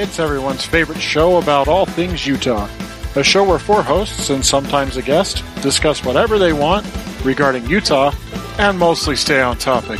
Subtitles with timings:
[0.00, 2.68] It's everyone's favorite show about all things Utah.
[3.16, 6.86] A show where four hosts and sometimes a guest discuss whatever they want
[7.24, 8.12] regarding Utah
[8.58, 9.98] and mostly stay on topic.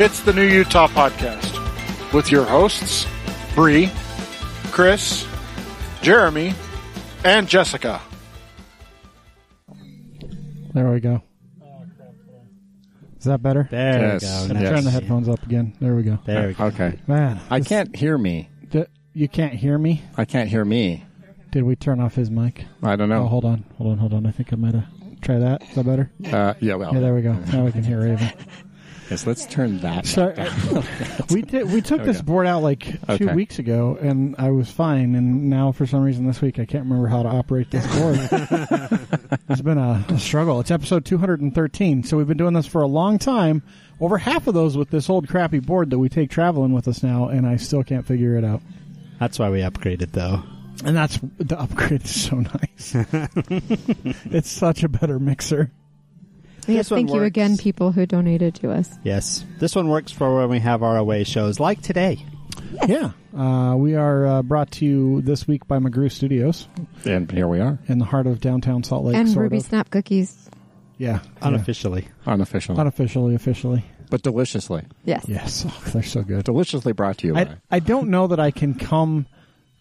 [0.00, 1.52] It's the New Utah Podcast
[2.14, 3.06] with your hosts,
[3.54, 3.90] Bree,
[4.70, 5.26] Chris,
[6.00, 6.54] Jeremy,
[7.24, 8.00] and Jessica.
[10.72, 11.22] There we go.
[13.18, 13.68] Is that better?
[13.70, 14.48] There Yes.
[14.48, 14.60] we go.
[14.70, 15.74] Turn the headphones up again.
[15.80, 16.18] There we go.
[16.24, 16.64] There we go.
[16.66, 16.98] Okay.
[17.06, 18.48] Man, I this- can't hear me.
[19.16, 20.02] You can't hear me.
[20.16, 21.04] I can't hear me.
[21.50, 22.66] Did we turn off his mic?
[22.82, 23.26] I don't Oh, know.
[23.28, 24.26] hold on, hold on, hold on.
[24.26, 24.84] I think I might have
[25.22, 25.62] try that.
[25.62, 26.10] Is that better?
[26.30, 27.32] Uh, yeah, well, Yeah, there we go.
[27.32, 28.30] Now we can hear Raven.
[29.10, 30.04] yes, let's turn that.
[30.04, 30.82] So uh,
[31.30, 31.72] we did.
[31.72, 32.24] We took this Okay.
[32.26, 33.34] board out like two Okay.
[33.34, 35.14] weeks ago, and I was fine.
[35.14, 38.18] And now, for some reason, this week I can't remember how to operate this board.
[39.48, 40.60] it's been a, a struggle.
[40.60, 43.62] It's episode 213, so we've been doing this for a long time.
[43.98, 47.02] Over half of those with this old crappy board that we take traveling with us
[47.02, 48.60] now, and I still can't figure it out.
[49.18, 50.42] That's why we upgraded, though.
[50.84, 52.94] And that's the upgrade is so nice.
[54.26, 55.72] it's such a better mixer.
[56.66, 57.26] Yes, thank you works.
[57.26, 58.90] again, people who donated to us.
[59.04, 59.44] Yes.
[59.58, 62.24] This one works for when we have our away shows, like today.
[62.88, 66.68] Yeah, uh, we are uh, brought to you this week by McGrew Studios
[67.04, 69.16] And here we are, in the heart of downtown Salt Lake.
[69.16, 69.62] and sort Ruby of.
[69.62, 70.50] Snap cookies.
[70.98, 71.48] Yeah, yeah.
[71.48, 72.08] Unofficially.
[72.24, 73.84] unofficially, unofficially, officially.
[74.10, 74.82] But deliciously.
[75.04, 75.24] Yes.
[75.28, 76.44] Yes, oh, they're so good.
[76.44, 77.56] Deliciously brought to you I by.
[77.70, 79.26] I don't know that I can come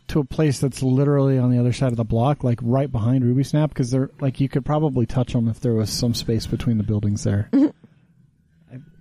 [0.07, 3.23] to a place that's literally on the other side of the block, like right behind
[3.25, 6.45] Ruby Snap, because they're like you could probably touch them if there was some space
[6.45, 7.49] between the buildings there.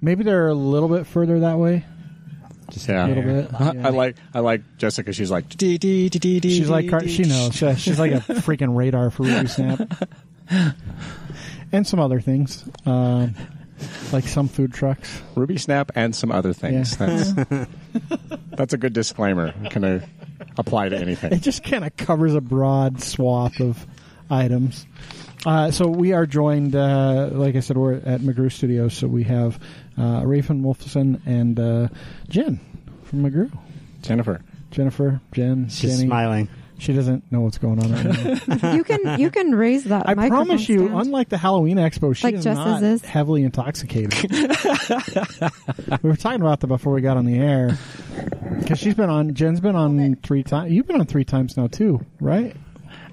[0.00, 1.84] Maybe they're a little bit further that way.
[2.70, 3.06] Just Yeah.
[3.06, 3.50] A little bit.
[3.60, 3.88] I yeah.
[3.90, 5.12] like I like Jessica.
[5.12, 6.56] She's like dee dee dee dee dee.
[6.56, 7.08] She's like dee, car- dee.
[7.08, 7.54] she knows.
[7.56, 9.80] She- She's like a freaking radar for Ruby Snap,
[11.72, 13.34] and some other things, um,
[14.12, 15.22] like some food trucks.
[15.34, 16.96] Ruby Snap and some other things.
[17.00, 17.06] Yeah.
[17.06, 17.70] That's
[18.50, 19.52] that's a good disclaimer.
[19.70, 20.06] Can I
[20.56, 21.32] apply to anything?
[21.32, 23.86] It just kind of covers a broad swath of
[24.30, 24.86] items.
[25.46, 28.94] Uh, so we are joined, uh, like I said, we're at McGrew Studios.
[28.94, 29.56] So we have
[29.98, 31.88] uh, Hraefn Wulfson and uh,
[32.28, 32.58] Jen
[33.04, 33.50] from McGrew.
[34.00, 34.40] Jennifer.
[34.70, 36.06] Jennifer, Jen, She's Jenny.
[36.08, 36.48] smiling.
[36.78, 38.72] She doesn't know what's going on right now.
[38.74, 40.08] you can you can raise that.
[40.08, 41.00] I microphone promise you, stand.
[41.00, 43.02] unlike the Halloween Expo, she Like is Jess not is.
[43.04, 44.12] heavily intoxicated.
[46.02, 47.78] we were talking about that before we got on the air
[48.58, 49.34] because she's been on.
[49.34, 50.72] Jen's been on three times.
[50.72, 52.56] You've been on three times now too, right?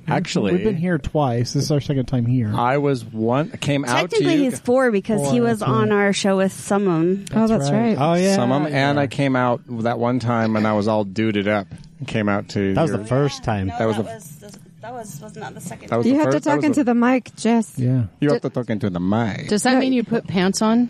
[0.08, 1.54] Actually, We've been here twice.
[1.54, 2.52] This is our second time here.
[2.54, 4.50] I was one came out to Technically, you.
[4.50, 5.96] he's four because he was on right.
[5.96, 7.26] our show with Summon.
[7.34, 7.96] oh, that's right.
[7.96, 7.98] right.
[8.00, 8.36] Oh, yeah.
[8.36, 9.02] some of 'em, and yeah.
[9.04, 11.68] I came out that one time and I was all duded up.
[12.08, 13.68] Came out to That was your- the first time.
[13.68, 15.90] That was the- that was was not the second.
[15.90, 17.74] That was you the have to first- that talk was into the mic, Jess.
[17.78, 18.06] yeah.
[18.20, 19.48] You have to talk into the mic.
[19.50, 20.90] Does that No, mean you put pants on?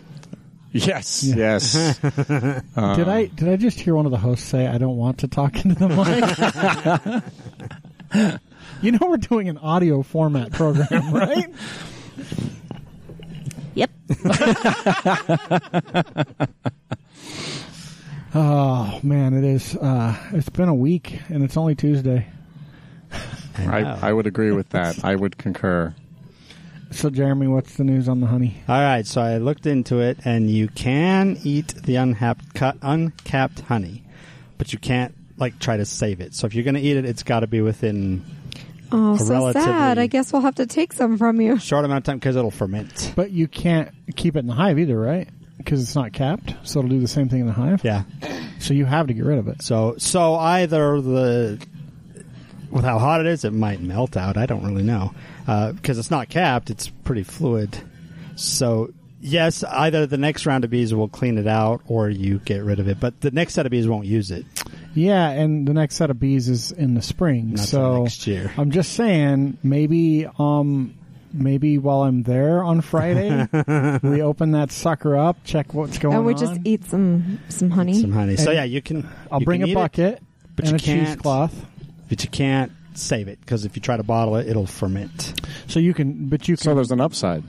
[0.72, 1.98] yes, yes.
[2.74, 5.18] Uh, did I did I just hear one of the hosts say I don't want
[5.18, 5.88] to talk into the
[8.14, 8.40] mic?
[8.82, 11.52] you know we're doing an audio format program, right?
[13.74, 13.90] Yep.
[18.34, 19.76] Oh man, it is.
[19.76, 22.26] Uh, it's been a week and it's only Tuesday.
[23.58, 25.04] I, I would agree with that.
[25.04, 25.94] I would concur.
[26.90, 28.56] So Jeremy, what's the news on the honey?
[28.68, 33.60] All right, so I looked into it, and you can eat the uncapped, cut, uncapped
[33.60, 34.02] honey,
[34.58, 36.34] but you can't like try to save it.
[36.34, 38.24] So if you're going to eat it, it's got to be within
[38.94, 39.98] Oh, A so relatively- sad.
[39.98, 41.58] I guess we'll have to take some from you.
[41.58, 43.12] short amount of time because it'll ferment.
[43.16, 45.28] But you can't keep it in the hive either, right?
[45.58, 47.84] Because it's not capped, so it'll do the same thing in the hive.
[47.84, 48.02] Yeah.
[48.58, 49.62] So you have to get rid of it.
[49.62, 51.64] So so either the
[52.70, 54.36] with how hot it is, it might melt out.
[54.36, 55.14] I don't really know
[55.46, 56.70] because it's not capped.
[56.70, 57.78] It's pretty fluid.
[58.34, 62.64] So yes, either the next round of bees will clean it out or you get
[62.64, 62.98] rid of it.
[62.98, 64.44] But the next set of bees won't use it.
[64.94, 67.52] Yeah, and the next set of bees is in the spring.
[67.52, 68.52] Not so next year.
[68.58, 70.94] I'm just saying, maybe um,
[71.32, 73.46] maybe while I'm there on Friday,
[74.02, 76.18] we open that sucker up, check what's going on.
[76.18, 76.38] And we on.
[76.40, 77.94] just eat some some honey.
[78.00, 78.36] Some honey.
[78.36, 79.08] So And yeah, you can.
[79.30, 80.22] I'll you bring can a eat it, bucket
[80.56, 81.66] but and you a can't- cheesecloth.
[82.08, 85.40] but you can't save it because if you try to bottle it, it'll ferment.
[85.66, 86.76] So you can, but you can So can.
[86.76, 87.42] there's an upside.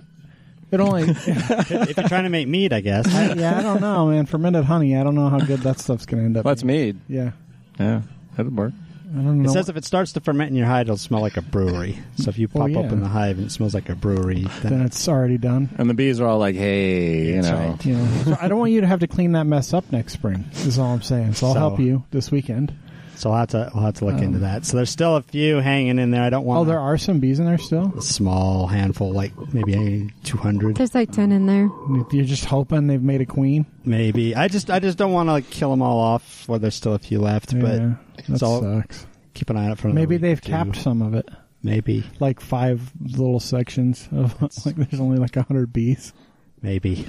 [0.71, 1.03] It only.
[1.07, 3.05] if you're trying to make mead, I guess.
[3.35, 4.25] yeah, I don't know, man.
[4.25, 4.97] Fermented honey.
[4.97, 6.45] I don't know how good that stuff's going to end up.
[6.45, 6.85] That's being.
[6.85, 6.99] mead.
[7.07, 7.31] Yeah,
[7.79, 8.01] Yeah,
[8.35, 8.73] that'd work.
[9.13, 9.49] I don't know.
[9.49, 11.99] It says if it starts to ferment in your hive, it'll smell like a brewery.
[12.15, 12.79] So if you Well, pop yeah.
[12.79, 15.69] open the hive and it smells like a brewery, then then it's already done.
[15.77, 17.85] And the bees are all like, "Hey, you That's know." right.
[17.85, 20.13] You know, so I don't want you to have to clean that mess up next
[20.13, 20.45] spring.
[20.53, 21.33] Is all I'm saying.
[21.35, 22.73] So I'll So- help you this weekend.
[23.15, 24.65] So I'll have to we'll have to look um, into that.
[24.65, 26.23] So there's still a few hanging in there.
[26.23, 27.93] I don't want Oh, there are some bees in there still.
[27.95, 31.69] a small handful, like maybe two hundred, There's like 10 in there.
[32.11, 33.67] You're just hoping they've made a queen.
[33.85, 34.35] maybe.
[34.35, 36.43] I just I just don't want to like, kill them all off.
[36.47, 37.81] While there's still a few left, yeah, but
[38.27, 39.05] that all sucks.
[39.33, 39.89] keep an eye out for.
[39.89, 41.29] Maybe they've capped some of it,
[41.61, 44.75] Maybe, like five little sections of like.
[44.75, 46.13] There's only like a hundred bees.
[46.61, 47.05] maybe.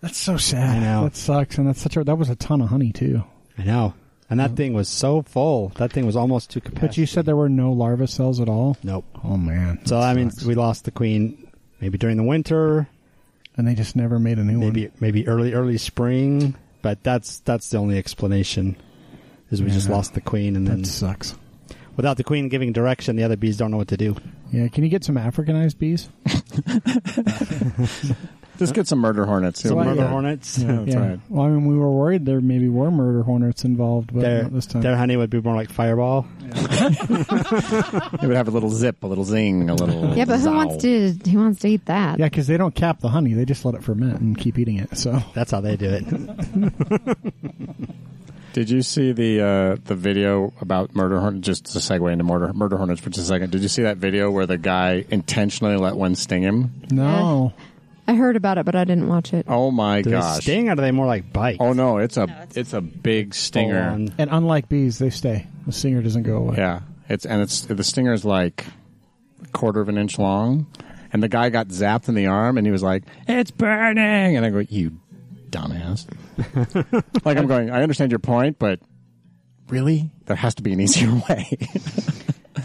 [0.00, 0.76] That's so sad.
[0.76, 1.04] I know.
[1.04, 3.24] that sucks, and that's such a that was a ton of honey too.
[3.58, 3.94] I know.
[4.30, 5.70] And that thing was so full.
[5.76, 6.86] That thing was almost to capacity.
[6.86, 8.76] But you said there were no larva cells at all.
[8.82, 9.06] nope.
[9.24, 9.80] Oh man.
[9.86, 11.50] So I mean, we lost the queen.
[11.80, 12.88] Maybe during the winter,
[13.56, 14.96] and they just never made a new maybe one.
[15.00, 16.54] maybe early early spring.
[16.82, 18.76] But that's that's the only explanation.
[19.50, 21.34] Is we just lost the queen, and then That sucks.
[21.96, 24.16] without the queen giving direction, the other bees don't know what to do.
[24.52, 26.08] Yeah, can you get some Africanized bees?
[28.58, 29.62] Just get some murder hornets.
[29.62, 30.10] So You'll I- be Murder good.
[30.10, 30.58] hornets.
[30.58, 31.20] Yeah, that's right.
[31.28, 34.52] Well, I mean, we were worried there maybe were murder hornets involved, but Their not
[34.52, 34.82] this time.
[34.82, 36.26] their honey would be more like fireball.
[36.42, 40.12] It would have a little zip, a little zing, a little.
[40.16, 42.18] Yeah, but who wants to who wants to eat that?
[42.18, 44.78] Yeah, because they don't cap the honey; they just let it ferment and keep eating
[44.78, 44.96] it.
[44.98, 47.16] So That's how they do it.
[48.58, 51.46] Did you see the uh, the video about murder hornets?
[51.46, 53.52] Just to segue into murder murder hornets for just a second.
[53.52, 56.72] Did you see that video where the guy intentionally let one sting him?
[56.90, 57.52] no,
[58.08, 59.46] I heard about it, but I didn't watch it.
[59.48, 60.42] Oh my Do they gosh!
[60.42, 61.58] sting or do they more like bite?
[61.60, 63.84] Oh no, it's a No, it's- it's a big stinger.
[63.90, 64.14] Full-on.
[64.18, 65.46] and unlike bees, they stay.
[65.66, 66.56] The stinger doesn't go away.
[66.58, 68.66] Yeah, it's and it's the stinger is like
[69.44, 70.66] a quarter of an inch long,
[71.12, 74.44] and the guy got zapped in the arm, and he was like, "It's burning," and
[74.44, 74.98] I go, "You
[75.50, 76.06] dumbass!"
[77.24, 78.80] like I'm going, I understand your point, but
[79.68, 81.58] really, there has to be an easier way.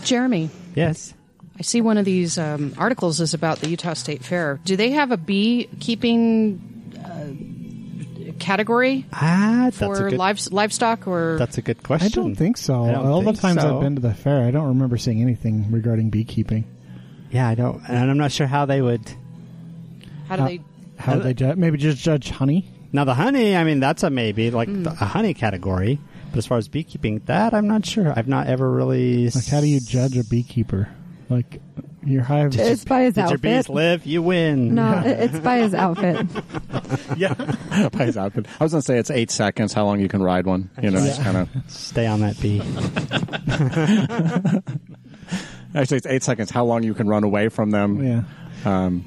[0.03, 1.13] Jeremy, Yes.
[1.57, 4.59] I see one of these um, articles is about the Utah State Fair.
[4.65, 6.59] Do they have a beekeeping
[6.97, 10.18] uh, category Ah, that's a for good.
[10.18, 11.35] lives, livestock or?
[11.38, 12.07] That's a good question.
[12.07, 12.83] I don't think so.
[12.85, 13.75] I don't All think the times so.
[13.75, 16.65] I've been to the fair, I don't remember seeing anything regarding beekeeping.
[17.30, 19.01] Yeah, I don't, and I'm not sure how they would.
[20.27, 20.62] how do they?
[20.97, 21.57] How would they judge?
[21.57, 22.68] Maybe just judge honey.
[22.94, 24.84] Now the honey, I mean, that's a maybe, like Hmm.
[24.84, 26.00] the, a honey category.
[26.31, 28.12] But as far as beekeeping, that I'm not sure.
[28.16, 29.30] I've not ever really.
[29.30, 30.90] Like, how do you judge a beekeeper?
[31.30, 31.62] Like,
[32.06, 32.57] your hive.
[32.60, 33.75] It's by his Did your bees outfit.
[33.75, 34.06] live?
[34.06, 34.75] You win.
[34.75, 36.25] No, it- it's by his outfit.
[37.18, 37.34] yeah,
[37.94, 38.45] by his outfit.
[38.60, 39.74] I was gonna say it's eight seconds.
[39.74, 40.69] How long you can ride one?
[40.81, 41.50] You know, just kind of.
[41.68, 42.62] Stay on that bee.
[45.75, 46.51] Actually, it's eight seconds.
[46.51, 48.04] How long you can run away from them?
[48.04, 48.24] yeah,
[48.66, 49.04] Um,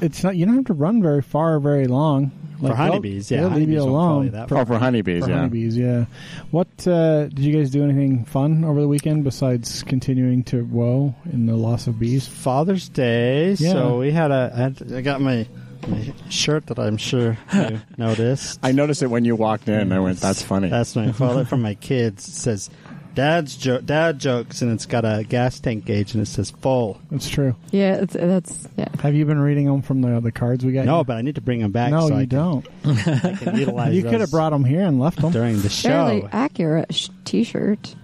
[0.00, 0.36] it's not.
[0.36, 2.32] You don't have to run very far, or very long.
[2.60, 4.24] Like, honeybees, yeah, they'll leave you honeybees won't alone.
[4.24, 5.36] you that for, oh, for honeybees, for yeah.
[5.36, 6.04] honeybees, yeah.
[6.50, 7.82] What uh, did you guys do?
[7.82, 12.26] Anything fun over the weekend besides continuing to woe in the loss of bees?
[12.26, 13.52] Father's Day.
[13.52, 13.72] Yeah.
[13.72, 14.52] So we had a.
[14.54, 15.46] I, had, I got my,
[15.88, 18.60] my shirt that I'm sure you noticed.
[18.62, 19.92] I noticed it when you walked in.
[19.92, 22.28] I went, "That's funny." That's my father from my kids.
[22.28, 22.70] It says,
[23.20, 26.98] "Dad's jo- dad jokes," and it's got a gas tank gauge, and it says full.
[27.10, 27.54] That's true.
[27.70, 28.88] Yeah, it's, that's yeah.
[29.02, 30.86] Have you been reading them from the the cards we got?
[30.86, 31.04] No, you?
[31.04, 31.90] but I need to bring them back.
[31.90, 32.66] no, so you I don't.
[32.82, 33.94] Can, I can utilize.
[33.94, 35.32] You could have brought them here and left them.
[35.32, 35.90] during the show.
[35.90, 36.28] Fairly show.
[36.32, 37.94] accurate sh- T-shirt.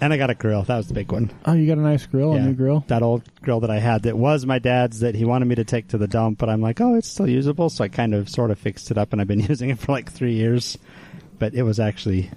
[0.00, 0.62] And I got a grill.
[0.62, 1.32] That was the big one.
[1.44, 2.84] Oh, you got a nice grill, a new grill.
[2.86, 5.64] That old grill that I had that was my dad's that he wanted me to
[5.64, 7.70] take to the dump, but I'm like, oh, it's still usable.
[7.70, 9.90] So I kind of sort of fixed it up, and I've been using it for
[9.90, 10.78] like three years.
[11.38, 12.30] But it was actually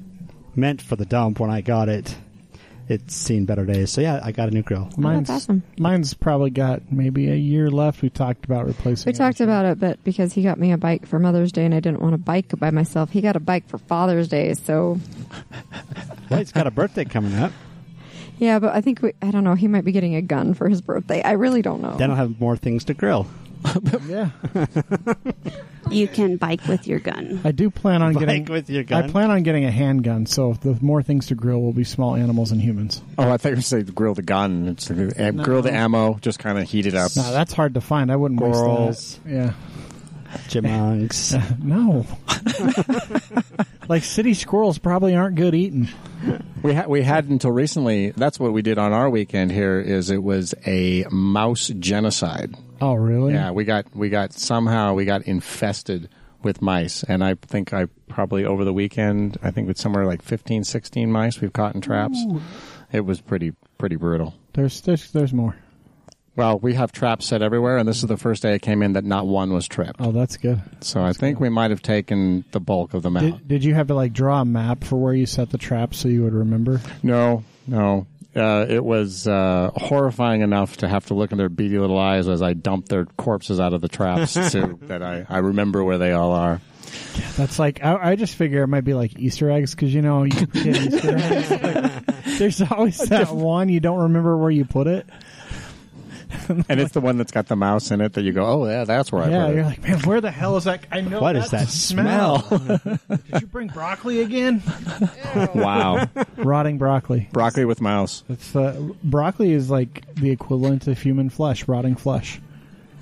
[0.56, 2.16] meant for the dump when I got it.
[2.88, 3.92] It's seen better days.
[3.92, 4.90] So yeah, I got a new grill.
[4.98, 5.62] Oh, mine's that's awesome.
[5.78, 8.02] mine's probably got maybe a year left.
[8.02, 9.12] We talked about replacing.
[9.12, 11.76] We talked about it, but because he got me a bike for Mother's Day and
[11.76, 14.56] I didn't want a bike by myself, he got a bike for Father's Day.
[14.56, 15.00] So
[16.32, 17.52] Well, he's got a birthday coming up.
[18.40, 19.54] yeah, but I think we, I don't know.
[19.56, 21.22] He might be getting a gun for his birthday.
[21.22, 21.96] I really don't know.
[21.96, 23.28] Then I'll have more things to grill.
[24.08, 24.30] Yeah,
[25.90, 27.42] You can bike with your gun.
[27.44, 29.04] I do plan on Bike getting with your gun.
[29.06, 30.26] I plan on getting a handgun.
[30.26, 33.02] So the more things to grill will be small animals and humans.
[33.18, 34.68] Oh, I thought you were saying grill the gun.
[34.68, 36.16] It's grill the ammo.
[36.22, 37.12] Just kind of heat it up.
[37.16, 38.12] No, that's hard to find.
[38.12, 38.88] I wouldn't Squirrels.
[38.88, 39.32] waste that.
[39.32, 39.54] Yeah.
[40.48, 41.36] Chipmunks.
[41.60, 42.06] No.
[43.88, 45.88] like city squirrels probably aren't good eating.
[46.62, 48.12] We had we had until recently.
[48.12, 49.80] That's what we did on our weekend here.
[49.80, 52.56] Is it was a mouse genocide.
[52.82, 53.34] Oh, really?
[53.34, 56.10] Yeah, we got we got somehow we got infested
[56.42, 60.22] with mice, and I think I probably over the weekend I think it's somewhere like
[60.22, 62.24] 15, 16 mice we've caught in traps.
[62.92, 64.34] It was pretty pretty brutal.
[64.54, 65.56] There's there's there's more.
[66.36, 68.94] Well, we have traps set everywhere, and this is the first day I came in
[68.94, 70.00] that not one was tripped.
[70.00, 70.62] Oh, that's good.
[70.80, 73.24] So I think we might have taken the bulk of them out.
[73.24, 75.98] Did, did you have to like draw a map for where you set the traps
[75.98, 76.80] so you would remember?
[77.04, 78.08] No, no.
[78.36, 82.28] Uh, it was uh, horrifying enough to have to look in their beady little eyes
[82.28, 85.98] as I dumped their corpses out of the traps so that I, I remember where
[85.98, 86.62] they all are.
[87.38, 90.24] That's like I, I just figure it might be like Easter eggs because you know
[90.24, 91.52] you get Easter eggs.
[91.52, 92.06] Like,
[92.38, 95.08] there's always that one you don't remember where you put it.
[96.70, 98.84] and it's the one that's got the mouse in it that you go, oh yeah,
[98.84, 99.66] that's where I yeah, you're it.
[99.66, 100.86] like, man, where the hell is that?
[100.92, 102.40] I know What is that smell.
[103.10, 104.62] Did you bring broccoli again?
[105.56, 106.08] wow,
[106.38, 107.30] Rotting broccoli.
[107.32, 108.24] broccoli with mouse.
[108.30, 112.40] It's uh, broccoli is like the equivalent of human flesh, rotting flesh.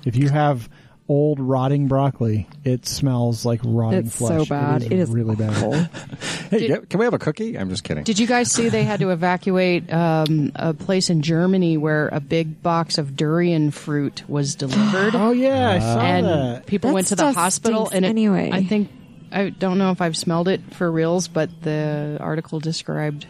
[0.04, 0.68] If you have
[1.08, 4.40] old rotting broccoli, it smells like rotting It's flesh.
[4.40, 4.82] so bad.
[4.82, 5.90] It is really bad.
[6.48, 7.58] Hey, Did- can we have a cookie?
[7.58, 8.04] I'm just kidding.
[8.04, 12.20] Did you guys see they had to evacuate um, a place in Germany where a
[12.20, 15.14] big box of durian fruit was delivered?
[15.14, 16.66] Oh yeah, I saw and that.
[16.66, 18.48] people That went to the stuff hospital stinks and it, anyway.
[18.50, 18.88] I think
[19.30, 23.26] I don't know if I've smelled it for reals, but the article described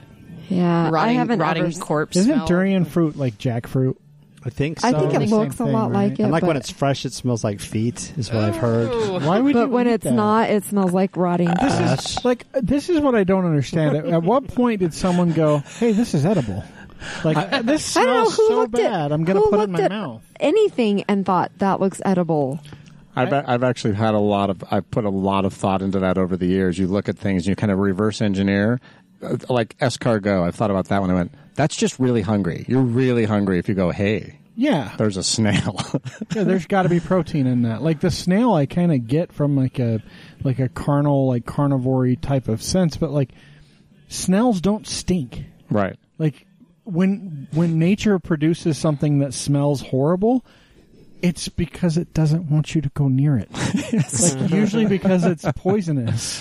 [0.49, 2.17] Yeah, I rotting, haven't rotting ever, corpse.
[2.17, 2.47] Isn't smell.
[2.47, 3.97] durian fruit like jackfruit?
[4.45, 4.89] I think so.
[4.89, 6.11] I think it same looks a thing, lot right?
[6.11, 6.23] like it.
[6.23, 8.13] and like when it's fresh, it smells like feet.
[8.17, 8.89] Is what I've heard.
[9.25, 10.13] Why would but you when eat it's that?
[10.15, 11.79] not, it smells like rotting flesh.
[12.01, 13.97] This is like this is what I don't understand.
[13.97, 16.63] At, at what point did someone go, "Hey, this is edible"?
[17.25, 18.85] Like this I don't know smells who so looked bad.
[19.07, 20.23] at I'm gonna put it in my at mouth.
[20.41, 22.61] anything and thought that looks edible.
[23.17, 26.17] I've I've actually had a lot of I've put a lot of thought into that
[26.19, 26.79] over the years.
[26.79, 28.81] You look at things, and you kind of reverse engineer,
[29.21, 30.43] Uh, like escargot.
[30.47, 31.33] I've thought about that when I went.
[31.59, 32.65] That's just really hungry.
[32.69, 35.77] You're really hungry if you go, hey, Yeah, there's a snail.
[36.37, 36.45] yeah.
[36.45, 37.83] There's got to be protein in that.
[37.83, 40.01] Like the snail, I kind of get from like a
[40.45, 43.31] like a carnal, like carnivore type of sense, but like
[44.07, 45.45] snails don't stink.
[45.69, 45.99] right.
[46.17, 46.47] Like
[46.85, 50.45] when when nature produces something that smells horrible,
[51.23, 53.51] it's because it doesn't want you to go near it.
[54.41, 56.41] like usually because it's poisonous.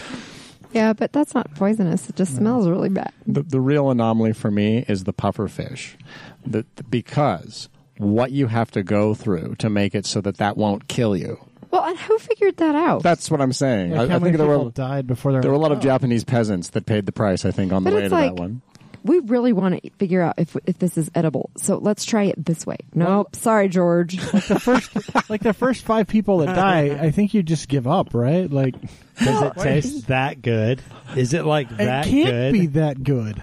[0.73, 2.09] Yeah, but that's not poisonous.
[2.09, 3.11] It just smells really bad.
[3.25, 5.97] The, the real anomaly for me is the puffer fish,
[6.45, 10.87] the, because what you have to go through to make it so that that won't
[10.87, 11.39] kill you.
[11.71, 13.03] Well, and who figured that out?
[13.03, 13.91] That's what I'm saying.
[13.91, 15.71] Like I, how I many think there people were died before there were a lot
[15.71, 15.81] of oh.
[15.81, 17.43] Japanese peasants that paid the price.
[17.43, 18.61] I think on the way to like- that one.
[19.07, 21.49] We really want to figure out if if this is edible.
[21.57, 22.77] So let's try it this way.
[22.93, 23.35] Nope.
[23.35, 24.17] Sorry, George.
[24.33, 27.87] Like the first like the first five people that die, I think you just give
[27.87, 28.49] up, right?
[28.51, 28.75] Like
[29.19, 30.81] Does it taste that good?
[31.15, 32.53] Is it like that it can't good?
[32.53, 33.41] be that good.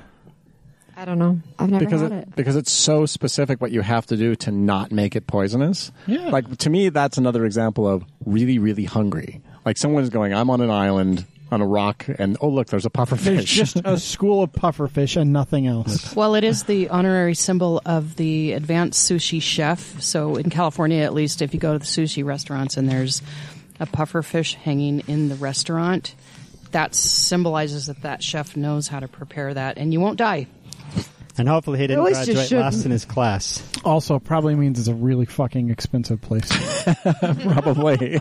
[0.96, 1.40] I don't know.
[1.58, 2.36] I've never because had it, it.
[2.36, 5.90] because it's so specific what you have to do to not make it poisonous.
[6.06, 6.28] Yeah.
[6.28, 9.42] Like to me, that's another example of really, really hungry.
[9.64, 12.90] Like someone's going, I'm on an island on a rock, and oh look, there's a
[12.90, 13.54] puffer There's fish.
[13.54, 16.14] just a school of pufferfish and nothing else.
[16.16, 20.00] Well, it is the honorary symbol of the advanced sushi chef.
[20.02, 23.22] So in California, at least, if you go to the sushi restaurants and there's
[23.80, 26.14] a puffer fish hanging in the restaurant,
[26.72, 30.46] that symbolizes that that chef knows how to prepare that, and you won't die.
[31.36, 32.86] And hopefully he didn't least you graduate last shouldn't.
[32.86, 33.62] in his class.
[33.84, 36.50] Also, probably means it's a really fucking expensive place.
[37.42, 38.20] Probably.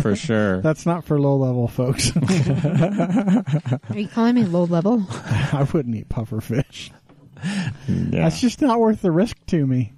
[0.00, 0.60] For sure.
[0.60, 2.12] That's not for low level folks.
[2.16, 5.06] Are you calling me low level?
[5.10, 6.90] I wouldn't eat pufferfish.
[7.44, 8.22] Yeah.
[8.22, 9.92] That's just not worth the risk to me.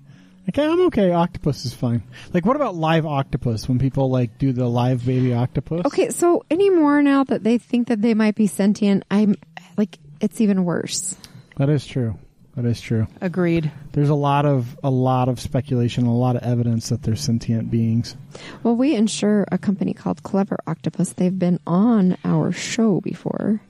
[0.46, 1.10] Like I'm okay.
[1.10, 2.02] Octopus is fine.
[2.32, 3.68] Like what about live octopus?
[3.68, 5.86] When people like do the live baby octopus?
[5.86, 9.36] Okay, so anymore now that they think that they might be sentient, I'm
[9.76, 11.16] like it's even worse.
[11.56, 12.18] That is true.
[12.56, 13.08] That is true.
[13.20, 13.72] Agreed.
[13.92, 17.68] There's a lot of a lot of speculation, a lot of evidence that they're sentient
[17.70, 18.16] beings.
[18.62, 21.14] Well, we insure a company called Clever Octopus.
[21.14, 23.60] They've been on our show before,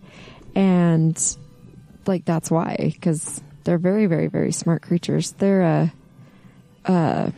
[0.54, 1.18] and
[2.06, 5.32] like that's why because they're very, very, very smart creatures.
[5.32, 5.88] They're uh,
[6.84, 7.30] uh,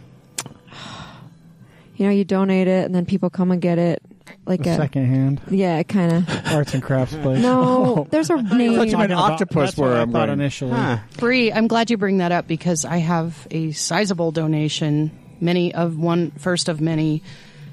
[1.97, 4.03] you know, you donate it and then people come and get it.
[4.47, 6.47] Like The a second hand yeah, kind of.
[6.53, 7.43] arts and crafts place.
[7.43, 8.07] No, oh.
[8.11, 8.76] there's a name.
[8.76, 10.99] thought you meant Talking about- octopus That's what where I I'm thought initially.
[11.19, 15.11] Bree, I'm glad you bring that up because I have a sizable donation,
[15.41, 17.23] many of one first of many,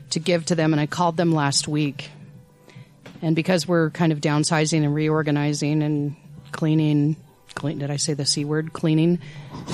[0.10, 2.10] to give to them, and I called them last week.
[3.22, 6.16] And because we're kind of downsizing and reorganizing and
[6.52, 7.16] cleaning,
[7.54, 8.74] clean, did I say the c word?
[8.74, 9.20] Cleaning.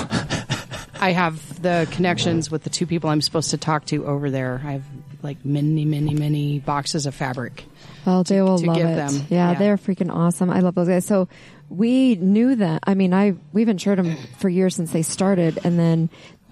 [1.02, 4.62] I have the connections with the two people I'm supposed to talk to over there.
[4.66, 4.84] I have
[5.22, 7.66] like many, many, many boxes of fabric.
[8.06, 8.96] Well, they will to love give it.
[8.96, 9.14] them.
[9.30, 9.60] Yeah, Yeah.
[9.60, 10.50] they're freaking awesome.
[10.50, 11.06] I love those guys.
[11.06, 11.28] So
[11.70, 12.84] we knew that.
[12.88, 16.10] I mean, I we've insured them for years since they started, and then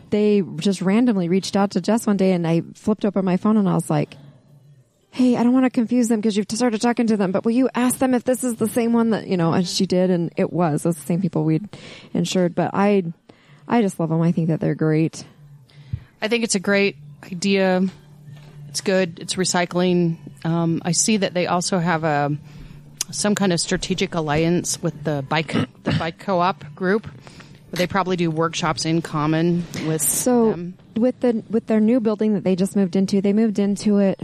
[0.09, 3.57] they just randomly reached out to Jess one day, and I flipped open my phone
[3.57, 4.15] and I was like,
[5.11, 7.53] "Hey, I don't want to confuse them because you've started talking to them, but will
[7.53, 10.09] you ask them if this is the same one that you know?" And she did,
[10.11, 10.85] and it was.
[10.85, 11.67] It was the same people we'd
[12.13, 12.53] insured.
[12.53, 13.03] But I,
[13.67, 14.21] I just love them.
[14.21, 15.25] I think that they're great.
[16.21, 17.83] I think it's a great idea.
[18.69, 19.19] It's good.
[19.19, 20.17] It's recycling.
[20.45, 22.35] Um, I see that they also have a
[23.11, 27.05] some kind of strategic alliance with the bike the bike co-op group.
[27.05, 30.77] Where they probably do workshops in common with So them.
[30.95, 34.21] with the with their new building that they just moved into, they moved into it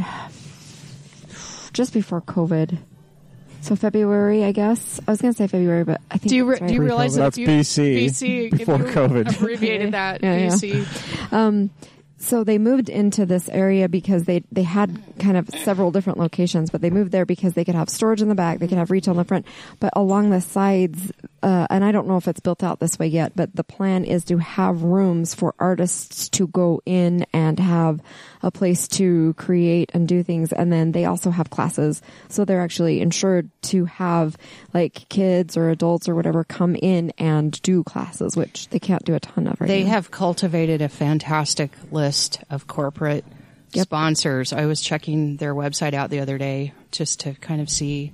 [1.73, 2.77] just before COVID.
[3.61, 4.99] So February, I guess.
[5.07, 6.83] I was going to say February, but I think Do you re- that's do you
[6.83, 9.35] realize that That's if you, BC, BC before if you COVID.
[9.37, 10.47] abbreviated that Yeah, yeah.
[10.49, 11.69] BC?
[12.23, 16.69] So they moved into this area because they they had kind of several different locations,
[16.69, 18.91] but they moved there because they could have storage in the back, they could have
[18.91, 19.45] retail in the front,
[19.79, 21.11] but along the sides,
[21.41, 24.05] uh, and I don't know if it's built out this way yet, but the plan
[24.05, 27.99] is to have rooms for artists to go in and have
[28.43, 32.61] a place to create and do things, and then they also have classes, so they're
[32.61, 34.37] actually insured to have
[34.73, 39.15] like kids or adults or whatever come in and do classes, which they can't do
[39.15, 39.91] a ton of right They now.
[39.91, 43.25] have cultivated a fantastic list of corporate
[43.71, 43.87] Yep.
[43.87, 44.53] sponsors.
[44.53, 48.11] I was checking their website out the other day just to kind of see.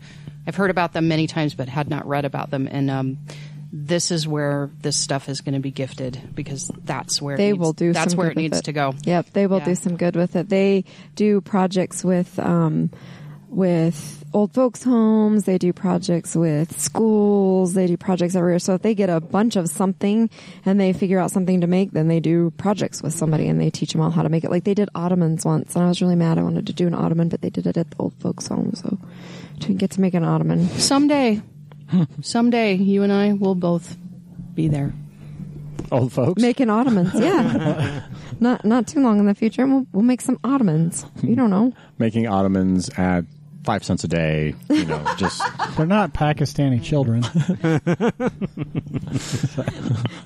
[0.47, 2.65] I've heard about them many times, but had not read about them.
[2.71, 3.17] And um,
[3.71, 7.51] this is where this stuff is going to be gifted because that's where they it
[7.53, 7.93] needs, will do.
[7.93, 8.95] That's where it needs to go.
[9.03, 9.65] Yep, they will Yeah.
[9.65, 10.49] do some good with it.
[10.49, 10.85] They
[11.15, 12.89] do projects with um,
[13.49, 15.45] with old folks' homes.
[15.45, 17.73] They do projects with schools.
[17.73, 18.59] They do projects everywhere.
[18.59, 20.29] So if they get a bunch of something
[20.65, 23.71] and they figure out something to make, then they do projects with somebody and they
[23.71, 24.51] teach them all how to make it.
[24.51, 26.37] Like they did ottomans once, and I was really mad.
[26.37, 28.73] I wanted to do an ottoman, but they did it at the old folks' home,
[28.75, 28.97] so
[29.59, 30.67] didn't get to make an ottoman.
[30.69, 31.41] Someday,
[32.21, 33.97] someday, you and I will both
[34.53, 34.93] be there.
[35.91, 36.41] Old folks.
[36.41, 38.03] Making ottomans, yeah.
[38.39, 41.05] not not too long in the future, we'll, we'll make some ottomans.
[41.23, 41.73] You don't know.
[41.97, 43.25] Making ottomans at
[43.63, 44.55] five cents a day.
[44.69, 45.41] You know, just
[45.77, 47.23] They're not Pakistani children.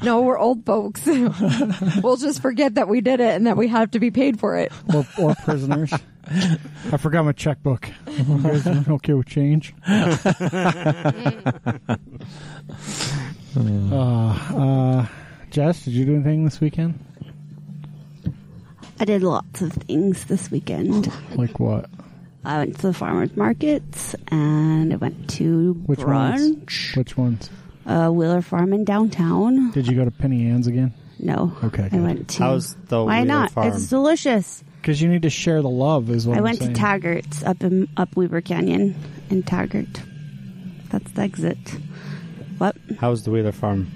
[0.01, 1.05] No, we're old folks.
[1.05, 4.57] we'll just forget that we did it and that we have to be paid for
[4.57, 4.71] it.
[4.93, 5.93] or, or prisoners.
[6.25, 7.89] I forgot my checkbook.
[8.07, 9.73] You guys okay with change?
[9.87, 9.97] uh,
[13.55, 15.05] uh,
[15.49, 16.99] Jess, did you do anything this weekend?
[18.99, 21.11] I did lots of things this weekend.
[21.35, 21.89] Like what?
[22.45, 26.41] I went to the farmers markets and I went to Which ones?
[26.57, 26.97] brunch.
[26.97, 27.49] Which ones?
[27.85, 29.71] Uh, Wheeler Farm in downtown.
[29.71, 30.93] Did you go to Penny Ann's again?
[31.19, 31.55] No.
[31.63, 32.01] Okay, I good.
[32.03, 32.43] went to.
[32.43, 33.51] How's the Why Wheeler not?
[33.51, 33.67] Farm?
[33.73, 34.63] It's delicious.
[34.81, 36.75] Because you need to share the love, is what I I'm went to saying.
[36.75, 38.95] Taggart's up in up Weber Canyon
[39.29, 40.01] in Taggart.
[40.89, 41.57] That's the exit.
[42.57, 42.75] What?
[42.99, 43.89] How's the Wheeler Farm?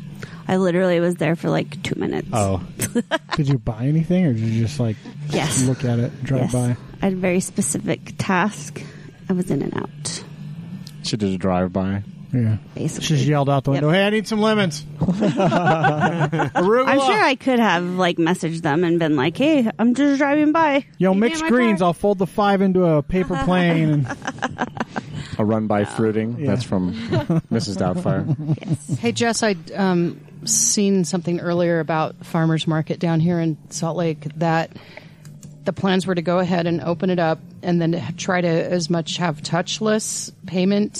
[0.47, 2.29] I literally was there for like two minutes.
[2.31, 2.65] Oh,
[3.35, 4.95] Did you buy anything, or did you just like
[5.29, 5.63] Yes.
[5.65, 6.53] look at it, drive yes.
[6.53, 6.77] by?
[7.01, 8.81] I had a very specific task.
[9.29, 10.23] I was in and out,
[11.03, 12.03] she did a drive by.
[12.33, 12.57] Yeah.
[12.75, 13.05] basically.
[13.05, 13.81] She just yelled out the Yep.
[13.83, 16.87] window, "Hey, I need some lemons." Arugula.
[16.87, 20.51] I'm sure I could have like messaged them and been like, "Hey, I'm just driving
[20.51, 21.79] by." Yo, Meet me mixed my greens.
[21.79, 24.05] car." I'll fold the five into a paper plane.
[24.05, 24.67] And
[25.39, 26.37] A run by fruiting.
[26.39, 26.47] Yeah.
[26.47, 26.93] That's from
[27.51, 27.77] Mrs.
[27.77, 28.57] Doubtfire.
[28.65, 28.99] Yes.
[28.99, 34.25] Hey Jess, I'd um, seen something earlier about farmers market down here in Salt Lake
[34.37, 34.71] that
[35.67, 38.89] the plans were to go ahead and open it up and then try to as
[38.89, 40.99] much have touchless payment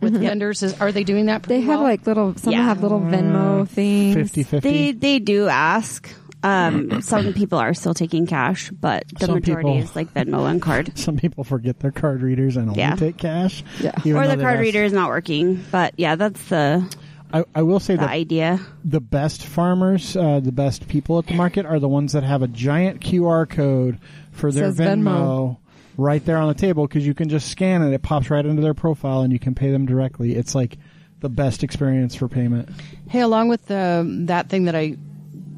[0.00, 0.62] with vendors.
[0.62, 1.42] Is, are they doing that?
[1.42, 1.48] Mm-hmm.
[1.48, 2.62] They pretty have like little, some Yeah.
[2.62, 4.14] have little Venmo things.
[4.14, 4.92] 50 They 50.
[4.92, 6.08] they do ask.
[6.44, 10.48] Um, some people are still taking cash, but the Some majority people- is like Venmo
[10.48, 10.96] and card.
[10.98, 12.94] Some people forget their card readers and only Yeah.
[12.94, 13.64] take cash.
[13.80, 13.92] Yeah.
[14.14, 15.64] or the card asked- reader is not working.
[15.72, 16.88] But yeah, that's the
[17.34, 18.60] I, I will say the that idea.
[18.84, 22.42] the best farmers, uh, the best people at the market are the ones that have
[22.42, 23.98] a giant QR code
[24.30, 25.56] for their Says Venmo, Venmo.
[25.96, 27.92] right there on the table because you can just scan it.
[27.92, 30.36] It pops right into their profile and you can pay them directly.
[30.36, 30.78] It's like
[31.20, 32.68] the best experience for payment.
[33.08, 34.96] Hey, along with the that thing that I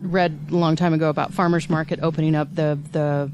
[0.00, 3.30] read a long time ago about farmers market opening up, the the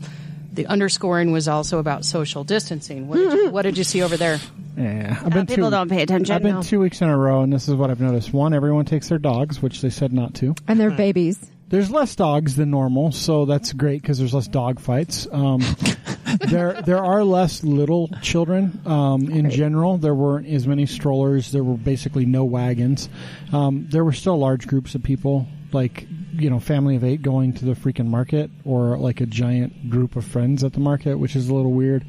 [0.53, 3.09] the underscoring was also about social distancing.
[3.09, 4.39] What did you, what did you see over there?
[4.77, 6.35] Yeah, I've Uh, been people two, don't pay attention.
[6.35, 6.63] I've been No.
[6.63, 8.33] two weeks in a row, and this is what I've noticed.
[8.33, 10.55] One, everyone takes their dogs, which they said not to.
[10.69, 11.39] And they're babies.
[11.69, 15.27] There's less dogs than normal, so that's great because there's less dog fights.
[15.33, 15.63] Um,
[16.49, 19.97] there, there are less little children um, in general.
[19.97, 21.51] There weren't as many strollers.
[21.51, 23.09] There were basically no wagons.
[23.53, 27.53] Um, there were still large groups of people, like you know, family of eight going
[27.55, 31.37] to the freaking market, or like a giant group of friends at the market, which
[31.37, 32.05] is a little weird.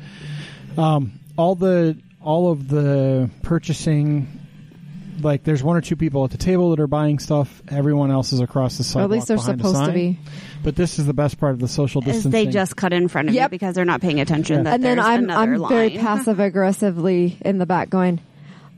[0.78, 4.40] Um, all the all of the purchasing
[5.22, 7.62] like there's one or two people at the table that are buying stuff.
[7.70, 9.04] Everyone else is across the Or sidewalk.
[9.04, 10.20] at least they're behind a supposed to be.
[10.64, 12.32] But this is the best part of the social Is distancing.
[12.32, 13.52] they just cut in front of you Yep.
[13.52, 14.64] because they're not paying attention.
[14.64, 15.70] That and then I'm I'm line.
[15.70, 18.22] very passive aggressively in the back going,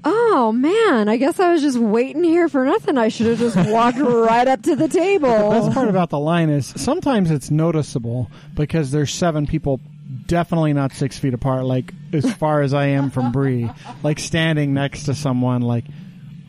[0.05, 2.97] "Oh man, I guess I was just waiting here for nothing.
[2.97, 5.49] I should have just walked right up to the table.
[5.49, 9.79] the best part about the line is sometimes it's noticeable because there's seven people
[10.27, 13.69] definitely not six feet apart like as far as i am from Bree,
[14.01, 15.83] like standing next to someone like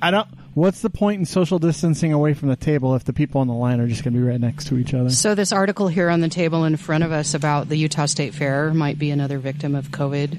[0.01, 3.40] i don't what's the point in social distancing away from the table if the people
[3.42, 5.53] on the line are just going to be right next to each other So this
[5.53, 8.99] article here on the table in front of us about the Utah State Fair might
[8.99, 10.38] be another victim of COVID.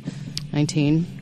[0.54, 1.17] 19.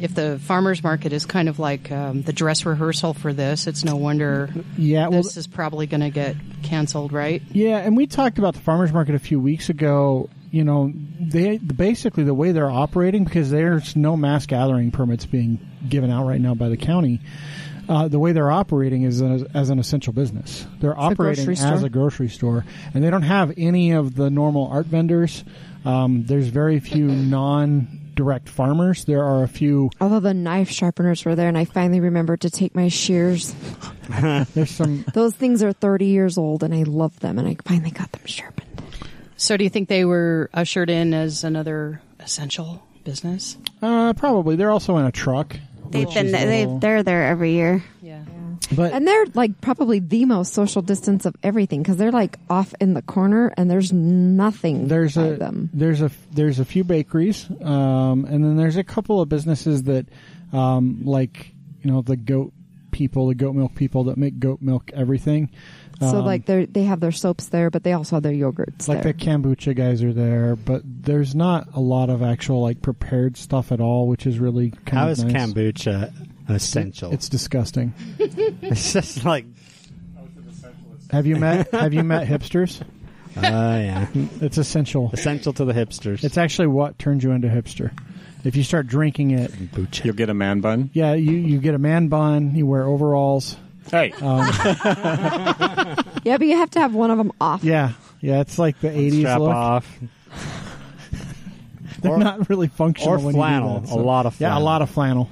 [0.00, 3.84] If the farmers market is kind of like um, the dress rehearsal for this, it's
[3.84, 7.42] no wonder Yeah, well, this is probably going to get canceled, right?
[7.52, 10.28] Yeah, and we talked about the farmers market a few weeks ago.
[10.50, 15.58] You know, they basically the way they're operating because there's no mass gathering permits being
[15.88, 17.20] given out right now by the county.
[17.88, 20.66] Uh, the way they're operating is as, as an essential business.
[20.80, 24.68] They're operating grocery as a grocery store, and they don't have any of the normal
[24.68, 25.44] art vendors.
[25.84, 27.08] Um, there's very few
[28.14, 29.04] non-direct farmers.
[29.04, 29.90] There are a few.
[30.00, 33.54] Although the knife sharpeners were there, and I finally remembered to take my shears.
[34.54, 35.04] There's some.
[35.14, 38.22] Those things are 30 years old, and I love them, and I finally got them
[38.24, 38.82] sharpened.
[39.36, 43.58] So, do you think they were ushered in as another essential business?
[43.82, 45.56] Uh, probably they're also in a truck.
[45.90, 47.84] They've been they little- they're there every year.
[48.70, 48.76] Yeah.
[48.76, 52.74] but And they're like probably the most social distance of everything because they're like off
[52.80, 55.70] in the corner, and there's nothing there's by a them.
[55.72, 60.06] there's a there's a few bakeries, um, and then there's a couple of businesses that,
[60.52, 62.52] um, like you know the goat
[62.90, 65.50] people, the goat milk people that make goat milk everything.
[66.00, 68.86] so Um, like they they have their soaps there, but they also have their yogurts
[68.88, 69.12] like there.
[69.12, 73.72] the kombucha guys are there, but there's not a lot of actual like prepared stuff
[73.72, 75.32] at all, which is really kind How of is nice.
[75.52, 76.12] kombucha
[76.48, 77.12] essential?
[77.12, 77.92] It's disgusting.
[78.18, 79.46] it's just like,
[81.10, 82.80] Have you met Have you met hipsters?
[83.36, 84.06] uh, yeah,
[84.40, 85.10] It's essential.
[85.12, 86.22] essential to the hipsters.
[86.24, 87.90] It's actually what turns you into a hipster.
[88.44, 89.52] If you start drinking it.
[90.04, 90.90] You'll get a man bun.
[90.92, 93.56] yeah, you, you get a man bun, you wear overalls.
[93.90, 97.62] Hey, yeah, but you have to have one of them off.
[97.62, 99.50] Yeah, yeah, it's like the '80s Strap look.
[99.50, 99.98] off.
[102.00, 103.14] They're Or- not really functional.
[103.14, 103.80] or when you do flannel.
[103.80, 104.64] that, A lot of Yeah, a flannel.
[104.64, 105.28] lot of flannel.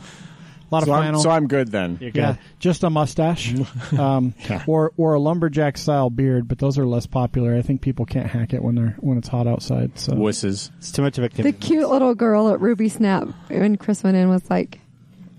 [0.72, 1.98] A lot so of I'm, so I'm good then.
[2.00, 2.38] You're yeah, good.
[2.58, 3.54] just a mustache,
[3.98, 4.32] um,
[4.66, 7.54] or or a lumberjack style beard, but those are less popular.
[7.54, 9.98] I think people can't hack it when they're when it's hot outside.
[9.98, 10.70] So Wusses.
[10.78, 11.28] It's too much of a.
[11.28, 14.80] The cute little girl at Ruby Snap when Chris went in was like,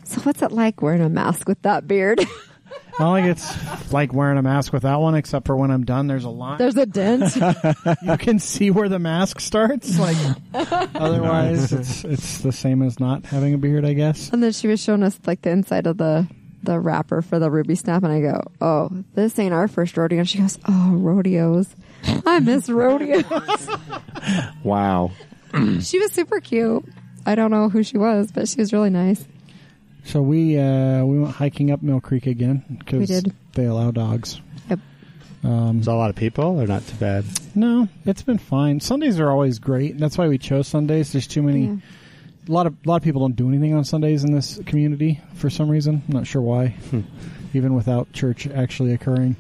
[0.03, 2.21] "So what's it like wearing a mask with that beard?"
[2.99, 5.83] I don't think it's like wearing a mask with that one, except for when I'm
[5.83, 6.07] done.
[6.07, 6.57] There's a line.
[6.59, 7.35] There's a dent.
[8.03, 9.97] you can see where the mask starts.
[9.97, 10.17] Like
[10.53, 14.29] otherwise, it's it's the same as not having a beard, I guess.
[14.29, 16.27] and then she was showing us like the inside of the
[16.61, 20.19] the wrapper for the Ruby Snap, and I go, "Oh, this ain't our first rodeo."
[20.19, 21.67] And she goes, "Oh, rodeos.
[22.25, 23.23] I miss rodeos."
[24.63, 25.11] Wow.
[25.81, 26.85] she was super cute.
[27.25, 29.25] I don't know who she was, but she was really nice.
[30.05, 33.33] So we uh, we went hiking up Mill Creek again because We did.
[33.53, 34.41] they allow dogs.
[34.69, 34.79] Yep.
[35.43, 36.57] There's a lot of people.
[36.57, 37.25] They're not too bad.
[37.55, 38.79] No, it's been fine.
[38.79, 39.97] Sundays are always great.
[39.97, 41.11] That's why we chose Sundays.
[41.11, 41.65] There's too many.
[41.65, 41.75] Yeah.
[42.47, 45.21] A lot of a lot of people don't do anything on Sundays in this community
[45.35, 46.03] for some reason.
[46.07, 46.75] I'm not sure why,
[47.53, 49.37] even without church actually occurring.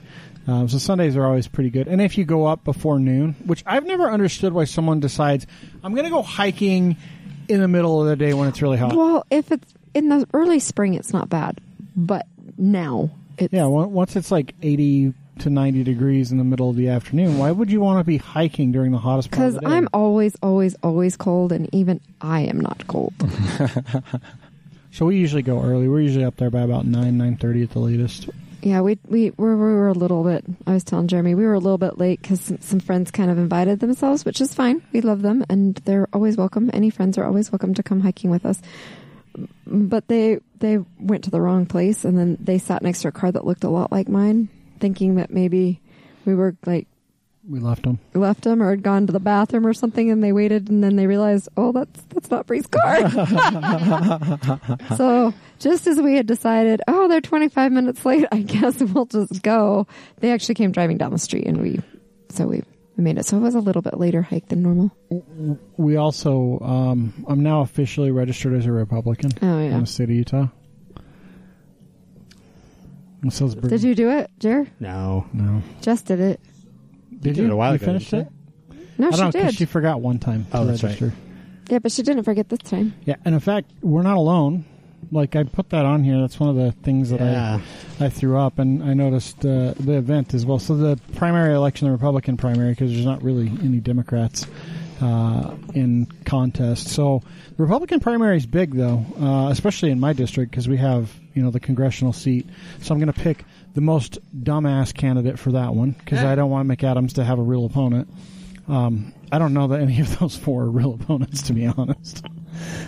[0.47, 1.87] Um, so Sundays are always pretty good.
[1.87, 5.45] And if you go up before noon, which I've never understood why someone decides
[5.83, 6.95] I'm going to go hiking
[7.49, 8.95] in the middle of the day when it's really hot.
[8.95, 11.59] Well, if it's in the early spring, it's not bad,
[11.95, 12.25] but
[12.57, 16.75] now it's Yeah, on- once it's like 80 to 90 degrees in the middle of
[16.75, 19.61] the afternoon, why would you want to be hiking during the hottest part of because
[19.63, 19.75] the day?
[19.77, 23.13] I'm always, always, always cold, and even I am not cold.
[24.91, 25.87] So we usually go early.
[25.87, 28.29] We're usually up there by about 9, 9.30 at the latest.
[28.61, 30.45] Yeah, we we were, we were a little bit.
[30.67, 33.31] I was telling Jeremy we were a little bit late because some, some friends kind
[33.31, 34.83] of invited themselves, which is fine.
[34.93, 36.69] We love them, and they're always welcome.
[36.73, 38.61] Any friends are always welcome to come hiking with us.
[39.65, 43.11] But they they went to the wrong place, and then they sat next to a
[43.11, 45.81] car that looked a lot like mine, thinking that maybe
[46.25, 46.87] we were like
[47.49, 47.99] We left them.
[48.13, 50.95] left them or had gone to the bathroom or something, and they waited, and then
[50.95, 53.09] they realized, oh, that's that's not Bree's car.
[54.97, 59.41] so just as we had decided, oh, they're 25 minutes late, I guess we'll just
[59.41, 59.87] go.
[60.19, 61.81] They actually came driving down the street, and we,
[62.29, 62.63] so we,
[62.97, 63.25] we made it.
[63.25, 64.91] So it was a little bit later hike than normal.
[65.77, 69.75] We also, um, I'm now officially registered as a Republican Oh yeah.
[69.75, 70.47] in the state of Utah.
[73.21, 74.67] And so is Did you do it, Jer?
[74.79, 75.25] No.
[75.33, 75.61] No.
[75.81, 76.39] Just did it.
[77.09, 77.45] Did did you?
[77.45, 78.27] it a while you ago, finished it?
[78.97, 79.53] No, I she don't did.
[79.55, 80.89] she forgot one time Oh, to that's right.
[80.89, 81.13] register.
[81.69, 82.93] yeah, but she didn't forget this time.
[83.05, 84.65] Yeah, and in fact, we're not alone.
[85.11, 86.19] Like I put that on here.
[86.19, 87.59] That's one of the things that Yeah.
[87.99, 90.59] I I threw up, and I noticed uh, the event as well.
[90.59, 94.45] So the primary election, the Republican primary, because there's not really any Democrats
[95.01, 96.87] uh, in contest.
[96.89, 97.21] So
[97.55, 101.43] the Republican primary is big, though, uh, especially in my district because we have you
[101.43, 102.47] know the congressional seat.
[102.81, 106.49] So I'm going to pick the most dumbass candidate for that one because I don't
[106.51, 108.07] want McAdams to have a real opponent.
[108.67, 112.23] Um, I don't know that any of those four are real opponents, to be honest.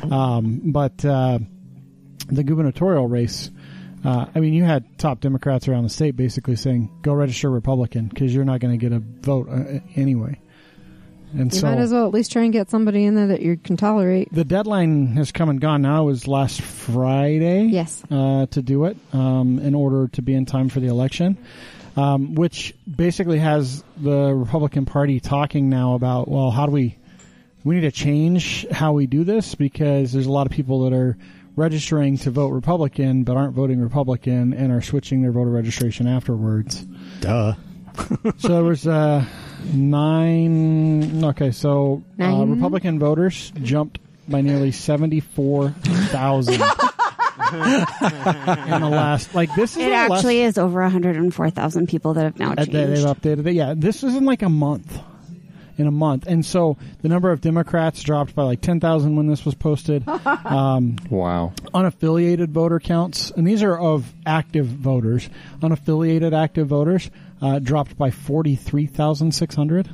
[0.09, 1.39] Um, but uh,
[2.27, 3.51] the gubernatorial race,
[4.03, 8.07] uh, I mean, you had top Democrats around the state basically saying, "Go register Republican
[8.07, 10.39] because you're not going to get a vote uh, anyway."
[11.33, 13.41] and You so might as well at least try and get somebody in there that
[13.41, 14.31] you can tolerate.
[14.31, 15.81] the deadline has come and gone.
[15.81, 17.63] Now it was last Friday.
[17.65, 18.03] Yes.
[18.09, 21.37] uh, to do it um, in order to be in time for the election,
[21.97, 26.97] um, which basically has the Republican Party talking now about well, how do we
[27.63, 30.93] we need to change how we do this because there's a lot of people that
[30.93, 31.17] are
[31.55, 36.81] registering to vote Republican but aren't voting Republican and are switching their voter registration afterwards.
[37.21, 37.53] Duh.
[38.37, 39.23] so there was uh,
[39.73, 41.23] nine.
[41.23, 42.51] Okay, so uh, Nine?
[42.51, 45.69] Republican voters jumped by nearly seventy-four
[46.09, 46.59] thousand in
[48.81, 49.33] the last.
[49.35, 52.51] Like this is It in the last- actually is over 104,000 people that have now
[52.51, 52.71] uh, changed.
[52.73, 53.53] they, they've updated it.
[53.53, 54.99] Yeah, this was in like a month.
[55.77, 59.27] In a month, and so the number of Democrats dropped by like ten thousand when
[59.27, 60.07] this was posted.
[60.45, 61.51] um, Wow.
[61.73, 65.29] unaffiliated voter counts, and these are of active voters.
[65.61, 67.11] Unaffiliated active voters
[67.41, 69.89] uh, dropped by forty three thousand six hundred.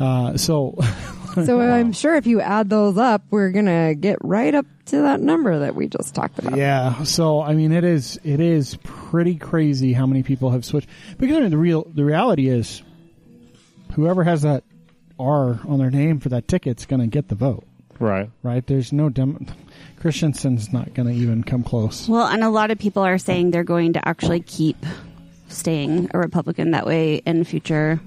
[0.00, 0.78] Uh, so,
[1.44, 5.20] So I'm sure if you add those up, we're gonna get right up to that
[5.20, 6.56] number that we just talked about.
[6.56, 7.02] yeah.
[7.04, 10.88] So I mean, it is it is pretty crazy how many people have switched.
[11.18, 12.82] Because I mean, the real the reality is,
[13.92, 14.64] whoever has that
[15.20, 17.64] R on their name for that ticket's going to get the vote.
[17.98, 18.30] Right.
[18.42, 18.66] Right?
[18.66, 19.46] There's no dem-
[19.98, 22.08] Christensen's not going to even come close.
[22.08, 24.76] Well, and a lot of people are saying they're going to actually keep
[25.48, 26.70] staying a Republican.
[26.70, 28.00] That way, in future,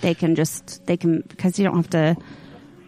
[0.00, 2.16] they can just they can because you don't have to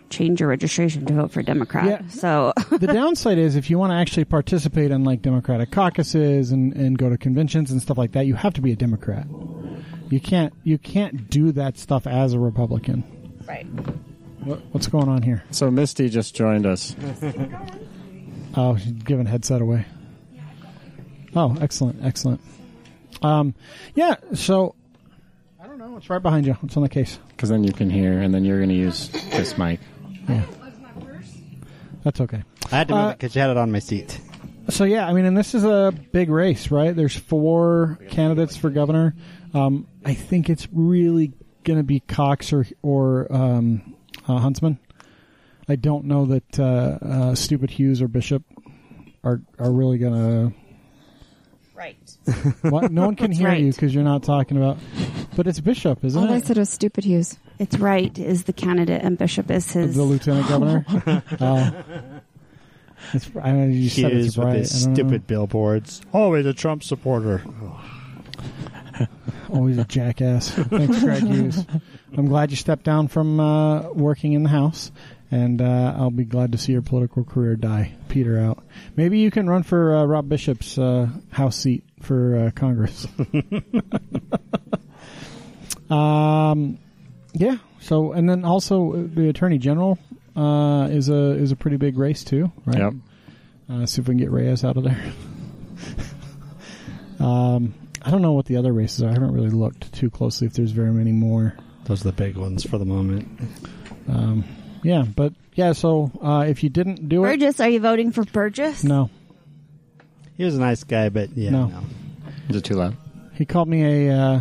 [0.08, 1.86] change your registration to vote for Democrat.
[1.86, 2.08] Yeah.
[2.08, 6.72] So the downside is if you want to actually participate in like Democratic caucuses and,
[6.74, 9.26] and go to conventions and stuff like that, you have to be a Democrat.
[10.10, 13.02] You can't you can't do that stuff as a Republican.
[13.46, 13.64] Right.
[14.44, 15.42] What, what's going on here?
[15.50, 16.94] So Misty just joined us.
[18.54, 19.84] Oh, she's giving headset away.
[21.34, 22.40] Oh, excellent, excellent.
[23.22, 23.54] Um,
[23.94, 24.16] yeah.
[24.34, 24.74] So
[25.62, 25.96] I don't know.
[25.96, 26.56] It's right behind you.
[26.62, 27.18] It's on the case.
[27.28, 29.80] Because then you can hear, and then you're going to use this mic.
[30.28, 30.44] Yeah.
[32.04, 32.42] That's okay.
[32.72, 34.20] I had to move Uh, it because you had it on my seat.
[34.68, 36.94] So yeah, I mean, and this is a big race, right?
[36.94, 39.14] There's four candidates for governor.
[39.54, 41.32] Um, I think it's really
[41.66, 43.94] going to be Cox or or um,
[44.26, 44.78] uh, Huntsman.
[45.68, 46.62] I don't know that uh,
[47.04, 48.42] uh, Stupid Hughes or Bishop
[49.22, 50.56] are are really going to.
[51.74, 51.96] Right.
[52.62, 52.90] What?
[52.90, 54.78] No one can That's hear you because you're not talking about.
[55.36, 56.46] But it's Bishop, isn't All I it?
[56.46, 57.36] said was stupid Hughes.
[57.58, 59.94] It's right is the candidate and Bishop is his.
[59.94, 60.86] The lieutenant governor.
[61.40, 61.84] oh.
[63.12, 64.56] It's, I mean, you said Hughes it's with right.
[64.58, 64.94] his I don't know.
[65.04, 66.00] stupid billboards.
[66.14, 67.42] Always a Trump supporter.
[69.50, 70.50] Always a jackass.
[70.50, 71.64] Thanks, Greg Hughes.
[72.16, 74.90] I'm glad you stepped down from uh, working in the House,
[75.30, 78.64] and uh, I'll be glad to see your political career die, peter out.
[78.96, 83.06] Maybe you can run for uh, Rob Bishop's uh, House seat for uh, Congress.
[85.90, 86.78] um,
[87.32, 87.58] yeah.
[87.80, 89.98] So, and then also uh, the Attorney General
[90.34, 92.78] uh, is a is a pretty big race too, right?
[92.78, 92.92] Yep.
[93.68, 95.12] Uh, see if we can get Reyes out of there.
[97.26, 97.74] um,
[98.06, 99.08] I don't know what the other races are.
[99.08, 101.54] I haven't really looked too closely if there's very many more.
[101.84, 103.28] Those are the big ones for the moment.
[104.08, 104.44] Um,
[104.82, 105.72] yeah, but yeah.
[105.72, 108.84] So uh, if you didn't do it, Burgess, are you voting for Burgess?
[108.84, 109.10] no,
[110.36, 111.66] He was a nice guy, but yeah, No.
[111.66, 111.80] no.
[112.48, 112.96] Is it too loud?
[113.34, 114.40] he called me a uh,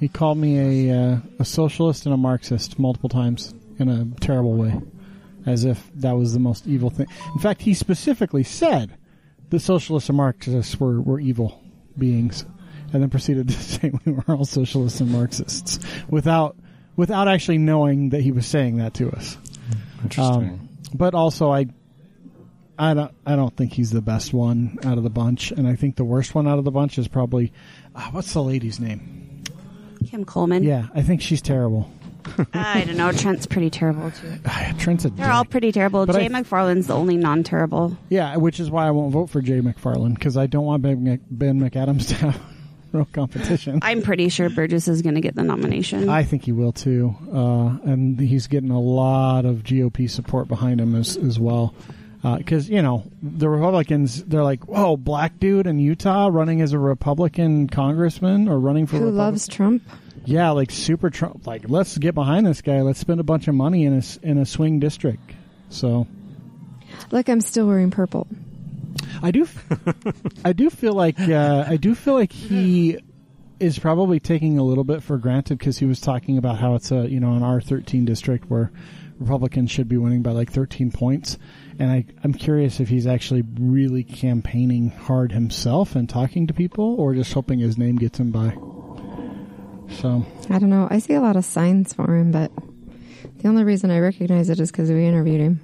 [0.00, 4.54] he called me a uh, a socialist and a Marxist multiple times in a terrible
[4.54, 4.80] way,
[5.46, 7.06] as if that was the most evil thing.
[7.34, 8.96] In fact, he specifically said
[9.50, 11.60] the socialists and Marxists were were evil
[11.98, 12.44] beings,
[12.94, 15.78] and then proceeded to say we were all socialists and Marxists
[16.08, 16.56] without
[16.96, 19.36] without actually knowing that he was saying that to us.
[20.02, 20.34] Interesting.
[20.44, 21.66] Um, but also, I,
[22.78, 25.74] I don't, I don't think he's the best one out of the bunch, and I
[25.74, 27.52] think the worst one out of the bunch is probably,
[27.96, 29.42] uh, what's the lady's name?
[30.06, 30.62] Kim Coleman.
[30.62, 31.90] Yeah, I think she's terrible.
[32.54, 33.10] I don't know.
[33.10, 34.38] Trent's pretty terrible too.
[34.78, 36.06] Trent's a They're all pretty terrible.
[36.06, 37.96] But Jay I- McFarland's the only non-terrible.
[38.08, 41.02] Yeah, which is why I won't vote for Jay McFarland because I don't want Ben,
[41.02, 42.40] Mc- ben McAdams to have
[42.94, 43.80] real competition.
[43.82, 46.08] I'm pretty sure Burgess is going to get the nomination.
[46.08, 50.80] I think he will too, uh, and he's getting a lot of GOP support behind
[50.80, 51.74] him as as well.
[52.38, 56.78] Because you know the Republicans, they're like, "Whoa, black dude in Utah running as a
[56.78, 59.82] Republican congressman or running for Who Republic- loves Trump?
[60.24, 61.46] Yeah, like super Trump.
[61.46, 62.80] Like, let's get behind this guy.
[62.80, 65.32] Let's spend a bunch of money in a s- in a swing district.
[65.68, 66.06] So
[67.10, 68.26] Look, I'm still wearing purple.
[69.22, 69.46] I do,
[70.44, 72.98] I do feel like uh, I do feel like he
[73.60, 76.90] is probably taking a little bit for granted because he was talking about how it's
[76.90, 78.72] a you know an R thirteen district where
[79.18, 81.38] Republicans should be winning by like thirteen points,
[81.78, 86.96] and I I'm curious if he's actually really campaigning hard himself and talking to people,
[87.00, 88.56] or just hoping his name gets him by.
[90.00, 90.88] So I don't know.
[90.90, 92.50] I see a lot of signs for him, but
[93.38, 95.60] The only reason I recognize it is because we interviewed him.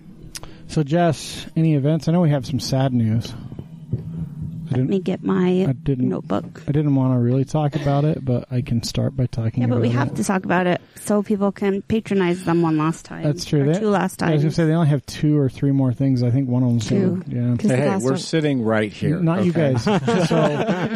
[0.70, 2.06] So, Jess, any events?
[2.08, 3.32] I know we have some sad news.
[3.32, 4.90] I Let didn't.
[4.90, 6.62] me get my I didn't- notebook.
[6.68, 9.78] I didn't want to really talk about it, but I can start by talking about
[9.78, 9.78] it.
[9.78, 9.92] Yeah, but we it.
[9.98, 13.24] have to talk about it so people can patronize them one last time.
[13.24, 13.62] That's true.
[13.62, 15.92] Or They- two last I was gonna say they only have two or three more
[15.92, 16.22] things.
[16.22, 17.20] I think one of them's Two.
[17.26, 17.56] Yeah.
[17.58, 19.18] 'Cause Hey, hey, we're one- sitting right here.
[19.18, 19.82] Not you guys.
[19.82, 19.98] so,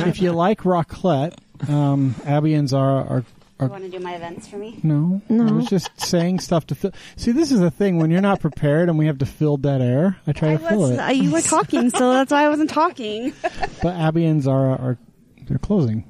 [0.07, 1.35] if you like raclette,
[1.69, 3.25] um, Abby and Zara are.
[3.65, 4.79] You want to do my events for me?
[4.83, 5.49] no, No.
[5.49, 6.93] I was just saying stuff to fill.
[7.17, 9.81] See, this is the thing when you're not prepared and we have to fill dead
[9.81, 10.17] air.
[10.27, 10.99] I try I to fill it.
[10.99, 13.33] uh, you were talking, so that's why I wasn't talking.
[13.83, 14.99] But Abby and Zara are
[15.47, 16.05] they're closing.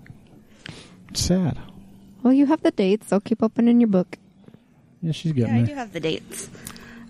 [1.10, 1.58] It's sad.
[2.22, 4.16] Well, you have the dates, so keep opening your book.
[5.02, 6.48] Yeah, she's Yeah, getting I do have the dates.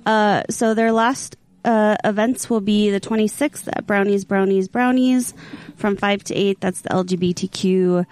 [0.07, 5.33] Uh, so their last uh, events will be the 26th at Brownies, Brownies, Brownies
[5.77, 6.61] from 5 to 8.
[6.61, 8.05] That's the LGBTQ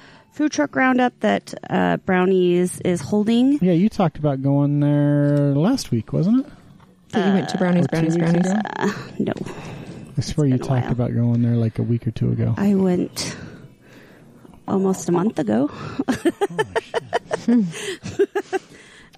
[0.43, 3.61] food truck roundup that uh, Brownies is holding.
[3.65, 6.53] Yeah, you talked about going there last week, wasn't it?
[7.11, 8.49] That you went to Brownies, Brownies, Brownies.
[8.49, 9.33] Uh, no,
[10.19, 10.91] I swear you talked while.
[10.91, 12.55] about going there like a week or two ago.
[12.57, 13.37] I went
[14.67, 15.71] almost a month ago.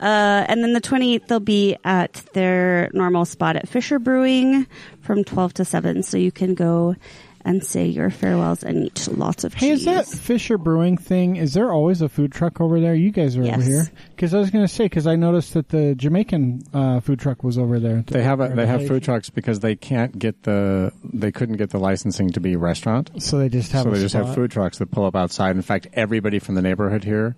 [0.01, 4.67] Uh, and then the 28th, they'll be at their normal spot at Fisher Brewing
[5.01, 6.03] from 12 to 7.
[6.03, 6.97] So you can go
[7.45, 11.37] and say your farewells and eat lots of Hey, is that Fisher Brewing thing?
[11.37, 12.95] Is there always a food truck over there?
[12.95, 13.67] You guys are over Yes.
[13.67, 17.19] here because I was going to say because I noticed that the Jamaican uh, food
[17.21, 18.03] truck was over there.
[18.07, 21.71] They have a, they have food trucks because they can't get the they couldn't get
[21.71, 23.11] the licensing to be a restaurant.
[23.19, 23.83] so they just have.
[23.85, 25.55] so a they just have food trucks that pull up outside.
[25.57, 27.37] In fact, everybody from the neighborhood here,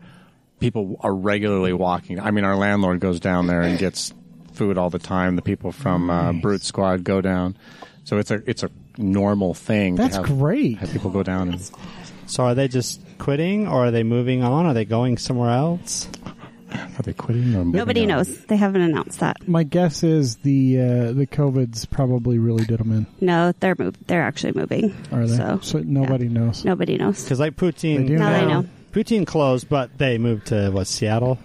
[0.61, 2.21] people are regularly walking.
[2.21, 4.15] I mean, our landlord goes down there and gets
[4.53, 5.37] food all the time.
[5.37, 7.57] The people from uh, Brute Squad go down.
[8.05, 9.97] So it's a it's a normal thing.
[9.97, 10.79] That's to have, great.
[10.79, 11.71] Have people go down and
[12.27, 14.67] So are they just quitting, or are they moving on?
[14.67, 16.09] Are they going somewhere else?
[16.73, 17.55] are they quitting?
[17.55, 18.09] Or Nobody on?
[18.09, 18.45] knows.
[18.47, 19.47] They haven't announced that.
[19.47, 23.07] My guess is the uh, the COVID's probably really did them in.
[23.21, 23.97] No, they're move.
[24.07, 24.95] They're actually moving.
[25.13, 25.37] Are they?
[25.63, 26.33] So, nobody yeah.
[26.33, 26.65] knows.
[26.65, 27.23] Nobody knows.
[27.23, 28.67] Because like poutine, They do Now they know.
[28.93, 31.39] Poutine closed, but they moved to what Seattle.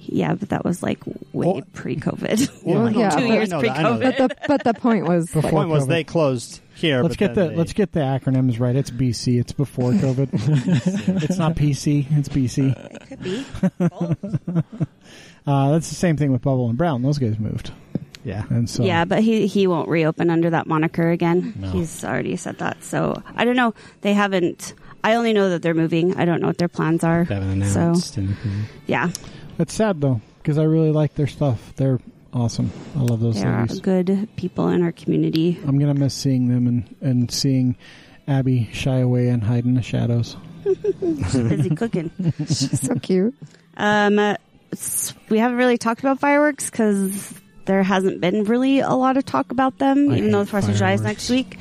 [0.00, 2.62] Yeah, but that was like way Well- pre-COVID.
[2.64, 4.18] Well, like yeah, two but- years I know that, I know pre-COVID.
[4.18, 5.88] But the but the point was Before The point was COVID.
[5.88, 7.02] they closed here.
[7.02, 8.74] Let's but get the they- let's get the acronyms right.
[8.76, 9.40] It's BC.
[9.40, 11.22] It's before COVID.
[11.22, 12.06] it's not PC.
[12.10, 12.94] It's BC.
[12.94, 13.44] It could be.
[15.46, 17.02] Uh, that's the same thing with Bubble and Brown.
[17.02, 17.70] Those guys moved,
[18.24, 18.44] yeah.
[18.48, 21.52] and so Yeah, but he he won't reopen under that moniker again.
[21.58, 21.68] No.
[21.70, 22.82] He's already said that.
[22.82, 23.74] So I don't know.
[24.00, 24.72] They haven't.
[25.04, 26.16] I only know that they're moving.
[26.16, 27.26] I don't know what their plans are.
[27.26, 28.34] They haven't So anything.
[28.86, 29.10] yeah,
[29.58, 31.74] it's sad though because I really like their stuff.
[31.76, 32.00] They're
[32.34, 32.70] awesome.
[32.96, 33.80] I love those they are ladies.
[33.80, 35.58] good people in our community.
[35.66, 37.76] I'm gonna miss seeing them and and seeing
[38.28, 40.36] Abby shy away and hide in the shadows.
[41.00, 42.10] Busy cooking.
[42.38, 43.34] She's so cute.
[43.76, 44.36] Um, uh,
[45.28, 47.34] we haven't really talked about fireworks because
[47.66, 50.68] there hasn't been really a lot of talk about them, I even though the Fourth
[50.68, 51.28] of July is fireworks.
[51.28, 51.58] next week.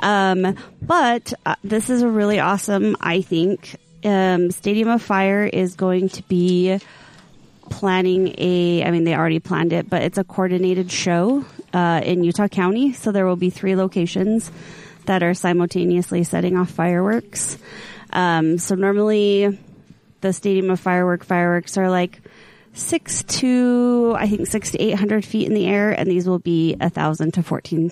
[0.00, 3.76] Um, but uh, this is a really awesome, I think.
[4.04, 6.78] Um, Stadium of Fire is going to be
[7.72, 12.24] planning a, I mean, they already planned it, but it's a coordinated show uh, in
[12.24, 12.92] Utah County.
[12.92, 14.50] So there will be three locations
[15.06, 17.58] that are simultaneously setting off fireworks.
[18.12, 19.58] Um, so normally
[20.20, 22.20] the Stadium of Firework fireworks are like
[22.74, 26.76] six to, I think, six to 800 feet in the air, and these will be
[26.80, 27.90] a thousand to 14,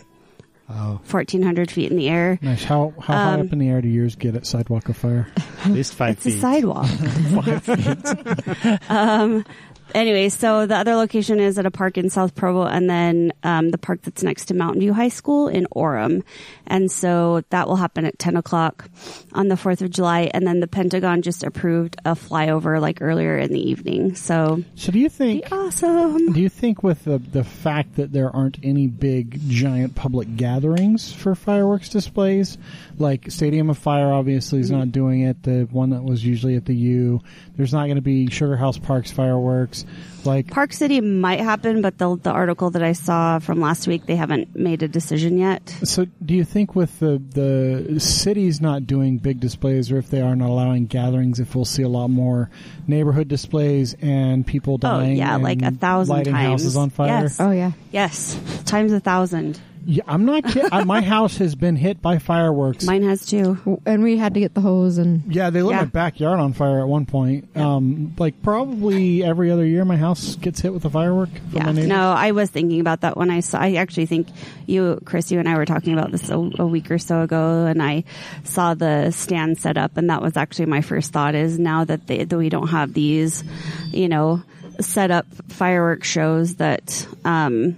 [0.72, 2.38] Oh, 1400 feet in the air.
[2.40, 2.62] Nice.
[2.62, 5.26] How how high Um, up in the air do yours get at Sidewalk of Fire?
[5.64, 6.34] at least five It's feet.
[6.34, 6.86] It's a sidewalk.
[7.66, 9.44] Five um,
[9.94, 13.70] anyway, so the other location is at a park in South Provo, and then um,
[13.70, 16.22] the park that's next to Mountain View High School in Orem.
[16.66, 18.88] And so that will happen at 10 o'clock
[19.32, 20.30] on the 4th of July.
[20.32, 24.14] And then the Pentagon just approved a flyover like earlier in the evening.
[24.14, 25.50] So So do you think?
[25.52, 26.32] awesome.
[26.32, 31.12] Do you think with the the fact that there aren't any big giant public gatherings
[31.12, 32.56] for fireworks displays,
[33.00, 36.64] like Stadium of Fire obviously is not doing it, the one that was usually at
[36.66, 37.20] the U,
[37.56, 39.84] there's not going to be Sugar House Parks fireworks,
[40.24, 44.06] like Park City might happen, but the, the article that I saw from last week,
[44.06, 45.74] they haven't made a decision yet.
[45.82, 50.20] so do you think with the the cities not doing big displays or if they
[50.20, 52.50] are not allowing gatherings if we'll see a lot more
[52.86, 54.94] neighborhood displays and people dying?
[54.94, 56.48] Oh, dying yeah, like a and thousand lighting times.
[56.62, 57.08] houses on fire?
[57.08, 57.40] Yes.
[57.40, 57.72] Oh yeah.
[57.90, 59.58] Yes, times a thousand.
[59.92, 60.86] Yeah, I'm not kidding.
[60.86, 62.84] My house has been hit by fireworks.
[62.84, 63.80] Mine has too.
[63.84, 65.80] And we had to get the hose and Yeah, they lit Yeah.
[65.80, 67.56] my backyard on fire at one point.
[67.56, 71.72] Um, like probably every other year, my house gets hit with a firework from Yeah.
[71.72, 71.82] my.
[71.86, 73.58] No, I was thinking about that when I saw.
[73.58, 74.28] I actually think
[74.66, 77.66] you, Chris, you and I were talking about this a, a week or so ago,
[77.66, 78.04] and I
[78.44, 81.34] saw the stand set up, and that was actually my first thought.
[81.34, 83.42] Is now that, they, that we don't have these,
[83.90, 84.42] you know.
[84.80, 87.76] set up fireworks shows that, um,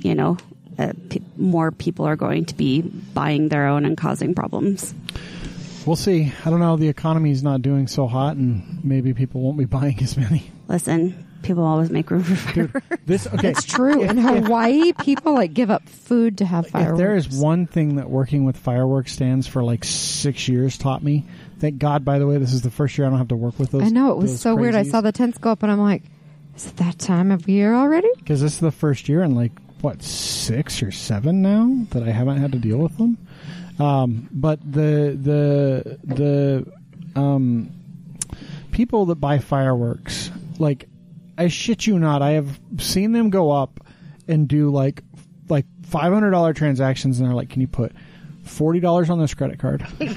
[0.00, 0.36] you know,
[0.80, 4.94] uh, pe- more people are going to be buying their own and causing problems.
[5.86, 6.32] We'll see.
[6.44, 6.76] I don't know.
[6.76, 10.50] The economy is not doing so hot, and maybe people won't be buying as many.
[10.68, 12.86] Listen, people always make room for fireworks.
[13.06, 13.48] This okay.
[13.50, 14.02] It's true.
[14.02, 16.98] In Hawaii, people like give up food to have If fireworks.
[16.98, 21.24] there is one thing that working with fireworks stands for like six years taught me,
[21.58, 23.58] thank God, by the way, this is the first year I don't have to work
[23.58, 23.82] with those.
[23.82, 24.74] I know it was those so weird.
[24.74, 26.02] I saw the tents go up, and I'm like,
[26.56, 29.52] "Is it that time of year already?" because this is the first year in like
[29.82, 33.18] what six or seven now that I haven't had to deal with them.
[33.78, 36.72] Um, but the the the
[37.18, 37.70] um,
[38.72, 40.86] people that buy fireworks, like
[41.38, 43.80] I shit you not, I have seen them go up
[44.28, 45.02] and do like
[45.48, 47.92] like five hundred dollar transactions, and they're like, "Can you put?"
[48.44, 50.12] Forty dollars on this credit card, and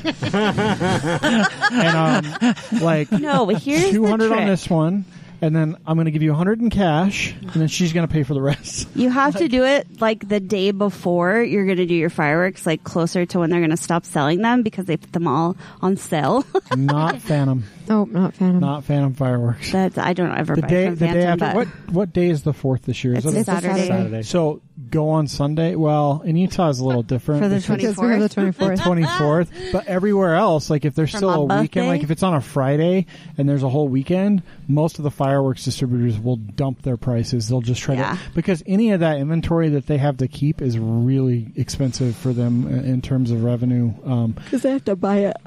[1.72, 5.06] um, like No, here's two the on this one,
[5.44, 8.08] and then I'm going to give you a hundred in cash, and then she's going
[8.08, 8.88] to pay for the rest.
[8.96, 12.66] You have to do it like the day before you're going to do your fireworks,
[12.66, 15.58] like closer to when they're going to stop selling them because they put them all
[15.82, 16.46] on sale.
[16.78, 18.60] not Phantom, Oh, not Phantom.
[18.62, 19.72] not Phantom fireworks.
[19.74, 21.66] That's I don't ever The buy day, from the day Phantom, after.
[21.66, 23.16] but What what day is the fourth this year?
[23.18, 23.88] Is it's it It's a Saturday.
[23.88, 24.22] Saturday.
[24.24, 25.76] so go on Sunday.
[25.76, 28.80] Well, in Utah is a little different For the because- because we have the 24th.
[28.80, 29.48] 24th.
[29.72, 31.88] But everywhere else, like if there's For still a weekend, Day?
[31.90, 33.06] like if it's on a Friday
[33.38, 37.48] and there's a whole weekend, most of the fireworks distributors will dump their prices.
[37.50, 38.14] They'll just try Yeah.
[38.14, 42.34] to because any of that inventory that they have to keep is really expensive for
[42.34, 43.94] them in terms of revenue.
[44.06, 45.38] Um, Because they have to buy it.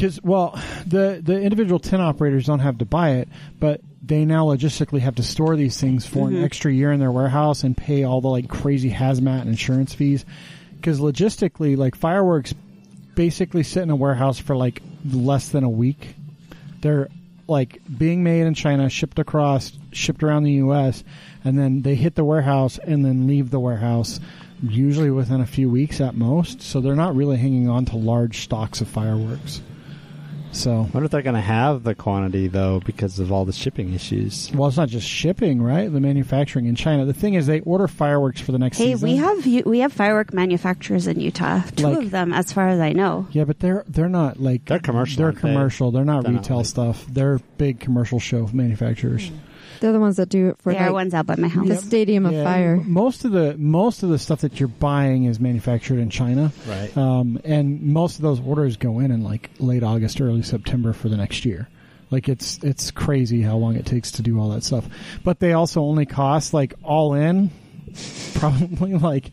[0.00, 3.28] Because well, the the individual tin operators don't have to buy it,
[3.58, 6.36] but they now logistically have to store these things for Mm-hmm.
[6.36, 9.92] an extra year in their warehouse and pay all the like crazy hazmat and insurance
[9.92, 10.24] fees.
[10.74, 12.54] Because logistically, like fireworks,
[13.14, 16.14] basically sit in a warehouse for like less than a week.
[16.80, 17.10] They're
[17.46, 21.04] like being made in China, shipped across, shipped around the U.S.,
[21.44, 24.18] and then they hit the warehouse and then leave the warehouse.
[24.62, 28.40] Usually within a few weeks at most, so they're not really hanging on to large
[28.40, 29.60] stocks of fireworks.
[30.52, 33.52] So, I wonder if they're going to have the quantity though because of all the
[33.52, 34.50] shipping issues.
[34.52, 35.90] well, it's not just shipping, right?
[35.92, 37.04] The manufacturing in China.
[37.04, 39.08] The thing is, they order fireworks for the next hey, season.
[39.10, 41.62] we have you- we have firework manufacturers in Utah.
[41.76, 43.26] Two Like- of them, as far as I know.
[43.30, 45.48] Yeah, but they're they're not like They're commercial, They're aren't they?
[45.52, 45.90] commercial.
[45.92, 47.06] They're not They're not retail like- stuff.
[47.08, 49.28] They're big commercial show manufacturers.
[49.28, 49.34] Hmm.
[49.80, 51.66] They're the ones that do it for They are like, ones out by my house.
[51.66, 52.76] the Stadium of Yeah, Fire.
[52.76, 56.94] Most of the most of the stuff that you're buying is manufactured in China, Right.
[56.96, 61.08] um, and most of those orders go in in like late August, early September for
[61.08, 61.68] the next year.
[62.10, 64.86] Like it's it's crazy how long it takes to do all that stuff.
[65.24, 67.50] But they also only cost like all in
[68.34, 69.30] probably like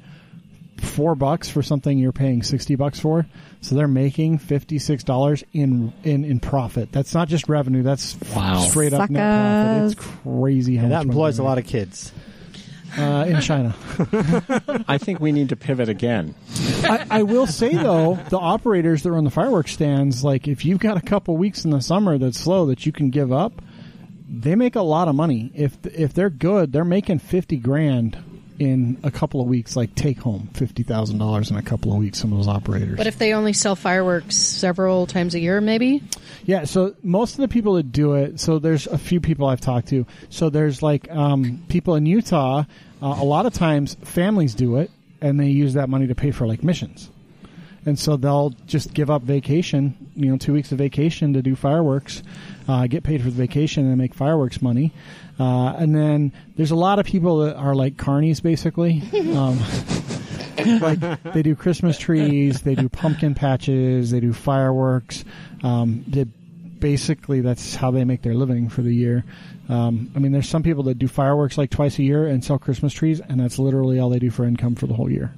[0.81, 3.25] four bucks for something you're paying sixty bucks for.
[3.61, 6.91] So they're making fifty six dollars in in in profit.
[6.91, 7.83] That's not just revenue.
[7.83, 8.59] That's Wow.
[8.59, 9.83] straight up net profit.
[9.99, 12.11] It's crazy how And that money employs they a lot of kids.
[12.97, 13.75] uh, in China.
[14.87, 16.33] I think we need to pivot again.
[16.83, 20.79] I, I will say though, the operators that run the fireworks stands, like if you've
[20.79, 23.61] got a couple weeks in the summer that's slow that you can give up,
[24.29, 25.51] they make a lot of money.
[25.53, 28.17] If if they're good, they're making fifty grand
[28.59, 29.75] in a couple of weeks.
[29.75, 32.19] Like take home fifty thousand dollars in a couple of weeks.
[32.19, 32.97] Some of those operators.
[32.97, 36.03] But if they only sell fireworks several times a year, maybe
[36.45, 39.61] Yeah, so most of the people that do it, so there's a few people I've
[39.61, 40.05] talked to.
[40.29, 42.63] So there's like um, people in Utah.
[43.01, 44.89] Uh, a lot of times, families do it,
[45.21, 47.09] and they use that money to pay for like missions.
[47.85, 51.55] And so they'll just give up vacation, you know, two weeks of vacation to do
[51.55, 52.21] fireworks,
[52.67, 54.91] uh, get paid for the vacation, and make fireworks money.
[55.39, 59.03] Uh, and then there's a lot of people that are like carnies, basically.
[59.37, 59.59] Um,
[60.81, 60.99] like
[61.33, 65.23] they do Christmas trees, they do pumpkin patches, they do fireworks.
[65.63, 69.23] Um, they basically that's how they make their living for the year.
[69.69, 72.57] Um, I mean, there's some people that do fireworks like twice a year and sell
[72.57, 75.33] Christmas trees, and that's literally all they do for income for the whole year.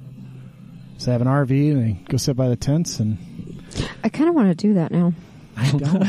[0.98, 3.00] So they have an RV and they go sit by the tents.
[3.00, 3.18] And
[4.04, 5.12] I kind of want to do that now.
[5.56, 6.02] I don't.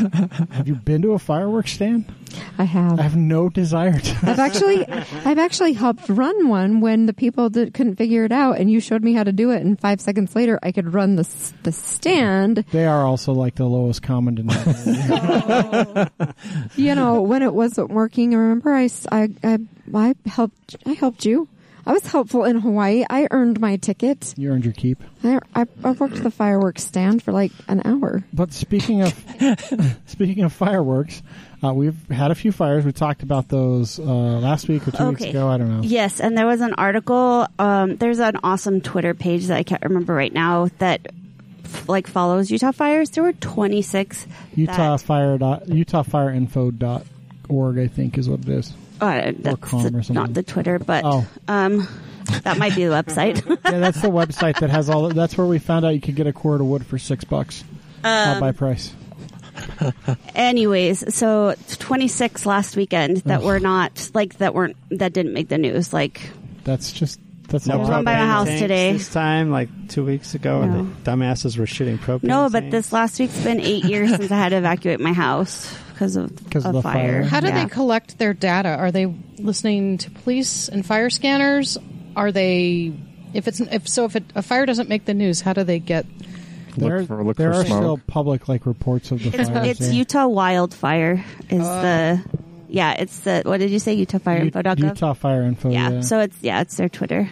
[0.52, 2.06] have you been to a fireworks stand?
[2.58, 3.00] I have.
[3.00, 4.18] I have no desire to.
[4.24, 8.58] I've actually, I've actually helped run one when the people that couldn't figure it out,
[8.58, 9.62] and you showed me how to do it.
[9.62, 11.28] And five seconds later, I could run the
[11.64, 12.66] the stand.
[12.72, 16.10] They are also like the lowest common denominator.
[16.76, 18.32] You know, when it wasn't working.
[18.32, 19.58] Remember, I, I, I,
[19.94, 20.76] I helped.
[20.86, 21.48] I helped you.
[21.86, 23.04] I was helpful in Hawaii.
[23.10, 24.34] I earned my ticket.
[24.38, 25.02] you earned your keep.
[25.24, 28.24] I, I, I worked the fireworks stand for like an hour.
[28.34, 29.14] But speaking of
[30.06, 31.24] speaking of fireworks,
[31.64, 32.86] uh, we've had a few fires.
[32.86, 35.48] We talked about those uh, last week or two weeks ago.
[35.48, 35.82] I don't know.
[35.84, 37.48] Yes, and there was an article.
[37.60, 41.08] Um, there's an awesome Twitter page that I can't remember right now that
[41.88, 43.10] like follows Utah fires.
[43.12, 47.06] There were 26 Utah that- Fire dot, Utah Fire Info dot
[47.50, 48.74] .org, I think, is what it is.
[49.02, 50.14] Uh, that's com or the- something.
[50.14, 51.26] not the Twitter, but Oh.
[51.48, 51.88] um,
[52.44, 53.42] that might be the website.
[53.72, 55.10] Yeah, that's the website that has all.
[55.10, 57.64] That's where we found out you could get a cord of wood for six bucks.
[58.04, 58.94] Not Um, by price.
[60.36, 65.58] Anyways, so 26 last weekend that were not like that weren't that didn't make the
[65.58, 65.94] news.
[65.94, 66.22] Like
[66.64, 68.94] That's just that's No one by my house today.
[68.94, 70.84] This time, like two weeks ago, No.
[71.04, 72.24] the dumbasses were shooting propane.
[72.24, 72.72] no, but tanks.
[72.72, 76.50] this last week's been eight years since I had to evacuate my house because of,
[76.50, 77.22] 'Cause of a the fire.
[77.22, 77.24] fire.
[77.24, 77.64] How do Yeah.
[77.64, 78.70] they collect their data?
[78.70, 79.06] Are they
[79.38, 81.78] listening to police and fire scanners?
[82.16, 82.92] Are they
[83.34, 85.80] if it's if so if it, a fire doesn't make the news, how do they
[85.80, 86.06] get
[86.78, 87.80] There, Look for- look there for are smoke.
[87.82, 89.68] still public like reports of the It's, fires.
[89.68, 89.94] it's there.
[89.94, 91.82] Utah Wildfire is oh.
[91.82, 92.22] the
[92.70, 92.94] yeah.
[92.98, 93.94] It's the what did you say?
[93.94, 94.80] Utah Fire U- Info.gov.
[94.80, 95.70] Utah Fire Info.
[95.70, 95.90] yeah.
[95.90, 97.30] Yeah, So it's yeah, it's their Twitter.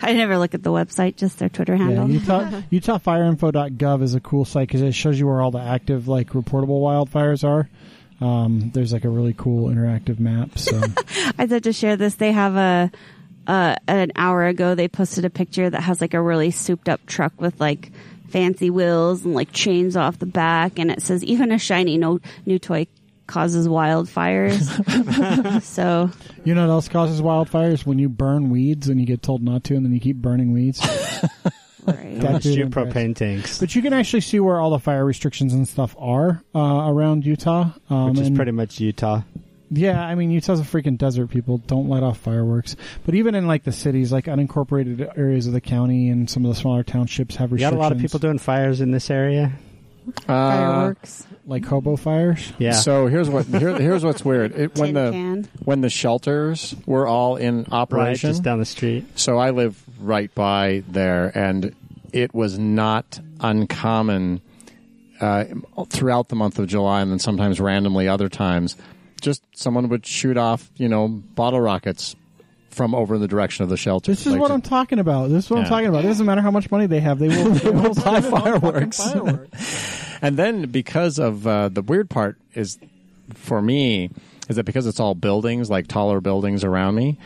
[0.00, 2.10] I never look at the website, just their Twitter yeah handle.
[2.10, 6.30] Utah UtahFireInfo.gov is a cool site because it shows you where all the active like
[6.30, 7.68] reportable wildfires are.
[8.20, 10.58] Um, there's like a really cool interactive map.
[10.58, 10.80] So
[11.38, 12.14] I said to share this.
[12.14, 12.90] They have a
[13.46, 17.04] uh, an hour ago they posted a picture that has like a really souped up
[17.06, 17.90] truck with like
[18.28, 22.20] fancy wheels and like chains off the back, and it says even a shiny no
[22.44, 22.86] new toy
[23.28, 25.62] causes wildfires.
[25.62, 26.10] so
[26.44, 27.86] you know what else causes wildfires?
[27.86, 30.52] When you burn weeds and you get told not to, and then you keep burning
[30.52, 30.80] weeds.
[31.86, 32.20] right.
[32.20, 35.54] That Don't shoot propane tanks, But you can actually see where all the fire restrictions
[35.54, 37.70] and stuff are uh, around Utah.
[37.88, 39.22] Um, which is and- pretty much Utah.
[39.70, 41.26] Yeah, I mean Utah's a freaking desert.
[41.28, 42.74] People don't let off fireworks.
[43.04, 46.54] But even in like the cities, like unincorporated areas of the county and some of
[46.54, 47.76] the smaller townships have You got restrictions.
[47.78, 49.52] a lot of people doing fires in this area.
[50.20, 51.26] Uh, Fireworks.
[51.48, 52.52] Like hobo fires.
[52.58, 52.72] Yeah.
[52.72, 54.52] So here's what here, here's what's weird.
[54.52, 55.48] It, when Tin the can.
[55.64, 59.18] when the shelters were all in operation, right, operation, just down the street.
[59.18, 61.74] so I live right by there, and
[62.12, 64.40] it was not uncommon
[65.20, 65.44] uh,
[65.88, 68.76] throughout the month of July, and then sometimes randomly other times,
[69.20, 72.14] just someone would shoot off, you know, bottle rockets
[72.70, 74.12] from over in the direction of the shelter.
[74.12, 75.30] This is Like what to- I'm talking about.
[75.30, 76.04] This is what I'm talking about.
[76.04, 78.24] It doesn't matter how much money they have; they will, they will buy set off
[78.26, 78.96] fucking fireworks.
[78.98, 80.07] fireworks.
[80.22, 82.78] And then because of uh, the weird part is
[83.34, 84.10] for me
[84.48, 87.18] is that because it's all buildings, like taller buildings around me,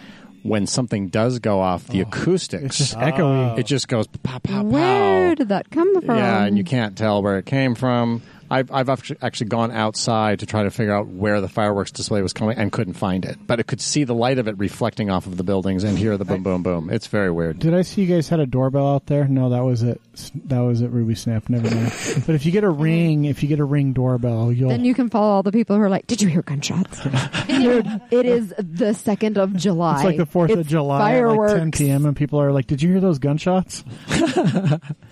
[0.43, 3.57] when something does go off, the acoustics It's just echoey.
[3.59, 4.63] it just goes pow pow pow.
[4.65, 6.17] Where did that come from?
[6.17, 8.23] Yeah, and you can't tell where it came from.
[8.53, 12.35] I've, I've actually gone outside to try to figure out where the fireworks display was
[12.35, 13.39] coming and couldn't find it.
[13.47, 16.19] But it could see the light of it reflecting off of the buildings and hear
[16.19, 16.91] the boom, boom, boom.
[16.91, 17.61] It's very weird.
[17.61, 19.27] Did I see you guys had a doorbell out there?
[19.27, 20.03] No, that was it.
[20.49, 20.91] That was it.
[20.91, 21.49] Ruby Snap.
[21.49, 21.93] Never mind.
[22.27, 24.69] but if you get a ring, if you get a ring doorbell, you'll.
[24.69, 28.27] Then you can follow all the people who are like, "Did you hear gunshots?" it
[28.27, 29.95] is the second of July.
[29.95, 32.05] it's like the Fourth of July fireworks, at like 10 p.m.
[32.05, 33.83] and people are like, "Did you hear those gunshots?"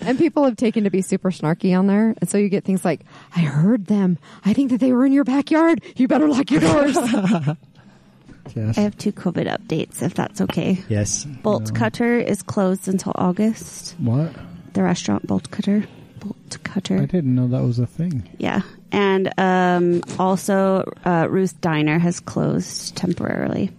[0.00, 2.84] and people have taken to be super snarky on there, and so you get things
[2.84, 3.00] like,
[3.36, 4.18] "I heard them.
[4.44, 5.82] I think that they were in your backyard.
[5.96, 6.96] You better lock your doors."
[8.56, 8.78] Yes.
[8.78, 10.82] I have two COVID updates, if that's okay.
[10.88, 11.24] Yes.
[11.24, 13.94] Bolt Cutter is closed until August.
[13.98, 14.32] What?
[14.72, 15.84] The restaurant Bolt Cutter.
[16.18, 16.98] Bolt Cutter.
[16.98, 18.28] I didn't know that was a thing.
[18.38, 18.62] Yeah.
[18.90, 23.70] And um, also, uh, Ruth Diner has closed temporarily.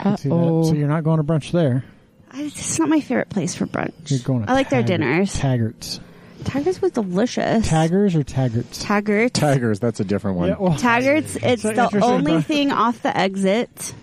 [0.00, 0.34] I see that.
[0.34, 0.64] Uh-oh.
[0.64, 1.84] So you're not going to brunch there.
[2.32, 4.10] I, it's not my favorite place for brunch.
[4.10, 4.44] You're going.
[4.44, 5.34] To I like their Taggart- dinners.
[5.38, 6.00] Taggart's.
[6.44, 7.68] Taggart's was delicious.
[7.68, 8.82] Taggers or Taggart's?
[8.82, 9.34] Taggart.
[9.34, 10.48] Tigers, that's a different one.
[10.50, 11.36] Yeah, well, Taggart's.
[11.36, 13.94] It's So the interesting, only but- thing off the exit.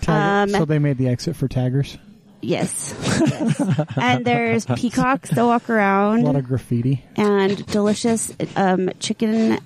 [0.00, 1.98] Taggart- um, so they made the exit for Taggers.
[2.40, 2.94] Yes.
[3.02, 3.60] yes.
[3.96, 6.20] and there's peacocks that walk around.
[6.20, 7.04] A lot around of graffiti.
[7.16, 9.58] and delicious um, chicken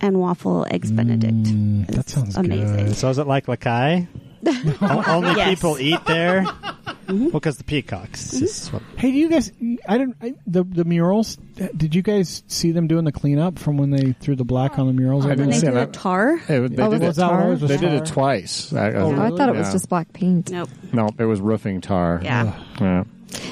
[0.00, 1.34] and waffle eggs Benedict.
[1.34, 2.86] Mm, that It's sounds amazing.
[2.86, 2.96] good.
[2.96, 4.06] So is it like Lakai?
[4.82, 5.48] O- Only Yes.
[5.50, 6.46] people eat there.
[7.04, 7.24] Mm-hmm.
[7.24, 8.30] Well, because the peacocks.
[8.30, 8.76] This is mm-hmm.
[8.78, 9.52] what- Hey, do you guys?
[9.86, 10.16] I didn't.
[10.22, 11.36] I, the the murals.
[11.76, 14.86] Did you guys see them doing the cleanup from when they threw the black on
[14.86, 15.26] the murals?
[15.26, 15.92] I And didn't they see do that.
[15.92, 16.38] tar.
[16.48, 17.04] They, they Oh, did was it.
[17.04, 17.60] it Was that what it was?
[17.60, 18.72] They did it twice.
[18.72, 19.72] I, Oh, I thought it was yeah.
[19.72, 20.50] just black paint.
[20.50, 20.70] Nope.
[20.94, 22.20] No, it was roofing tar.
[22.24, 22.58] Yeah.
[22.80, 23.04] Yeah.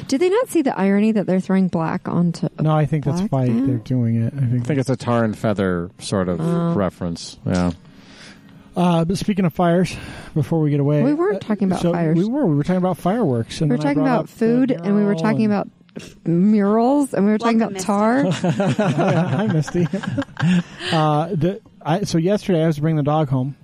[0.08, 2.48] Do they not see the irony that they're throwing black onto?
[2.58, 3.66] No, I think that's Black why now?
[3.66, 4.32] they're doing it.
[4.34, 4.62] I think.
[4.62, 6.72] I think it's a tar and feather sort of Oh.
[6.72, 7.36] reference.
[7.44, 7.72] Yeah.
[8.76, 9.94] Uh, but speaking of fires,
[10.34, 12.16] before we get away, We weren't uh, talking about so fires.
[12.16, 12.46] We were.
[12.46, 13.60] We were talking about fireworks.
[13.60, 15.68] And We were talking about food, and we were talking and- about
[16.26, 18.30] murals, and we were talking Welcome, about tar.
[19.30, 19.86] Hi, Misty.
[20.92, 23.56] uh, the, I, so yesterday I was bringing the dog home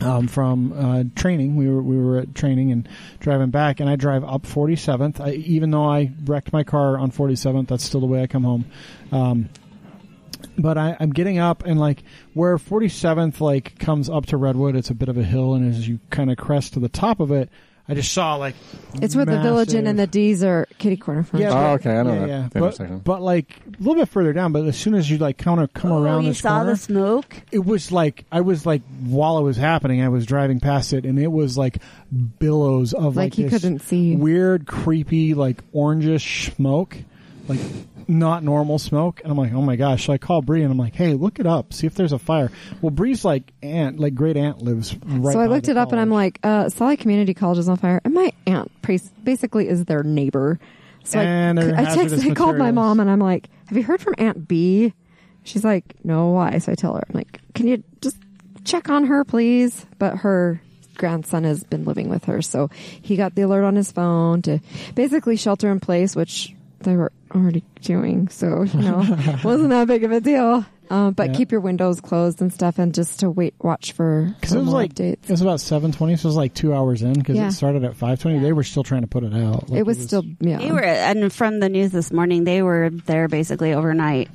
[0.00, 1.54] um, from uh, training.
[1.56, 2.88] We were we were at training and
[3.20, 5.20] driving back, and I drive up 47th.
[5.20, 8.42] I, even though I wrecked my car on 47th, that's still the way I come
[8.44, 8.64] home.
[9.12, 9.48] Um,
[10.58, 12.02] but I, I'm getting up and like
[12.34, 15.88] where 47th like comes up to Redwood, it's a bit of a hill, and as
[15.88, 17.48] you kind of crest to the top of it,
[17.88, 18.54] I just saw like
[19.02, 21.40] It's where the Village Inn and the Dee's are kitty corner from.
[21.40, 22.48] Yeah, Oh, but- okay, I know yeah, that- yeah.
[22.52, 25.36] that But, but like a little bit further down, but as soon as you like
[25.36, 27.42] kind of come Oh, around you this saw corner, the smoke?
[27.50, 31.04] it was like I was like while it was happening, I was driving past it,
[31.04, 31.78] and it was like
[32.38, 34.14] billows of Like like, he this couldn't see.
[34.16, 36.96] weird, creepy, like orangish smoke,
[37.48, 37.60] like
[38.08, 39.20] not normal smoke.
[39.22, 40.06] And I'm like, oh my gosh!
[40.06, 42.18] So I call Bree and I'm like, hey, look it up, see if there's a
[42.18, 42.50] fire.
[42.80, 45.32] Well, Bree's like aunt, like great aunt lives right.
[45.32, 47.76] so I looked it up and I'm like, uh, Salt Lake Community College is on
[47.76, 48.70] fire, and my aunt
[49.24, 50.58] basically is their neighbor.
[51.04, 54.00] So And I, I text, I called my mom and I'm like, have you heard
[54.00, 54.94] from Aunt B?
[55.44, 56.58] She's like, no, why?
[56.58, 58.16] So I tell her, I'm like, can you just
[58.64, 59.84] check on her, please?
[59.98, 60.60] But her
[60.96, 64.60] grandson has been living with her, so he got the alert on his phone to
[64.94, 66.54] basically shelter in place, which
[66.84, 68.28] they were already doing.
[68.28, 68.98] So you know,
[69.44, 70.64] wasn't that big of a deal.
[70.90, 71.32] Um, but Yeah.
[71.34, 74.60] keep your windows closed and stuff, and just to wait, watch for, Because for it
[74.60, 75.12] was more like updates.
[75.24, 77.48] it was about seven twenty, so it was like two hours in because Yeah.
[77.48, 78.38] it started at five twenty.
[78.40, 79.70] They were still trying to put it out.
[79.70, 80.58] Like, it was still yeah.
[80.58, 84.28] They were, and from the news this morning, they were there basically overnight.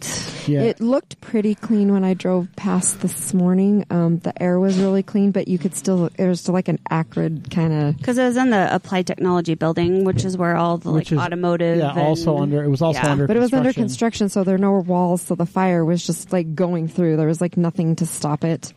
[0.47, 0.61] yeah.
[0.61, 3.85] It looked pretty clean when I drove past this morning.
[3.89, 6.79] Um, the air was really clean, but you could still it was still like an
[6.89, 7.97] acrid kind of.
[7.97, 11.17] Because it was in the Applied Technology building, which is where all the like is-
[11.19, 11.77] automotive.
[11.79, 13.11] yeah, also under it was also yeah.
[13.11, 14.27] under, But it was under construction.
[14.27, 17.17] construction, so there were no walls, so the fire was just like going through.
[17.17, 18.73] There was like nothing to stop it.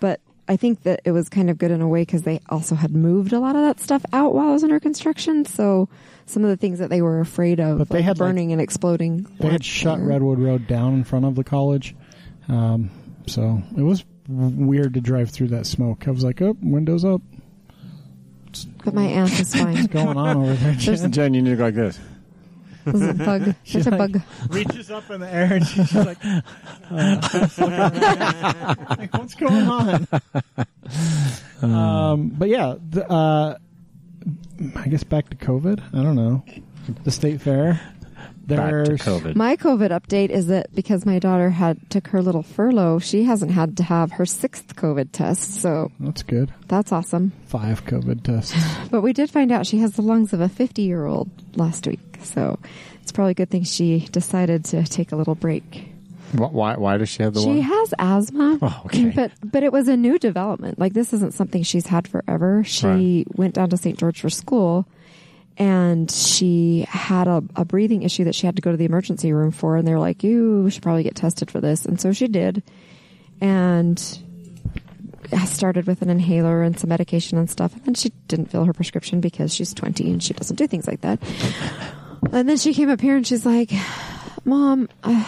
[0.00, 2.74] But I think that it was kind of good in a way because they also
[2.74, 5.44] had moved a lot of that stuff out while it was under construction.
[5.44, 5.88] So
[6.26, 8.52] some of the things that they were afraid of, But they like had, like- burning
[8.52, 9.22] and exploding.
[9.38, 10.06] They had weren't shut there.
[10.08, 11.94] Redwood Road down in front of the college,
[12.48, 12.90] um,
[13.26, 16.06] so it was weird to drive through that smoke.
[16.08, 17.22] I was like, "Oh, windows up,
[18.84, 19.74] But my aunt is fine.
[19.74, 21.12] what's going on over there?" Jen?
[21.12, 21.98] Jen, you need to go like this.
[22.84, 23.54] There's a bug.
[23.64, 24.22] She's There's a like- bug.
[24.50, 26.40] Reaches up in the air and she's just like, uh,
[28.98, 30.06] like, "What's going on?"
[31.62, 33.56] um, but yeah, the, uh,
[34.76, 35.80] I guess back to COVID.
[35.94, 36.44] I don't know
[37.04, 37.80] the state fair.
[38.46, 39.36] Back to There's COVID.
[39.36, 43.50] My COVID update is that because my daughter had took her little furlough, she hasn't
[43.52, 45.60] had to have her sixth COVID test.
[45.60, 46.52] So that's good.
[46.68, 47.32] that's awesome.
[47.46, 48.54] Five COVID tests.
[48.90, 51.86] But we did find out she has the lungs of a 50 year old last
[51.86, 52.00] week.
[52.22, 52.58] So
[53.02, 55.88] it's probably a good thing she decided to take a little break.
[56.34, 56.76] Why?
[56.76, 57.60] Why does she have the she one?
[57.60, 58.58] has asthma.
[58.62, 59.10] Oh, okay.
[59.10, 60.78] But but it was a new development.
[60.78, 62.64] Like this isn't something she's had forever.
[62.64, 63.38] She Right.
[63.38, 63.98] went down to St.
[63.98, 64.86] George for school
[65.58, 69.32] and she had a, a breathing issue that she had to go to the emergency
[69.32, 72.28] room for and they're like, You should probably get tested for this and so she
[72.28, 72.62] did.
[73.40, 73.98] And
[75.32, 77.74] I started with an inhaler and some medication and stuff.
[77.74, 80.86] And then she didn't fill her prescription because she's 20 and she doesn't do things
[80.86, 81.20] like that.
[82.32, 83.72] And then she came up here and she's like,
[84.44, 85.26] Mom, I,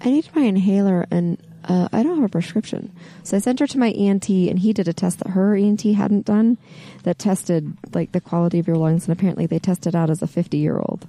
[0.00, 2.92] I need my inhaler and uh, I don't have a prescription.
[3.22, 5.82] So I sent her to my ENT and he did a test that her ENT
[5.82, 6.58] hadn't done
[7.04, 9.06] that tested like the quality of your lungs.
[9.06, 11.06] And apparently they tested out as a 50 year old.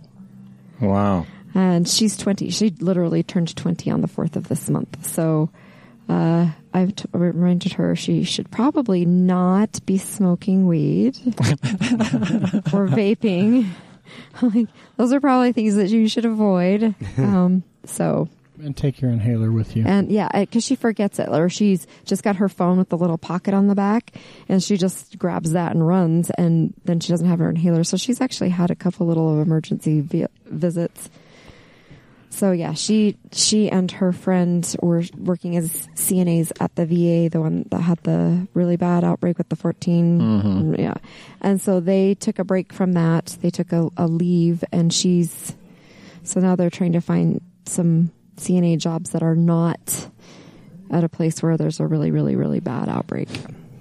[0.79, 1.25] Wow.
[1.55, 2.49] And she's 20.
[2.49, 5.05] She literally turned 20 on the 4th of this month.
[5.05, 5.49] So
[6.09, 13.69] uh, I've t- reminded her she should probably not be smoking weed or vaping.
[14.41, 16.95] like, those are probably things that you should avoid.
[17.17, 18.27] Um, so,
[18.61, 19.83] and take your inhaler with you.
[19.85, 23.17] and yeah, because she forgets it, or she's just got her phone with the little
[23.17, 24.11] pocket on the back,
[24.47, 27.83] and she just grabs that and runs, and then she doesn't have her inhaler.
[27.83, 31.09] So she's actually had a couple little emergency vi- visits.
[32.29, 37.39] So yeah, she she and her friend were working as CNAs at the VA, the
[37.39, 40.19] one that had the really bad outbreak with the 14.
[40.19, 40.47] Mm-hmm.
[40.73, 40.95] Mm, yeah,
[41.41, 43.37] and so they took a break from that.
[43.41, 45.55] They took a, a leave, and she's
[46.23, 50.07] so now they're trying to find some CNA jobs that are not
[50.91, 53.29] at a place where there's a really, really, really bad outbreak.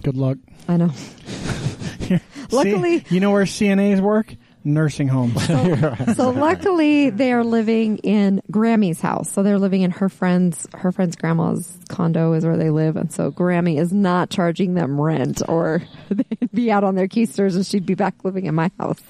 [0.03, 0.38] Good luck.
[0.68, 0.90] I know.
[2.50, 4.34] Luckily- See, you know where CNAs work?
[4.64, 5.34] Nursing homes.
[6.16, 9.32] So luckily they are living in Grammy's house.
[9.32, 13.12] So they're living in her friend's her friend's grandma's condo is where they live and
[13.12, 17.66] so Grammy is not charging them rent or they'd be out on their keisters and
[17.66, 19.00] she'd be back living in my house.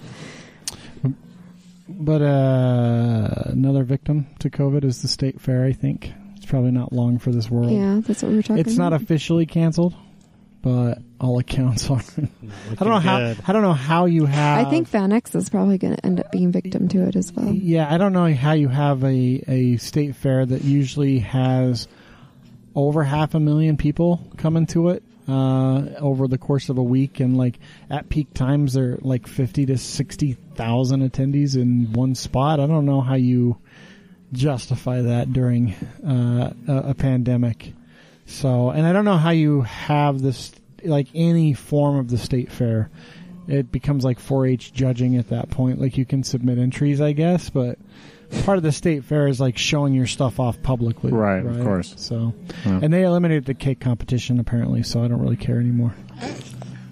[1.98, 5.64] But uh, another victim to COVID is the state fair.
[5.64, 7.70] I think it's probably not long for this world.
[7.72, 9.94] Yeah, that's what we were talking it's not officially canceled,
[10.62, 12.00] but all accounts are.
[12.70, 13.34] I don't know how.
[13.46, 14.66] I don't know how you have.
[14.66, 17.52] I think FanX is probably going to end up being victim to it as well.
[17.52, 21.88] Yeah, I don't know how you have a a state fair that usually has
[22.74, 27.20] over half a million people coming to it uh, over the course of a week,
[27.20, 27.58] and like
[27.90, 32.60] at peak times, there are like fifty to sixty thousand attendees in one spot.
[32.60, 33.58] I don't know how you
[34.32, 35.74] justify that during
[36.06, 37.72] uh, a, a pandemic.
[38.26, 40.52] So, and I don't know how you have this
[40.84, 42.90] like any form of the state fair
[43.48, 45.80] it becomes like 4-H judging at that point.
[45.80, 47.78] Like you can submit entries, I guess, but
[48.44, 51.12] part of the state fair is like showing your stuff off publicly.
[51.12, 51.94] Right, of course.
[51.96, 52.80] So, Yeah.
[52.82, 55.94] and they eliminated the cake competition apparently, so I don't really care anymore.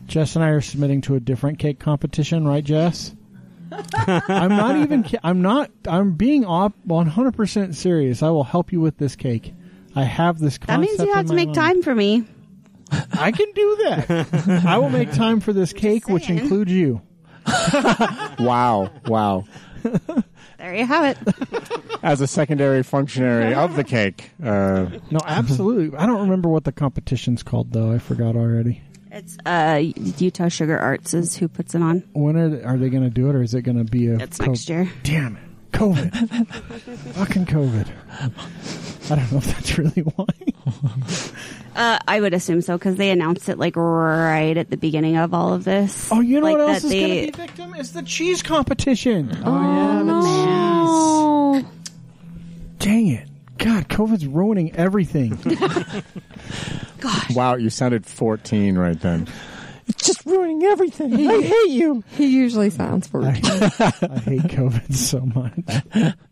[0.06, 3.14] Jess and I are submitting to a different cake competition, right, Jess?
[3.94, 5.06] I'm not even.
[5.22, 5.70] I'm not.
[5.86, 8.20] I'm being op 100 percent serious.
[8.22, 9.54] I will help you with this cake.
[9.94, 10.58] I have this.
[10.58, 11.54] That means you have to make mind.
[11.54, 12.24] time for me.
[13.12, 14.64] I can do that.
[14.66, 17.00] I will make time for this cake, which includes you.
[18.40, 19.44] Wow, wow.
[20.60, 21.98] There you have it.
[22.02, 25.96] As a secondary functionary of the cake, uh, No, absolutely.
[25.96, 27.90] I don't remember what the competition's called though.
[27.92, 28.82] I forgot already.
[29.10, 29.80] It's uh,
[30.18, 32.04] Utah Sugar Arts is who puts it on.
[32.12, 34.08] When are they, are they going to do it, or is it going to be
[34.08, 34.18] a?
[34.18, 34.88] It's next year.
[35.02, 35.42] Damn it!
[35.72, 36.46] COVID.
[37.14, 37.88] Fucking COVID.
[39.10, 40.26] I don't know if that's really why.
[41.76, 45.32] Uh, I would assume so because they announced it like right at the beginning of
[45.32, 46.10] all of this.
[46.10, 47.74] Oh, you know like what else that is going to be victim?
[47.76, 49.30] It's the cheese competition.
[49.44, 51.60] Oh, yeah, no.
[51.62, 51.70] Cheese.
[52.80, 53.28] Dang it!
[53.58, 55.38] God, COVID's ruining everything.
[57.34, 59.28] wow, you sounded 14 right then.
[59.86, 61.12] It's just ruining everything.
[61.28, 62.02] I hate you.
[62.16, 63.32] He usually sounds I, 14.
[63.34, 66.14] I hate COVID so much.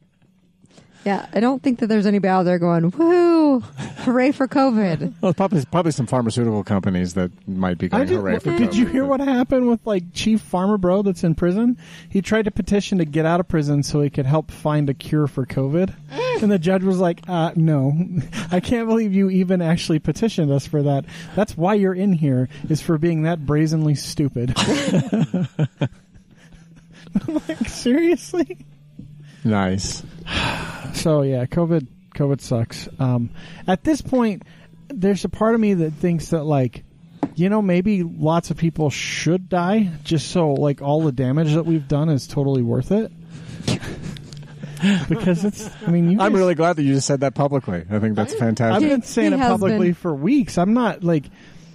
[1.08, 3.62] yeah, I don't think that there's anybody out there going, woohoo,
[4.04, 5.14] hooray for COVID.
[5.22, 8.58] Well, probably probably some pharmaceutical companies that might be I going did, hooray for COVID.
[8.58, 11.78] did you hear but- what happened with like Chief Pharma Bro that's in prison?
[12.10, 14.94] He tried to petition to get out of prison so he could help find a
[14.94, 15.94] cure for COVID.
[16.42, 17.92] and the judge was like, uh, no,
[18.52, 21.06] I can't believe you even actually petitioned us for that.
[21.34, 24.52] That's why you're in here is for being that brazenly stupid.
[27.26, 28.58] I'm like, seriously?
[29.44, 30.02] Nice.
[30.94, 32.88] So yeah, COVID COVID sucks.
[32.98, 33.30] Um,
[33.66, 34.42] at this point,
[34.88, 36.82] there's a part of me that thinks that like,
[37.36, 41.64] you know, maybe lots of people should die just so like all the damage that
[41.64, 43.12] we've done is totally worth it.
[45.08, 47.84] because it's, I mean, you I'm guys- really glad that you just said that publicly.
[47.90, 48.82] I think that's fantastic.
[48.82, 49.94] I've been saying He it publicly been.
[49.94, 50.56] for weeks.
[50.58, 51.24] I'm not like,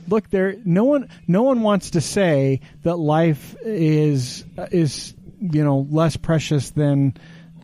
[0.08, 0.56] look, there.
[0.66, 6.70] No one, no one wants to say that life is is you know less precious
[6.72, 7.16] than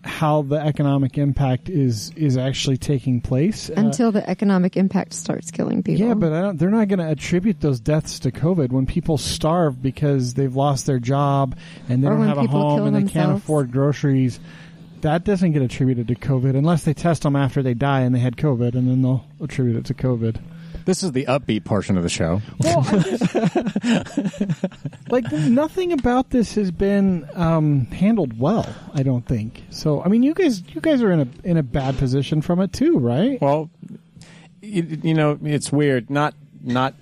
[0.04, 3.70] how the economic impact is is actually taking place.
[3.70, 6.06] Uh, Until the economic impact starts killing people.
[6.06, 9.18] yeah, but I don't, they're not going to attribute those deaths to COVID when people
[9.18, 13.12] starve because they've lost their job and they Or don't have a home and they
[13.12, 14.40] can't afford groceries.
[15.02, 18.20] That doesn't get attributed to COVID unless they test them after they die and they
[18.20, 20.42] had COVID, and then they'll attribute it to COVID.
[20.90, 22.42] This is the upbeat portion of the show.
[22.62, 23.36] Well, just,
[25.12, 28.66] like nothing about this has been um, handled well.
[28.96, 30.02] I don't think so.
[30.02, 32.74] I mean, you guys, you guys are in a in a bad position from it
[32.74, 33.40] too, right?
[33.40, 33.70] Well,
[34.64, 36.10] you, you know, it's weird.
[36.10, 36.34] Not
[36.64, 36.96] not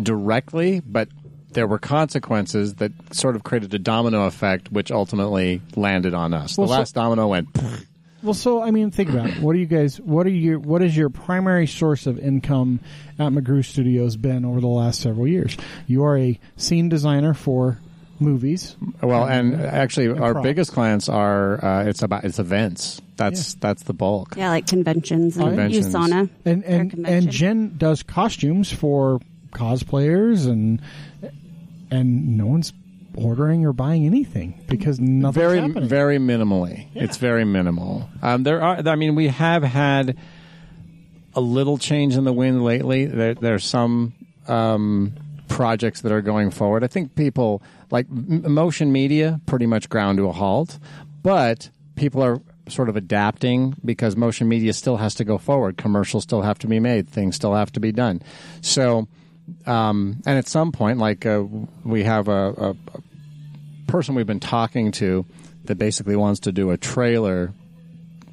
[0.00, 1.08] directly, but
[1.50, 6.56] there were consequences that sort of created a domino effect, which ultimately landed on us.
[6.56, 7.48] Well, the so- last domino went.
[8.26, 9.38] Well, so I mean, think about it.
[9.38, 10.00] What are you guys?
[10.00, 10.58] What are your?
[10.58, 12.80] What is your primary source of income
[13.20, 15.56] at McGrew Studios been over the last several years?
[15.86, 17.78] You are a scene designer for
[18.18, 18.76] movies.
[19.00, 20.42] Well, and actually, our props.
[20.42, 23.00] biggest clients are uh, it's about it's events.
[23.16, 24.34] That's that's the bulk.
[24.36, 25.94] Yeah, like conventions and Conventions.
[25.94, 26.28] USANA.
[26.44, 29.20] and and and Jen does costumes for
[29.52, 30.82] cosplayers and
[31.92, 32.72] and no one's
[33.16, 35.88] ordering or buying anything because nothing's very happening.
[35.88, 36.88] very minimally.
[36.94, 38.08] It's very minimal.
[38.22, 38.86] Um, there are.
[38.86, 40.16] I mean, we have had
[41.34, 43.06] a little change in the wind lately.
[43.06, 44.12] There, there's some
[44.48, 45.12] um,
[45.48, 46.84] projects that are going forward.
[46.84, 50.78] I think people like m- motion media pretty much ground to a halt,
[51.22, 55.76] but people are sort of adapting because motion media still has to go forward.
[55.76, 57.08] Commercials still have to be made.
[57.08, 58.22] Things still have to be done.
[58.60, 59.08] So.
[59.66, 61.44] Um, and at some point, like uh,
[61.84, 62.76] we have a, a,
[63.86, 65.24] person we've been talking to
[65.64, 67.52] that basically wants to do a trailer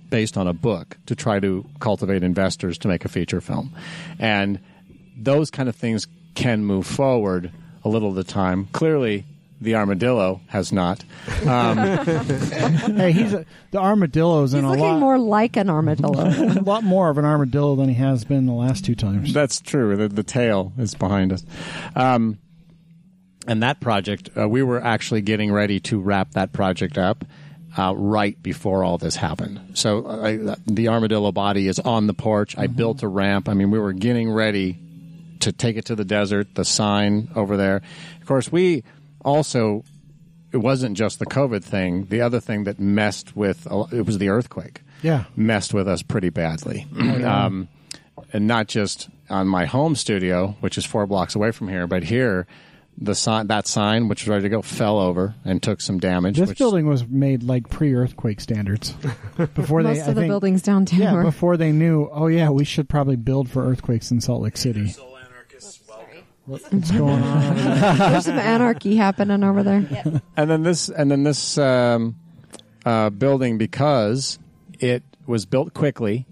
[0.09, 3.73] based on a book to try to cultivate investors to make a feature film.
[4.19, 4.59] And
[5.15, 7.51] those kind of things can move forward
[7.83, 8.67] a little at a time.
[8.71, 9.25] Clearly,
[9.61, 11.03] the armadillo has not.
[11.47, 11.77] Um,
[12.97, 16.13] hey, he's a, the armadillo's He's in a looking lot more like an armadillo.
[16.59, 19.33] a lot more of an armadillo than he has been the last two times.
[19.33, 19.95] That's true.
[19.95, 21.45] The, the tail is behind us.
[21.95, 22.39] Um,
[23.47, 27.25] and that project, uh, we were actually getting ready to wrap that project up
[27.77, 29.59] uh, right before all this happened.
[29.73, 32.57] So uh, I, the armadillo body is on the porch.
[32.57, 33.49] I built a ramp.
[33.49, 34.77] I mean, we were getting ready
[35.39, 37.81] to take it to the desert, the sign over there.
[38.21, 38.83] Of course, we
[39.23, 39.83] also,
[40.51, 42.05] it wasn't just the COVID thing.
[42.05, 45.25] The other thing that messed with, it was the earthquake Yeah.
[45.35, 46.85] messed with us pretty badly.
[46.99, 47.67] um,
[48.31, 52.03] and not just on my home studio, which is four blocks away from here, but
[52.03, 52.45] here,
[52.95, 56.37] the sign that sign, which was ready to go, fell over and took some damage.
[56.37, 58.91] This which, building was made like pre-earthquake standards.
[59.55, 61.23] Before Most they, of I the think- buildings downtown Yeah, were.
[61.23, 62.07] before they knew.
[62.11, 64.93] Oh yeah, we should probably build for earthquakes in Salt Lake City.
[66.47, 66.79] Soul anarchists, welcome.
[66.79, 67.55] What's going on?
[68.11, 70.21] There's some anarchy happening over there.
[70.35, 72.15] and then this and then this um,
[72.85, 74.39] uh, building because
[74.79, 76.25] it was built quickly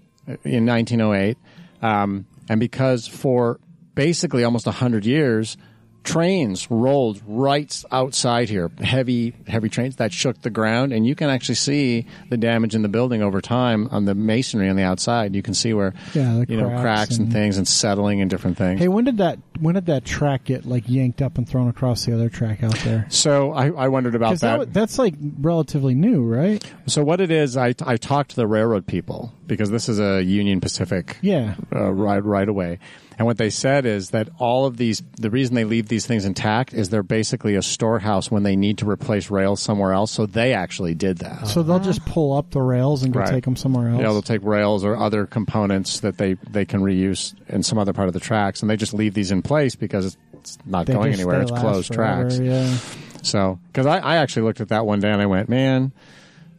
[0.44, 1.38] in 1908,
[1.80, 3.58] um, and because for
[3.94, 5.56] basically almost hundred years.
[6.04, 11.30] Trains rolled right outside here, heavy, heavy trains that shook the ground, and you can
[11.30, 15.34] actually see the damage in the building over time on the masonry on the outside.
[15.36, 18.28] You can see where, Yeah, you know, cracks cracks and, and- things and settling and
[18.28, 18.80] different things.
[18.80, 22.04] Hey, when did that when did that track get like yanked up and thrown across
[22.04, 23.06] the other track out there?
[23.08, 24.72] so I, I wondered about that, that.
[24.74, 26.64] that's like relatively new, right?
[26.86, 30.22] So what it is, I, I talked to the railroad people because this is a
[30.22, 31.54] Union Pacific Yeah.
[31.74, 32.78] uh, right right away,
[33.22, 36.24] and what they said is that all of these, the reason they leave these things
[36.24, 40.10] intact is they're basically a storehouse when they need to replace rails somewhere else.
[40.10, 41.46] So they actually did that.
[41.46, 41.84] So they'll uh-huh.
[41.84, 43.28] just pull up the rails and go Right.
[43.28, 44.00] take them somewhere else.
[44.00, 47.92] Yeah, they'll take rails or other components that they, they can reuse in some other
[47.92, 50.86] part of the tracks, and they just leave these in place because it's, it's not
[50.86, 51.42] They going just- anywhere.
[51.42, 52.40] It's closed forever, tracks.
[52.40, 52.76] Yeah.
[53.22, 55.92] So, because I, I actually looked at that one day and I went, man,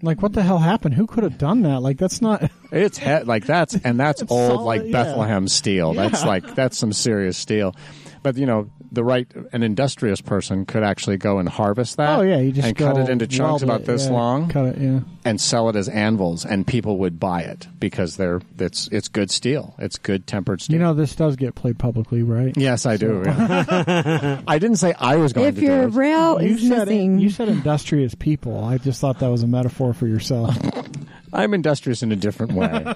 [0.03, 0.93] Like what the hell happened?
[0.95, 1.81] Who could have done that?
[1.81, 2.51] Like that's not.
[2.71, 4.91] It's he- like that's and that's old solid, like yeah.
[4.91, 5.93] Bethlehem steel.
[5.93, 6.27] That's Yeah.
[6.27, 7.75] like that's some serious steel.
[8.23, 12.19] But you know, the right an industrious person could actually go and harvest that.
[12.19, 14.47] Oh yeah, you just and cut it into chunks weld about it, this yeah, long
[14.49, 15.01] Cut it, yeah.
[15.25, 19.29] and sell it as anvils, and people would buy it because they're it's it's good
[19.29, 19.75] steel.
[19.77, 20.75] It's good tempered steel.
[20.77, 22.55] You know this does get played publicly, right?
[22.55, 23.23] Yes, I do.
[23.25, 24.41] yeah.
[24.47, 25.93] I didn't say I was going If to do your it.
[25.93, 28.63] rail You is said missing, you said industrious people.
[28.63, 30.55] I just thought that was a metaphor for yourself.
[31.33, 32.93] I'm industrious in a different way.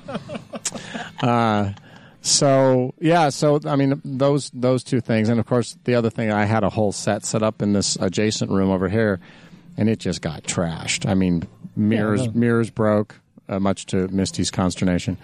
[1.22, 1.72] uh,
[2.28, 6.32] so yeah, so I mean those those two things, and of course the other thing,
[6.32, 9.20] I had a whole set set up in this adjacent room over here,
[9.78, 11.08] and it just got trashed.
[11.10, 11.44] I mean,
[11.76, 12.34] mirrors Yeah, no.
[12.34, 13.16] mirrors broke.
[13.50, 15.18] Uh, much to Misty's consternation,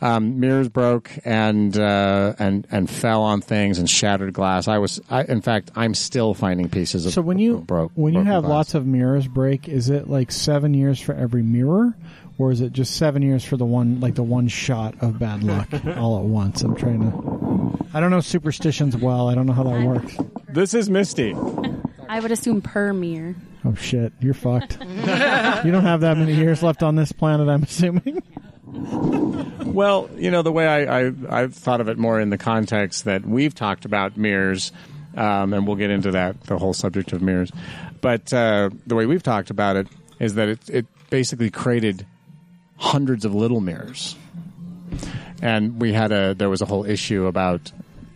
[0.00, 4.66] um, mirrors broke and uh, and and fell on things and shattered glass.
[4.66, 8.14] I was, I, in fact, I'm still finding pieces of So when you broke when
[8.14, 8.50] you have glass.
[8.50, 11.94] lots of mirrors break, is it like seven years for every mirror,
[12.38, 15.42] or is it just seven years for the one like the one shot of bad
[15.42, 16.62] luck all at once?
[16.62, 17.86] I'm trying to.
[17.92, 19.28] I don't know superstitions well.
[19.28, 20.16] I don't know how that works.
[20.48, 21.34] this is Misty.
[22.08, 23.34] I would assume per mirror.
[23.64, 24.78] Oh shit, you're fucked.
[24.80, 24.86] you
[25.72, 27.48] don't have that many years left on this planet.
[27.48, 28.22] I'm assuming.
[29.66, 33.04] Well, you know, the way I, I, I've thought of it more in the context
[33.04, 34.72] that we've talked about mirrors,
[35.16, 37.52] um, and we'll get into that, the whole subject of mirrors.
[38.00, 39.88] But uh, the way we've talked about it
[40.20, 42.06] is that it, it basically created
[42.78, 44.16] hundreds of little mirrors.
[45.42, 47.70] And we had a, there was a whole issue about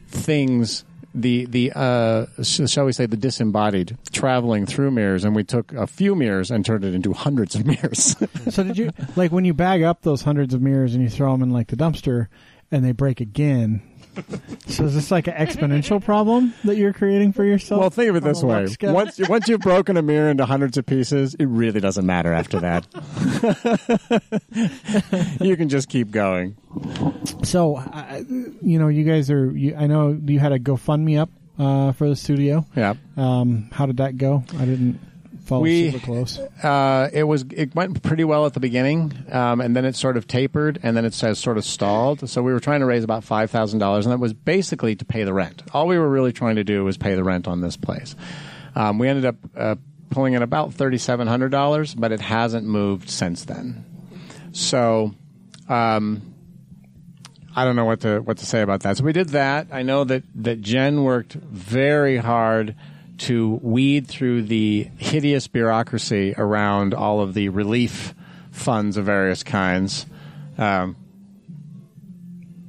[0.08, 0.84] things,
[1.14, 5.86] the, the uh, shall we say, the disembodied traveling through mirrors, and we took a
[5.86, 8.16] few mirrors and turned it into hundreds of mirrors.
[8.50, 11.30] So did you like when you bag up those hundreds of mirrors and you throw
[11.32, 12.26] them in like the dumpster
[12.72, 13.82] and they break again?
[14.68, 17.80] So is this like an exponential problem that you're creating for yourself?
[17.80, 18.94] Well, think of it this way: luck scale?
[18.94, 22.60] once once you've broken a mirror into hundreds of pieces, it really doesn't matter after
[22.60, 22.86] that.
[25.40, 26.56] you can just keep going.
[27.42, 29.50] So, I you know, you guys are.
[29.50, 32.64] You, I know you had a GoFundMe up uh, for the studio.
[32.74, 34.44] Yeah, Um, how did that go?
[34.58, 35.00] I didn't
[35.53, 36.38] follow We- super close.
[36.38, 40.16] uh, it was it went pretty well at the beginning, um, and then it sort
[40.16, 42.28] of tapered, and then it has sort of stalled.
[42.28, 45.05] So we were trying to raise about five thousand dollars, and that was basically to
[45.05, 45.62] pay the rent.
[45.72, 48.16] All we were really trying to do was pay the rent on this place.
[48.74, 49.74] Um, we ended up uh,
[50.11, 53.84] pulling in about thirty seven hundred dollars, but it hasn't moved since then.
[54.53, 55.14] So.
[55.68, 56.22] Um,
[57.55, 58.96] I don't know what to what to say about that.
[58.96, 59.66] So we did that.
[59.70, 62.74] I know that that Jen worked very hard
[63.18, 68.14] to weed through the hideous bureaucracy around all of the relief
[68.50, 70.06] funds of various kinds.
[70.58, 70.96] Um,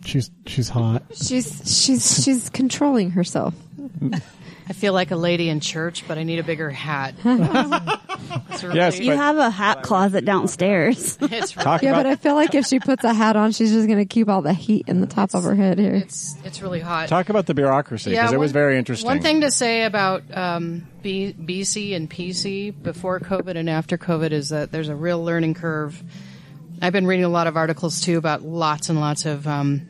[0.06, 1.02] She's she's hot.
[1.14, 3.54] she's she's she's controlling herself.
[4.68, 7.16] I feel like a lady in church, but I need a bigger hat.
[8.62, 11.18] Really- Yes, You have a hat closet downstairs.
[11.22, 13.88] it's talk Yeah, but I feel like if she puts a hat on, she's just
[13.88, 15.96] going to keep all the heat in the top of her head here.
[15.96, 17.10] it's it's really hot.
[17.10, 19.08] talk about the bureaucracy because it was very interesting.
[19.08, 24.32] One thing to say about um, B, BC and PC before COVID and after COVID
[24.32, 26.02] is that there's a real learning curve.
[26.82, 29.88] I've been reading a lot of articles too about lots and lots of um,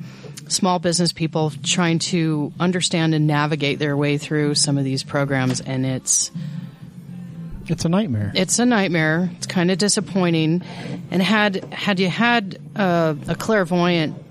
[0.47, 5.61] small business people trying to understand and navigate their way through some of these programs,
[5.61, 6.31] and it's
[7.67, 8.31] It's a nightmare.
[8.35, 9.29] it's a nightmare.
[9.37, 10.63] It's kind of disappointing.
[11.11, 14.21] And had had you had uh, a clairvoyant,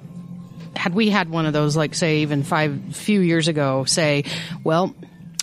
[0.77, 4.25] had we had one of those, like say even five few years ago, say,
[4.65, 4.95] well,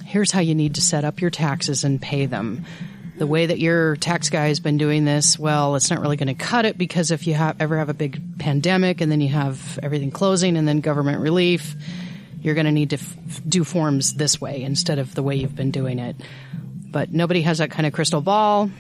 [0.06, 2.66] here's how you need to set up your taxes and pay them.
[3.20, 6.28] The way that your tax guy has been doing this, well, it's not really going
[6.30, 9.28] to cut it because if you have, ever have a big pandemic and then you
[9.30, 11.76] have everything closing and then government relief,
[12.42, 15.56] you're going to need to f- do forms this way instead of the way you've
[15.56, 16.16] been doing it.
[16.92, 18.72] But nobody has that kind of crystal ball.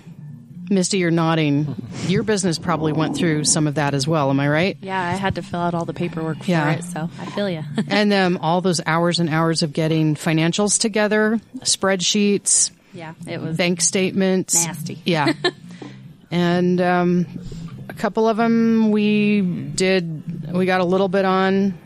[0.70, 1.76] Misty, you're nodding.
[2.08, 4.30] Your business probably went through some of that as well.
[4.30, 4.78] Am I right?
[4.82, 6.72] Yeah, I had to fill out all the paperwork for Yeah.
[6.74, 7.64] it, so I feel you.
[7.90, 13.58] and um, all those hours and hours of getting financials together, spreadsheets, yeah, it was
[13.58, 14.54] bank statements.
[14.66, 15.02] nasty.
[15.06, 15.34] Yeah.
[16.32, 17.26] and um,
[17.90, 21.78] a couple of them we did, we got a little bit on.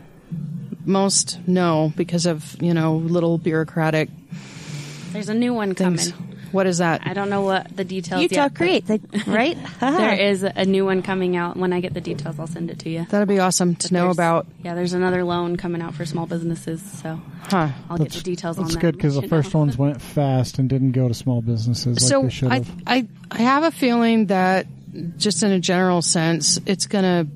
[0.86, 4.10] Most no, because of, you know, little bureaucratic
[5.12, 6.12] There's a new one coming.
[6.54, 6.56] Things.
[6.56, 7.02] What is that?
[7.06, 8.48] I don't know what the details Utah yet.
[8.52, 9.58] but Create, they- right?
[9.80, 11.56] there is a new one coming out.
[11.56, 13.04] When I get the details, I'll send it to you.
[13.10, 14.46] That'd be awesome to know about.
[14.62, 17.68] Yeah, there's another loan coming out for small businesses, so Huh.
[17.90, 18.80] I'll get the details on That's that.
[18.80, 19.60] good because let the first know.
[19.60, 22.70] ones went fast and didn't go to small businesses like so they should I, have.
[22.86, 24.66] I I have a feeling that
[25.18, 27.26] just in a general sense, it's gonna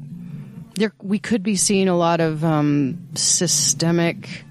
[0.77, 4.45] there we could be seeing a lot of um, systemic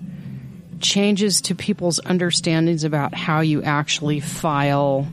[0.82, 5.08] changes to people's understandings about how you actually file.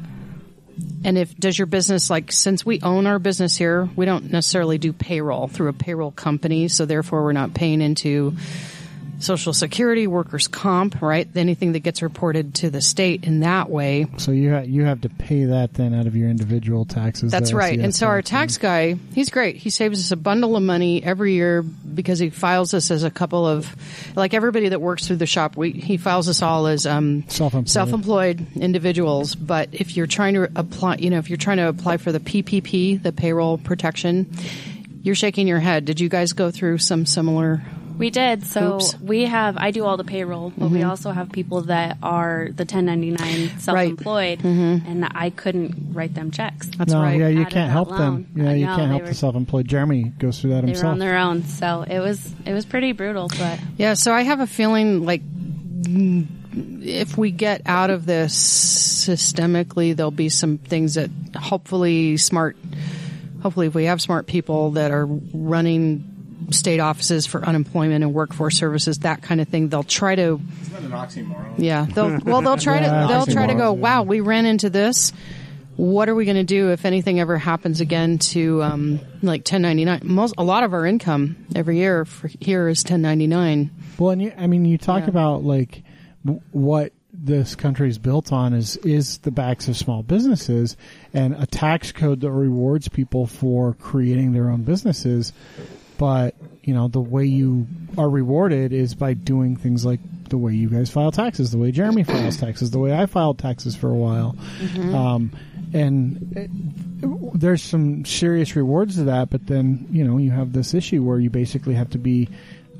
[1.05, 4.79] And if does your business like since we own our business here, we don't necessarily
[4.79, 8.37] do payroll through a payroll company, so therefore we're not paying into
[9.25, 11.27] Social Security, workers' comp, right?
[11.35, 14.07] Anything that gets reported to the state in that way.
[14.18, 17.33] So you ha- you have to pay that then out of your individual taxes.
[17.33, 17.79] That's right.
[17.79, 18.55] And so our tax.
[18.55, 19.57] tax guy, he's great.
[19.57, 23.11] He saves us a bundle of money every year because he files us as a
[23.11, 23.75] couple of,
[24.16, 27.70] like everybody that works through the shop, we, he files us all as um, Self-employed.
[27.70, 29.35] self-employed individuals.
[29.35, 32.20] But if you're trying to apply, you know, if you're trying to apply for the
[32.20, 34.31] PPP, the payroll protection,
[35.03, 35.85] you're shaking your head.
[35.85, 37.62] Did you guys go through some similar?
[37.97, 38.45] We did.
[38.45, 39.01] So Oops.
[39.01, 40.91] we have, I do all the payroll, but we mm-hmm.
[40.91, 44.91] also have people that are the 1099 self-employed, mm-hmm.
[44.91, 46.69] and I couldn't write them checks.
[46.77, 47.19] That's no, right.
[47.19, 47.99] yeah, you Out can't help loan.
[47.99, 48.27] them.
[48.35, 49.69] Yeah, I you know, can't help were- the self-employed.
[49.69, 50.93] Jeremy goes through that They were himself.
[50.93, 53.29] on their own, so it was it was pretty brutal.
[53.29, 55.23] But Yeah, so I have a feeling like
[55.87, 58.35] if we get out of this
[59.07, 62.57] systemically, there'll be some things that hopefully smart,
[63.43, 66.14] hopefully if we have smart people that are running
[66.51, 70.72] state offices for unemployment and workforce services, that kind of thing, they'll try to, Isn't
[70.72, 71.55] that an oxymoron?
[71.59, 74.70] yeah, they'll, well, they'll try Yeah, to, they'll try to go, wow, we ran into
[74.70, 75.12] this.
[75.76, 80.03] What are we going to do if anything ever happens again to um, like 1099?
[80.05, 83.70] Most a lot of our income every year for here is 1099.
[83.99, 85.09] Well, and you, I mean, you talk Yeah.
[85.09, 85.82] about like
[86.24, 90.76] w- what this country is built on is is the backs of small businesses
[91.12, 95.32] and a tax code that rewards people for creating their own businesses.
[95.99, 97.67] But you know, the way you
[97.99, 101.71] are rewarded is by doing things like the way you guys file taxes, the way
[101.71, 104.37] Jeremy files taxes, the way I filed taxes for a while.
[104.77, 105.33] Um,
[105.73, 106.51] and it,
[107.39, 111.19] there's some serious rewards to that, but then you know you have this issue where
[111.19, 112.29] you basically have to be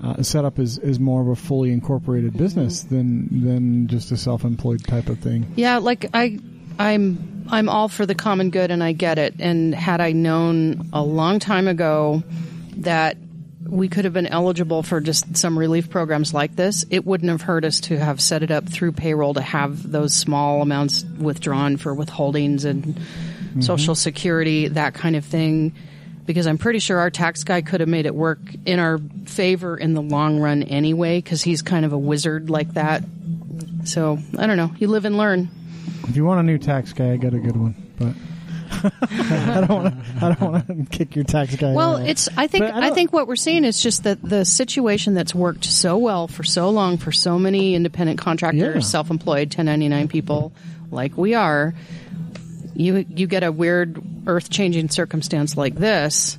[0.03, 4.17] uh, set up as, as more of a fully incorporated business than than just a
[4.17, 5.47] self-employed type of thing.
[5.57, 6.39] Yeah, like I,
[6.79, 9.35] I'm, I'm all for the common good, and I get it.
[9.39, 12.23] And had I known a long time ago
[12.83, 13.17] that
[13.67, 17.41] we could have been eligible for just some relief programs like this, it wouldn't have
[17.41, 21.77] hurt us to have set it up through payroll to have those small amounts withdrawn
[21.77, 23.61] for withholdings and mm-hmm.
[23.61, 25.73] social security, that kind of thing.
[26.27, 29.77] Because I'm pretty sure our tax guy could have made it work in our favor
[29.77, 33.03] in the long run anyway, because he's kind of a wizard like that.
[33.85, 34.73] So I don't know.
[34.79, 35.51] You live and learn.
[36.09, 38.15] If you want a new tax guy, I got a good one, but
[39.11, 40.27] I don't want to.
[40.27, 41.73] I don't want to kick your tax guy.
[41.73, 42.07] Well, out.
[42.07, 42.29] it's.
[42.37, 42.65] I think.
[42.65, 46.29] I I, think what we're seeing is just that the situation that's worked so well
[46.29, 48.81] for so long for so many independent contractors, Yeah.
[48.81, 50.53] self-employed, 1099 people
[50.91, 51.75] like we are.
[52.75, 56.39] You you get a weird earth-changing circumstance like this,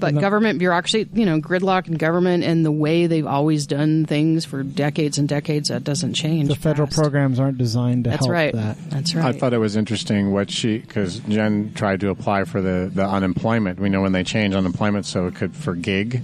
[0.00, 0.20] but No.
[0.20, 4.62] government bureaucracy, you know, gridlock in government and the way they've always done things for
[4.62, 6.48] decades and decades, that doesn't change.
[6.48, 6.98] the federal fast.
[6.98, 8.52] programs aren't designed to That's help right.
[8.54, 8.76] that.
[8.90, 9.26] That's right.
[9.26, 13.04] I thought it was interesting what she because Jen tried to apply for the the
[13.06, 13.78] unemployment.
[13.78, 16.22] We know when they change unemployment so it could for gig.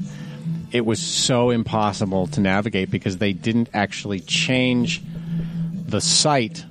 [0.73, 5.01] It was so impossible to navigate because they didn't actually change
[5.89, 6.65] the site.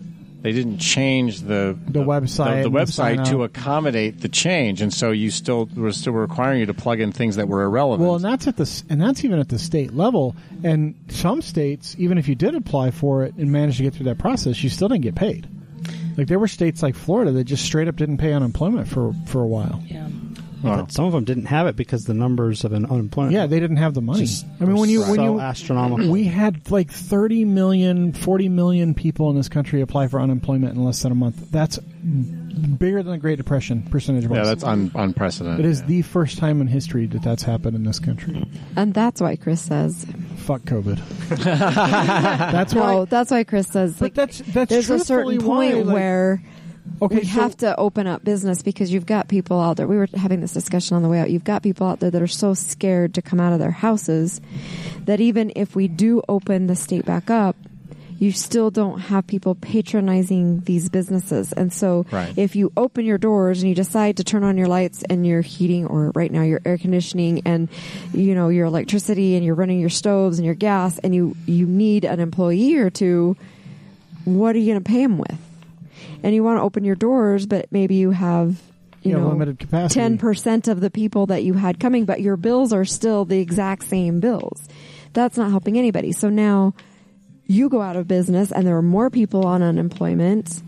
[0.46, 5.10] They didn't change the The website the, the website to accommodate the change, and so
[5.10, 8.06] you still were still requiring you to plug in things that were irrelevant.
[8.06, 10.36] Well, and that's at the and that's even at the state level.
[10.64, 14.06] And some states, even if you did apply for it and managed to get through
[14.06, 15.48] that process, you still didn't get paid.
[16.16, 19.41] Like there were states like Florida that just straight up didn't pay unemployment for for
[19.41, 19.82] a while.
[19.88, 20.08] yeah.
[20.66, 23.34] But some of them didn't have it because the numbers of an unemployment.
[23.34, 24.28] Yeah, they didn't have the money.
[24.59, 26.09] I mean, when you when so you astronomical.
[26.11, 30.84] we had like 30 million, 40 million people in this country apply for unemployment in
[30.84, 31.51] less than a month.
[31.51, 34.38] That's bigger than the Great Depression percentage wise.
[34.38, 35.66] Yeah, that's un- unprecedented.
[35.66, 38.45] it is the first time in history that that's happened in this country.
[38.76, 40.05] And that's why Chris says.
[40.38, 40.99] Fuck COVID.
[41.45, 42.93] that's why.
[42.93, 43.93] No, that's why Chris says.
[43.93, 46.43] but Like, that's that's there's a truthfully certain why, point like- where
[47.02, 49.88] okay, we so- have to open up business because you've got people out there.
[49.88, 51.30] We were having this discussion on the way out.
[51.30, 54.42] You've got people out there that are so scared to come out of their houses
[55.06, 57.56] that even if we do open the state back up,
[58.18, 61.52] you still don't have people patronizing these businesses.
[61.52, 62.34] And so Right.
[62.38, 65.42] if you open your doors and you decide to turn on your lights and your
[65.42, 67.68] heating or right now your air conditioning and
[68.14, 71.66] you know your electricity and you're running your stoves and your gas and you you
[71.66, 73.36] need an employee or two,
[74.24, 75.38] what are you going to pay them with?
[76.24, 78.62] And you want to open your doors, but maybe you have
[79.02, 80.00] you Yeah, know limited capacity.
[80.00, 83.39] ten percent of the people that you had coming, but your bills are still the
[83.39, 84.68] exact same bills.
[85.14, 86.12] That's not helping anybody.
[86.12, 86.74] So now
[87.48, 90.62] you go out of business, and there are more people on unemployment.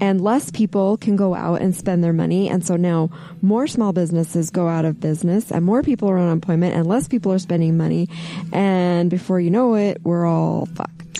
[0.00, 2.48] And less people can go out and spend their money.
[2.48, 3.10] And so now
[3.42, 7.06] more small businesses go out of business and more people are on unemployment and less
[7.06, 8.08] people are spending money.
[8.50, 11.18] And before you know it, we're all fucked.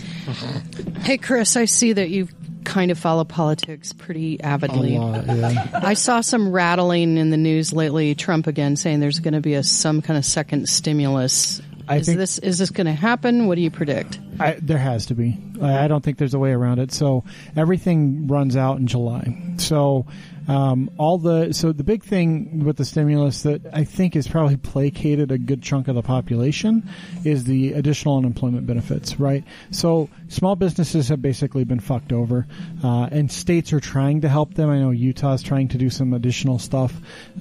[1.03, 2.29] Hey, Chris, I see that you
[2.71, 4.97] kind of follow politics pretty avidly.
[4.99, 8.15] I saw some rattling in the news lately.
[8.15, 11.61] Trump again saying there's going to be a some kind of second stimulus.
[11.89, 13.49] I is think- this is this going to happen?
[13.49, 14.21] What do you predict?
[14.39, 15.37] I, there has to be.
[15.61, 16.93] I, I don't think there's a way around it.
[16.93, 17.25] So
[17.57, 19.55] everything runs out in July.
[19.59, 20.07] So
[20.51, 24.57] um, all the so the big thing with the stimulus that I think has probably
[24.57, 26.89] placated a good chunk of the population
[27.25, 29.21] is the additional unemployment benefits.
[29.21, 29.45] Right.
[29.71, 32.49] So small businesses have basically been fucked over,
[32.83, 34.69] uh, and states are trying to help them.
[34.71, 36.93] I know Utah's trying to do some additional stuff,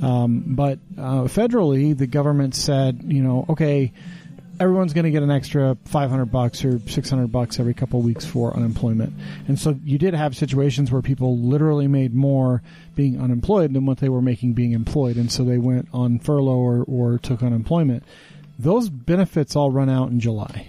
[0.03, 3.91] um, but uh, federally the government said, you know, okay
[4.60, 8.26] everyone's going to get an extra 500 bucks or 600 bucks every couple of weeks
[8.26, 9.14] for unemployment.
[9.47, 12.62] And so you did have situations where people literally made more
[12.95, 15.16] being unemployed than what they were making being employed.
[15.16, 18.03] And so they went on furlough or, or took unemployment.
[18.57, 20.68] Those benefits all run out in July.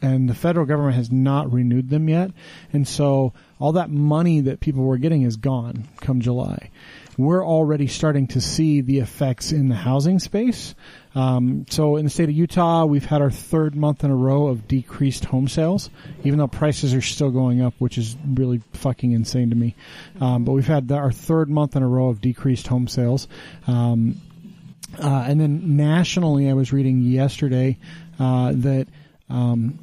[0.00, 2.30] And the federal government has not renewed them yet.
[2.72, 6.70] And so all that money that people were getting is gone come July.
[7.18, 10.76] We're already starting to see the effects in the housing space.
[11.16, 14.46] Um, so in the state of Utah, we've had our third month in a row
[14.46, 15.90] of decreased home sales,
[16.22, 19.74] even though prices are still going up, which is really fucking insane to me.
[20.20, 23.26] Um, but we've had the, our third month in a row of decreased home sales.
[23.66, 24.20] Um,
[24.96, 27.78] uh, and then nationally, I was reading yesterday
[28.20, 28.86] uh, that
[29.28, 29.80] um,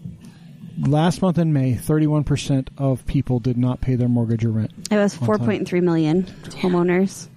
[0.77, 4.71] last month in May, 31% of people did not pay their mortgage or rent.
[4.91, 7.27] It was 4.3 million homeowners.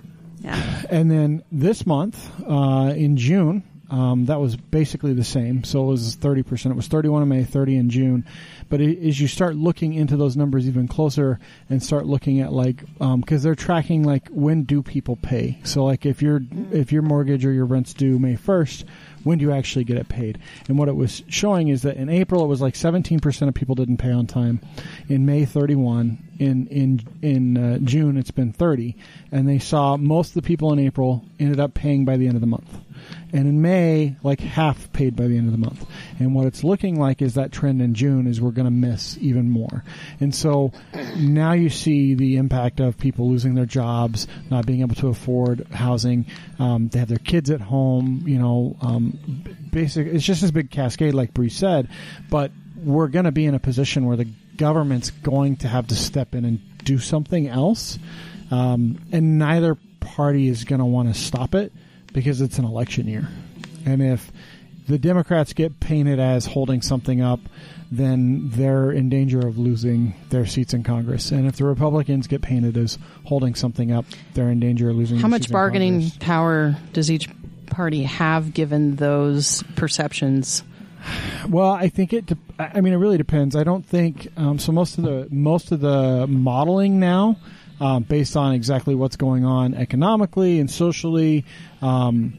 [0.41, 0.83] Yeah.
[0.91, 5.65] And then this month, uh, in June, um, that was basically the same.
[5.65, 6.71] So it was 30%.
[6.71, 8.27] It was 31 in May, 30 in June.
[8.69, 12.53] But it, as you start looking into those numbers even closer and start looking at
[12.53, 15.59] like, um, cause they're tracking like when do people pay?
[15.65, 18.85] So like if your, if your mortgage or your rent's due May 1st,
[19.25, 20.39] when do you actually get it paid?
[20.69, 23.75] And what it was showing is that in April it was like 17% of people
[23.75, 24.61] didn't pay on time.
[25.09, 28.97] In May 31, in in in uh, June it's been 30,
[29.33, 32.37] and they saw most of the people in April ended up paying by the end
[32.37, 32.69] of the month.
[33.33, 35.85] And in May, like half paid by the end of the month.
[36.19, 39.19] And what it's looking like is that trend in June is we're going to miss
[39.21, 39.85] even more.
[40.21, 40.73] And so
[41.17, 45.67] now you see the impact of people losing their jobs, not being able to afford
[45.69, 46.27] housing.
[46.59, 50.71] Um, they have their kids at home, you know, um, basic, it's just this big
[50.71, 51.89] cascade, like Bree said,
[52.31, 55.95] but we're going to be in a position where the government's going to have to
[55.95, 57.99] step in and do something else.
[58.51, 61.73] Um, and neither party is going to want to stop it
[62.19, 63.29] because it's an election year.
[63.87, 64.33] And if
[64.89, 67.39] the Democrats get painted as holding something up,
[67.93, 71.31] then they're in danger of losing their seats in Congress.
[71.31, 75.19] And if the Republicans get painted as holding something up, they're in danger of losing.
[75.19, 77.29] How their much seats in bargaining power does each
[77.67, 80.65] party have given those perceptions?
[81.49, 82.27] Well, I think it.
[82.27, 83.55] De- I I mean, it really depends.
[83.55, 84.73] I don't think um, so.
[84.73, 87.37] Most of the most of the modeling now,
[87.81, 91.45] um, based on exactly what's going on economically and socially,
[91.83, 92.39] um,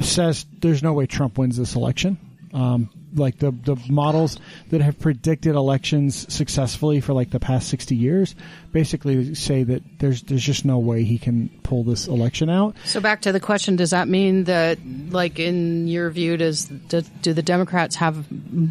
[0.00, 2.18] says there's no way Trump wins this election.
[2.52, 4.38] Um, like the the models
[4.70, 8.34] that have predicted elections successfully for like the past sixty years,
[8.72, 12.76] basically say that there's there's just no way he can pull this election out.
[12.84, 14.78] So back to the question: Does that mean that,
[15.10, 18.26] like in your view, does do, do the Democrats have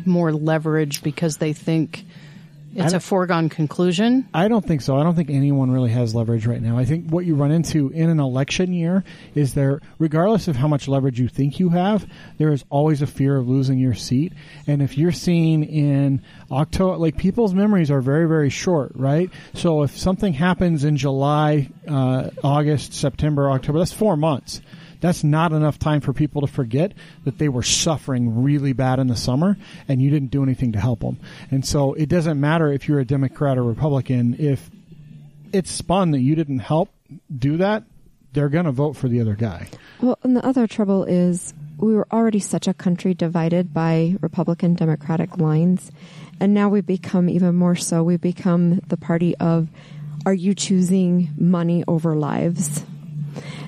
[0.05, 2.05] more leverage because they think
[2.76, 4.27] it's a foregone conclusion.
[4.34, 4.98] I don't think so.
[4.98, 6.77] I don't think anyone really has leverage right now.
[6.77, 9.03] I think what you run into in an election year
[9.35, 13.07] is there, regardless of how much leverage you think you have, there is always a
[13.07, 14.34] fear of losing your seat.
[14.68, 19.30] And if you're seen in October, like people's memories are very, very short, right?
[19.53, 24.61] So if something happens in July, uh, August, September, October, that's four months
[25.02, 26.94] that's not enough time for people to forget
[27.26, 29.57] that they were suffering really bad in the summer
[29.88, 31.19] and you didn't do anything to help them.
[31.49, 34.69] And so it doesn't matter if you're a Democrat or Republican, if
[35.52, 36.90] it's spun that you didn't help
[37.36, 37.84] do that,
[38.34, 39.68] they're going to vote for the other guy.
[39.99, 44.76] Well, and the other trouble is we were already such a country divided by Republican
[44.76, 45.91] Democratic lines.
[46.40, 48.03] And now we've become even more so.
[48.03, 49.68] We've become the party of
[50.26, 52.84] are you choosing money over lives?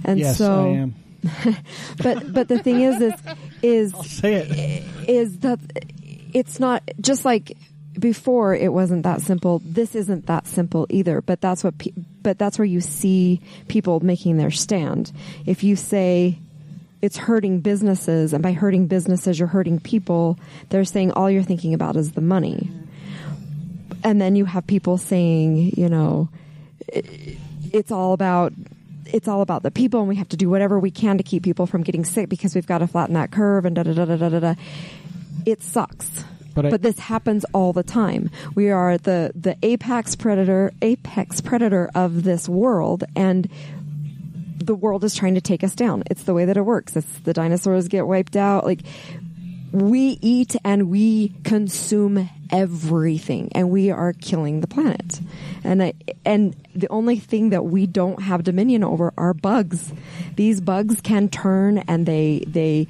[0.04, 0.96] And yes, so I am.
[2.04, 3.14] but but the thing is is
[3.62, 5.10] is Say it.
[5.10, 5.60] is that
[6.34, 7.56] it's not just like
[8.00, 9.62] before it wasn't that simple.
[9.64, 11.92] This isn't that simple either but that's what pe-
[12.22, 15.12] but that's where you see people making their stand.
[15.46, 16.40] If you say
[17.02, 20.40] it's hurting businesses and by hurting businesses you're hurting people
[20.70, 22.70] they're saying all you're thinking about is the money.
[24.04, 26.30] And then you have people saying you know
[26.88, 27.38] it-
[27.72, 28.54] it's all about
[29.14, 31.44] it's all about the people and we have to do whatever we can to keep
[31.44, 34.06] people from getting sick because we've got to flatten that curve and da da da
[34.06, 34.56] da da da.
[35.46, 36.26] It sucks.
[36.56, 38.30] But But, this happens all the time.
[38.56, 43.50] We are the, the apex predator, apex predator of this world and
[44.58, 46.04] the world is trying to take us down.
[46.10, 46.96] It's the way that it works.
[46.96, 48.66] It's the dinosaurs get wiped out.
[48.66, 48.82] Like
[49.72, 55.20] we eat and we consume everything and we are killing the planet.
[55.64, 55.94] And I,
[56.24, 59.92] and the only thing that we don't have dominion over are bugs.
[60.36, 62.88] These bugs can turn and they they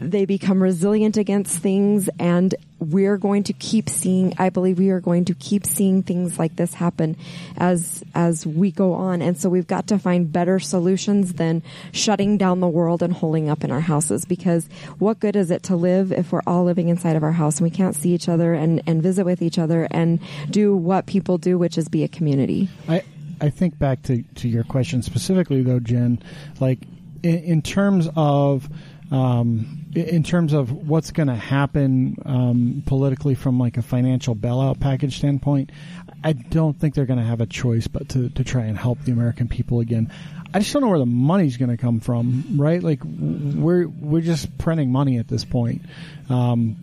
[0.00, 5.00] they become resilient against things and we're going to keep seeing I believe we are
[5.00, 7.16] going to keep seeing things like this happen
[7.56, 11.62] as as we go on and so we've got to find better solutions than
[11.92, 14.66] shutting down the world and holding up in our houses because
[14.98, 17.64] what good is it to live if we're all living inside of our house and
[17.64, 21.38] we can't see each other and and visit with each other and do what people
[21.38, 23.02] do which is be a community I
[23.40, 26.22] I think back to to your question specifically though, Jen.
[26.60, 26.80] Like
[27.22, 28.68] in, in terms of
[29.10, 34.78] um, in terms of what's going to happen um, politically from like a financial bailout
[34.78, 35.70] package standpoint,
[36.22, 39.00] I don't think they're going to have a choice but to to try and help
[39.02, 40.12] the American people again.
[40.52, 42.82] I just don't know where the money's going to come from, right?
[42.82, 45.82] Like we're we're just printing money at this point.
[46.28, 46.76] Um,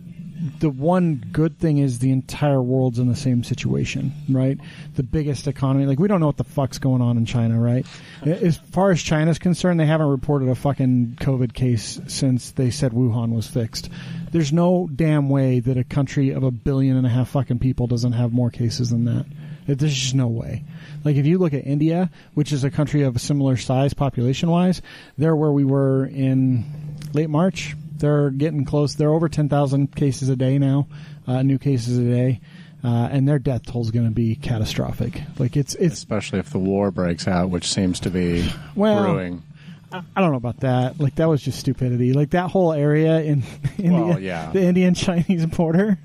[0.60, 4.58] the one good thing is the entire world's in the same situation, right?
[4.94, 7.86] The biggest economy, like we don't know what the fuck's going on in China, right?
[8.24, 12.92] As far as China's concerned, they haven't reported a fucking COVID case since they said
[12.92, 13.90] Wuhan was fixed.
[14.30, 17.86] There's no damn way that a country of a billion and a half fucking people
[17.86, 19.26] doesn't have more cases than that.
[19.66, 20.64] There's just no way.
[21.04, 24.50] Like if you look at India, which is a country of a similar size population
[24.50, 24.80] wise,
[25.18, 26.64] they're where we were in
[27.12, 27.76] late March.
[27.98, 28.94] They're getting close.
[28.94, 30.86] They're over 10,000 cases a day now,
[31.26, 32.40] uh, new cases a day.
[32.84, 35.20] Uh, and their death toll is going to be catastrophic.
[35.38, 39.42] Like it's it's especially if the war breaks out, which seems to be Well, brewing.
[39.90, 41.00] I I don't know about that.
[41.00, 42.12] Like that was just stupidity.
[42.12, 43.42] Like that whole area in
[43.78, 44.52] India, Well, yeah.
[44.52, 45.98] the Indian Chinese border.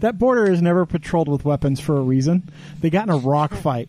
[0.00, 2.50] That border is never patrolled with weapons for a reason.
[2.80, 3.88] They got in a rock fight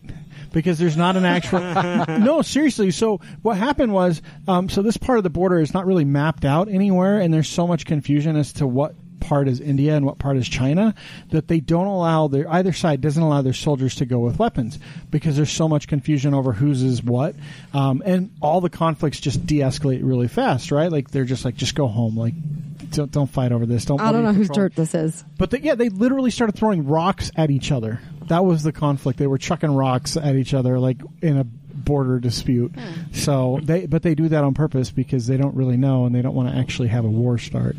[0.52, 1.60] because there's not an actual.
[2.18, 2.90] no, seriously.
[2.90, 6.44] So what happened was, um, so this part of the border is not really mapped
[6.44, 10.18] out anywhere, and there's so much confusion as to what part is India and what
[10.18, 10.94] part is China
[11.30, 14.78] that they don't allow their either side doesn't allow their soldiers to go with weapons
[15.10, 17.34] because there's so much confusion over whose is what,
[17.72, 20.90] um, and all the conflicts just de-escalate really fast, right?
[20.90, 22.34] Like they're just like, just go home, like.
[22.90, 23.86] Don't, don't fight over this.
[23.86, 24.02] Don't.
[24.02, 25.24] I don't know you whose dirt this is.
[25.38, 28.00] But they, yeah, they literally started throwing rocks at each other.
[28.32, 29.18] That was the conflict.
[29.18, 32.72] They were chucking rocks at each other, like in a border dispute.
[33.12, 36.22] So they, but they do that on purpose because they don't really know and they
[36.22, 37.76] don't want to actually have a war start.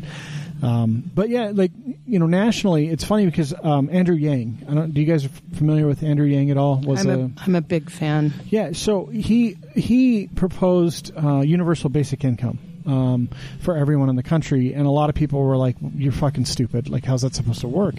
[0.62, 1.72] Um, but yeah, like
[2.06, 4.64] you know, nationally, it's funny because um, Andrew Yang.
[4.68, 6.80] I don't, do you guys are familiar with Andrew Yang at all?
[6.80, 8.32] Was I'm a, a, I'm a big fan.
[8.46, 13.28] yeah, so he he proposed uh, universal basic income um,
[13.60, 16.88] for everyone in the country, and a lot of people were like, "You're fucking stupid!
[16.88, 17.96] Like, how's that supposed to work?"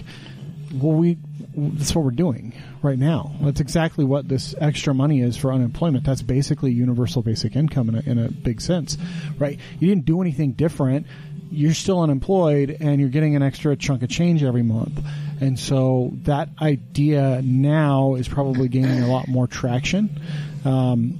[0.82, 1.18] Well, we
[1.56, 3.34] that's what we're doing right now.
[3.42, 6.06] That's exactly what this extra money is for unemployment.
[6.06, 8.98] That's basically universal basic income in a, in a big sense,
[9.38, 9.60] right?
[9.80, 11.08] You didn't do anything different.
[11.50, 15.00] You're still unemployed, and you're getting an extra chunk of change every month.
[15.40, 20.22] And so that idea now is probably gaining a lot more traction.
[20.66, 21.20] Um,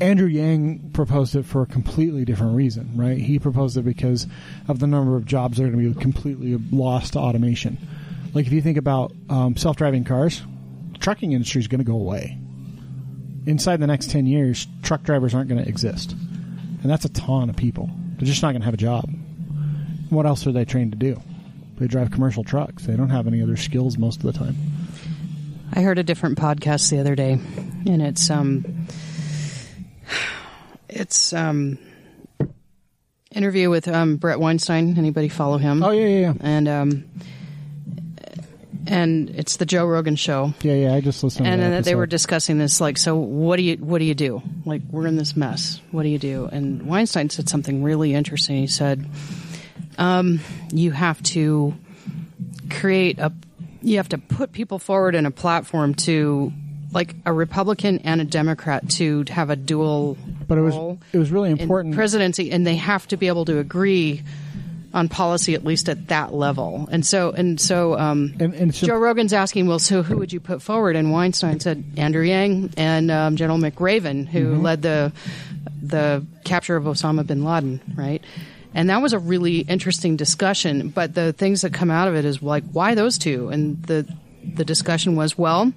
[0.00, 3.18] Andrew Yang proposed it for a completely different reason, right?
[3.18, 4.26] He proposed it because
[4.66, 7.78] of the number of jobs that are going to be completely lost to automation.
[8.34, 10.42] Like if you think about um, self-driving cars,
[11.00, 12.38] trucking industry is going to go away.
[13.44, 17.50] Inside the next ten years, truck drivers aren't going to exist, and that's a ton
[17.50, 17.90] of people.
[18.16, 19.10] They're just not going to have a job.
[20.10, 21.20] What else are they trained to do?
[21.78, 22.86] They drive commercial trucks.
[22.86, 24.54] They don't have any other skills most of the time.
[25.72, 28.86] I heard a different podcast the other day, and it's um,
[30.88, 31.78] it's um,
[33.32, 34.96] interview with um Bret Weinstein.
[34.98, 35.82] Anybody follow him?
[35.82, 37.04] Oh yeah, yeah, yeah, and um,
[38.86, 40.52] and it's the Joe Rogan show.
[40.62, 40.94] yeah, yeah.
[40.94, 41.46] I just listened.
[41.46, 44.04] and to that then they were discussing this like so what do you what do
[44.04, 47.82] you do like we're in this mess what do you do and weinstein said something
[47.82, 49.06] really interesting he said
[49.98, 50.40] um,
[50.72, 51.74] you have to
[52.70, 53.32] create a
[53.82, 56.52] you have to put people forward in a platform to
[56.92, 60.16] like a republican and a democrat to have a dual
[60.48, 61.94] But it was it was really important.
[61.94, 64.22] presidency and they have to be able to agree
[64.94, 66.88] on policy at least at that level.
[66.92, 70.32] And so and so um, And- and so- joe rogan's asking well so who would
[70.32, 70.96] you put forward?
[70.96, 74.62] And weinstein said andrew yang and um, general mcraven who Mm-hmm.
[74.62, 75.12] led the
[75.82, 78.22] the capture of osama bin laden right?
[78.74, 82.24] And that was a really interesting discussion but the things that come out of it
[82.24, 83.48] is like why those two?
[83.48, 84.06] And the
[84.44, 85.72] the discussion was well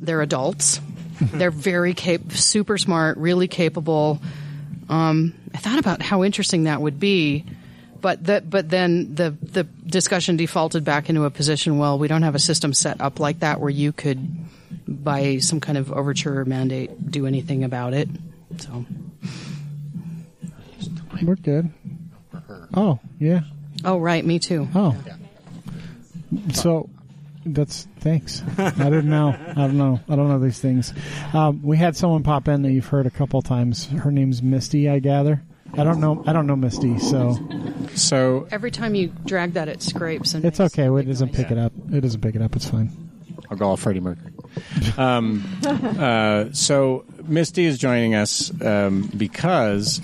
[0.00, 0.80] they're adults.
[1.20, 4.20] They're very cap- super smart really capable.
[4.88, 7.44] Um, I thought about how interesting that would be,
[8.00, 11.78] but the, but then the the discussion defaulted back into a position.
[11.78, 14.28] Well, we don't have a system set up like that where you could,
[14.86, 18.08] by some kind of overture or mandate, do anything about it.
[18.58, 18.84] So,
[21.22, 21.70] We're good.
[22.74, 23.40] Oh yeah.
[23.84, 24.68] oh right, me too.
[24.74, 24.96] Oh.
[26.52, 26.88] So
[27.44, 28.42] that's thanks.
[28.58, 29.28] I didn't know.
[29.30, 30.00] I don't know.
[30.08, 30.92] I don't know these things.
[31.32, 33.86] Um, we had someone pop in that you've heard a couple times.
[33.86, 35.42] Her name's Misty, I gather.
[35.74, 36.22] I don't know.
[36.26, 37.38] I don't know Misty, so
[37.94, 40.34] So Every time you drag that, it scrapes.
[40.34, 40.86] And it's makes okay.
[40.88, 41.36] It big doesn't noise.
[41.36, 41.72] pick it up.
[41.92, 42.56] It doesn't pick it up.
[42.56, 42.90] It's fine.
[43.50, 44.32] I'll go all Freddie Mercury.
[44.96, 50.00] Um, uh, so Misty is joining us um, because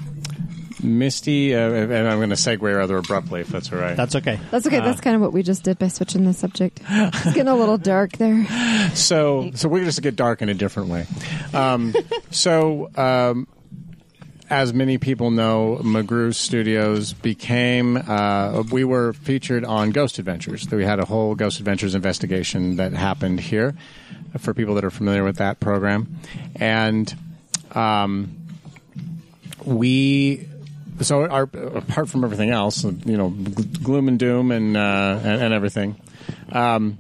[0.83, 3.97] Misty, uh, and I'm going to segue rather abruptly, if that's all right.
[3.97, 4.39] That's okay.
[4.51, 4.81] That's okay.
[4.81, 6.81] That's kind of what we just did by switching the subject.
[6.89, 8.47] It's getting a little dark there.
[8.95, 11.07] so so we're just get dark in a different way.
[11.53, 11.95] Um,
[12.31, 13.49] so um,
[14.49, 17.97] as many people know, McGrew Studios became.
[17.97, 20.71] Uh, we were featured on Ghost Adventures.
[20.71, 23.75] We had a whole Ghost Adventures investigation that happened here.
[24.39, 26.19] For people that are familiar with that program,
[26.57, 27.15] and
[27.73, 28.37] um,
[29.65, 30.47] we
[31.01, 35.55] so our apart from everything else, you know, gloom and doom and uh, and, and
[35.55, 35.97] everything.
[36.53, 36.99] Um,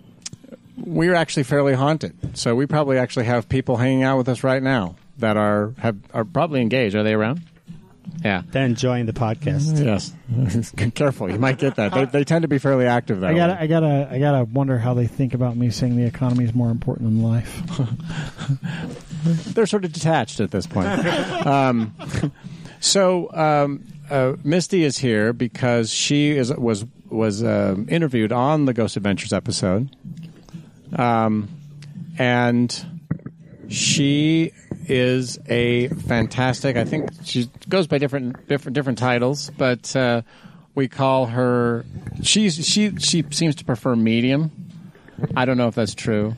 [0.78, 2.38] we're actually fairly haunted.
[2.38, 5.98] So we probably actually have people hanging out with us right now that are have
[6.12, 6.94] are probably engaged.
[6.94, 7.42] Are they around?
[8.24, 8.42] Yeah.
[8.50, 9.84] They're enjoying the podcast.
[9.84, 10.72] Yes.
[10.94, 11.92] Careful, you might get that.
[11.92, 13.20] They, they tend to be fairly active.
[13.20, 13.58] That I gotta, way.
[13.58, 16.70] I gotta, I gotta wonder how they think about me saying the economy is more
[16.70, 17.62] important than life.
[19.54, 20.88] They're sort of detached at this point.
[21.46, 21.94] um,
[22.80, 28.72] so um, uh, Misty is here because she is was was um interviewed on the
[28.72, 29.94] Ghost Adventures episode,
[30.94, 31.48] um,
[32.18, 32.86] and
[33.68, 34.52] she
[34.86, 36.76] is a fantastic.
[36.76, 40.22] I think she goes by different different different titles, but uh,
[40.74, 41.84] we call her.
[42.22, 44.50] She's she she seems to prefer medium.
[45.36, 46.36] I don't know if that's true.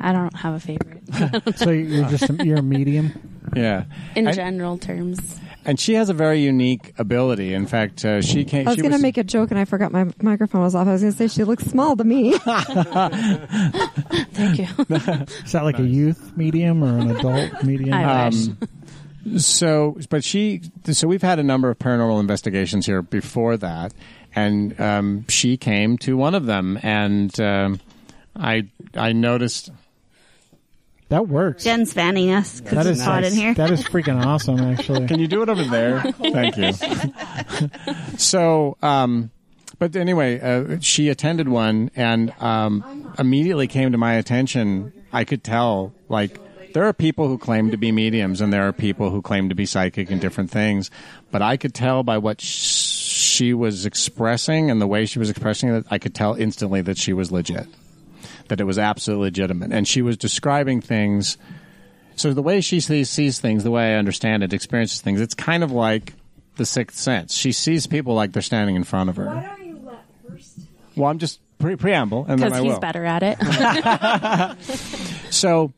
[0.00, 3.12] I don't have a favorite so you're just, a, you're a medium.
[3.54, 3.84] Yeah.
[4.16, 5.38] in And- general terms.
[5.64, 7.54] And she has a very unique ability.
[7.54, 8.66] In fact, uh, she came.
[8.66, 10.88] I was going to make a joke and I forgot my microphone was off.
[10.88, 12.32] I was going to say she looks small to me.
[14.32, 14.66] Thank you.
[15.44, 17.94] Is that like a youth medium or an adult medium?
[17.94, 18.48] I wish.
[19.36, 20.62] So, but she.
[20.84, 23.94] So we've had a number of paranormal investigations here before that,
[24.34, 27.80] and um, she came to one of them, and um,
[28.34, 29.70] I I noticed.
[31.12, 31.64] That works.
[31.64, 33.52] Jen's fanning us because it's is hot in here.
[33.52, 35.06] That is freaking awesome, actually.
[35.06, 36.00] Can you do it over there?
[36.12, 36.72] Thank you.
[38.16, 39.30] so, um,
[39.78, 44.92] but anyway, uh, she attended one and um, immediately came to my attention.
[45.12, 46.38] I could tell, like,
[46.72, 49.54] there are people who claim to be mediums and there are people who claim to
[49.54, 50.90] be psychic and different things.
[51.30, 55.68] But I could tell by what she was expressing and the way she was expressing
[55.68, 57.66] it, I could tell instantly that she was legit,
[58.52, 59.72] that it was absolutely legitimate.
[59.72, 61.38] And she was describing things.
[62.16, 65.32] So the way she sees, sees things, the way I understand it, experiences things, it's
[65.32, 66.12] kind of like
[66.56, 67.32] the sixth sense.
[67.34, 69.24] She sees people like they're standing in front of her.
[69.24, 70.58] Why don't you let first?
[70.94, 72.80] Well, I'm just pre- preamble, and then Because I he's will.
[72.80, 73.38] better at it.
[75.32, 75.72] So,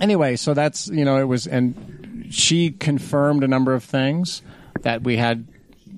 [0.00, 4.40] anyway, so that's you know it was, and she confirmed a number of things
[4.80, 5.46] that we had,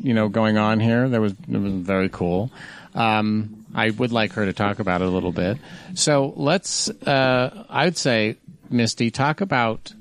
[0.03, 1.09] you know, going on here.
[1.09, 2.51] That was it was very cool.
[2.97, 5.59] Um, I would like her to talk about it a little bit.
[5.95, 8.37] So let's, uh, I would say,
[8.71, 9.93] Misty, talk about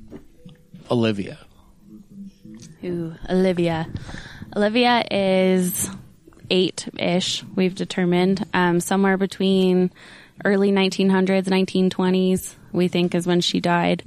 [0.89, 1.37] Olivia.
[2.83, 3.87] Ooh, Olivia.
[4.55, 5.89] Olivia is
[6.49, 8.45] eight ish, we've determined.
[8.53, 9.91] Um, somewhere between
[10.43, 14.03] early 1900s, 1920s, we think is when she died.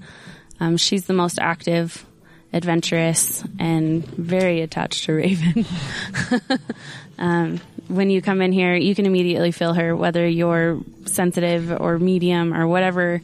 [0.60, 2.04] Um, she's the most active,
[2.52, 6.60] adventurous, and very attached to Hraefn.
[7.18, 11.98] um, when you come in here, you can immediately feel her, whether you're sensitive or
[11.98, 13.20] medium or whatever,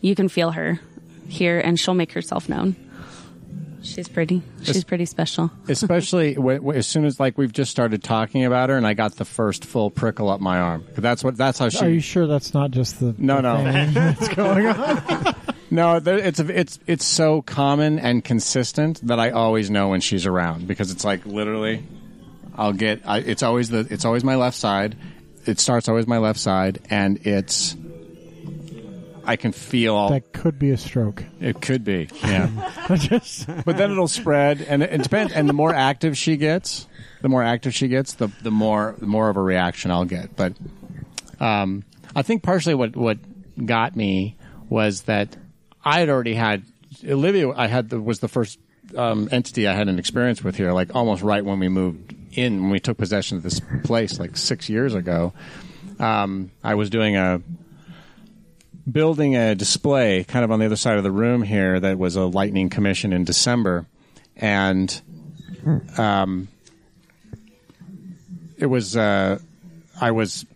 [0.00, 0.80] you can feel her
[1.28, 2.76] here, and she'll make herself known.
[3.82, 4.42] She's pretty.
[4.64, 5.50] She's pretty special.
[5.68, 8.92] Especially w- w- as soon as like we've just started talking about her, and I
[8.94, 10.84] got the first full prickle up my arm.
[10.96, 11.36] That's what.
[11.36, 11.84] That's how she.
[11.84, 13.72] Are you sure that's not just the No, the no.
[13.72, 15.34] thing that's going on?
[15.70, 20.24] No, there, it's it's it's so common and consistent that I always know when she's
[20.24, 21.82] around because it's like literally,
[22.58, 23.02] I'll get.
[23.06, 23.86] I, it's always the.
[23.88, 24.96] It's always my left side.
[25.46, 27.76] It starts always my left side, and it's.
[29.24, 30.08] I can feel.
[30.08, 31.24] That could be a stroke.
[31.40, 32.48] It could be, yeah.
[32.96, 35.32] Just but then it'll spread, and it, it depends.
[35.32, 36.88] And the more active she gets,
[37.22, 40.34] the more active she gets, the the more the more of a reaction I'll get.
[40.34, 40.54] But
[41.38, 41.84] um,
[42.16, 43.18] I think partially what what
[43.64, 44.36] got me
[44.68, 45.36] was that
[45.84, 46.64] I had already had
[47.06, 47.50] Olivia.
[47.50, 48.58] I had the, was the first
[48.96, 52.62] um, entity I had an experience with here, like almost right when we moved in,
[52.62, 55.32] when we took possession of this place, like six years ago.
[55.98, 57.42] Um, I was doing a
[58.90, 62.16] building a display kind of on the other side of the room here that was
[62.16, 63.86] a lightning commission in December,
[64.36, 65.00] and
[65.98, 66.48] um,
[68.56, 69.38] it was uh,
[70.00, 70.46] I was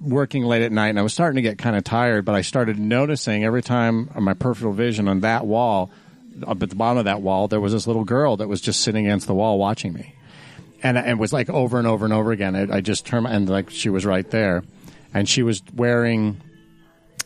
[0.00, 2.40] working late at night and I was starting to get kind of tired, but I
[2.40, 5.90] started noticing every time on my peripheral vision on that wall,
[6.46, 8.80] up at the bottom of that wall, there was this little girl that was just
[8.80, 10.14] sitting against the wall watching me.
[10.82, 12.56] And and it was like over and over and over again.
[12.56, 14.62] I, I just turned and like she was right there,
[15.12, 16.40] and she was wearing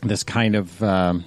[0.01, 1.23] this kind of um,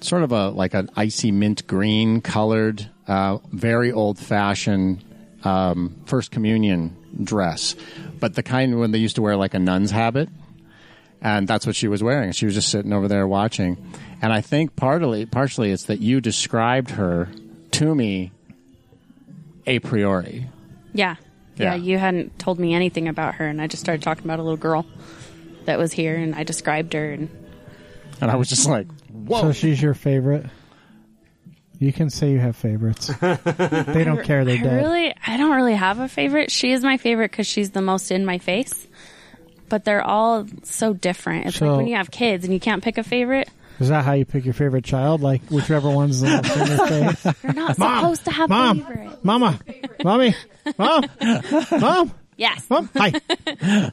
[0.00, 5.04] sort of a like an icy mint green colored, uh, very old fashioned
[5.44, 7.74] um, first communion dress,
[8.20, 10.28] but the kind when they used to wear like a nun's habit,
[11.20, 12.32] and that's what she was wearing.
[12.32, 13.76] She was just sitting over there watching,
[14.22, 17.28] and I think partly partially it's that you described her
[17.72, 18.32] to me
[19.66, 20.48] a priori.
[20.98, 21.16] Yeah.
[21.56, 21.74] Yeah.
[21.74, 21.74] yeah.
[21.76, 24.56] You hadn't told me anything about her, and I just started talking about a little
[24.56, 24.84] girl
[25.64, 27.28] that was here, and I described her, and
[28.20, 29.40] And I was just like, whoa.
[29.42, 30.46] so she's your favorite.
[31.78, 33.06] You can say you have favorites.
[33.20, 34.44] they don't care.
[34.44, 34.82] They're I dead.
[34.82, 36.50] really, I don't really have a favorite.
[36.50, 38.86] She is my favorite because she's the most in my face.
[39.68, 41.46] But they're all so different.
[41.46, 43.48] It's So- like when you have kids and you can't pick a favorite.
[43.80, 45.20] Is that how you pick your favorite child?
[45.20, 47.34] Like whichever one's the most in their face?
[47.44, 49.24] You're not Mom, supposed to have Mom, favorite.
[49.24, 49.58] Mama,
[50.04, 50.34] Mommy,
[50.78, 51.04] Mom,
[51.80, 52.70] Mom, Yes.
[52.70, 52.88] Mom.
[52.96, 53.12] Hi.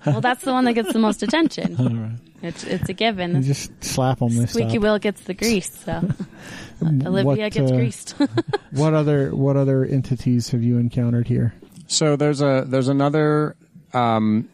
[0.06, 2.20] Well, that's the one that gets the most attention.
[2.42, 3.42] It's it's a You given.
[3.42, 4.36] just slap them.
[4.36, 4.82] this Squeaky stop.
[4.84, 5.72] Will gets the grease.
[5.84, 5.94] So
[6.84, 8.16] Olivia What, gets uh, greased.
[8.72, 11.56] What other what other entities have you encountered here?
[11.88, 13.56] So there's a there's another
[13.94, 14.50] um,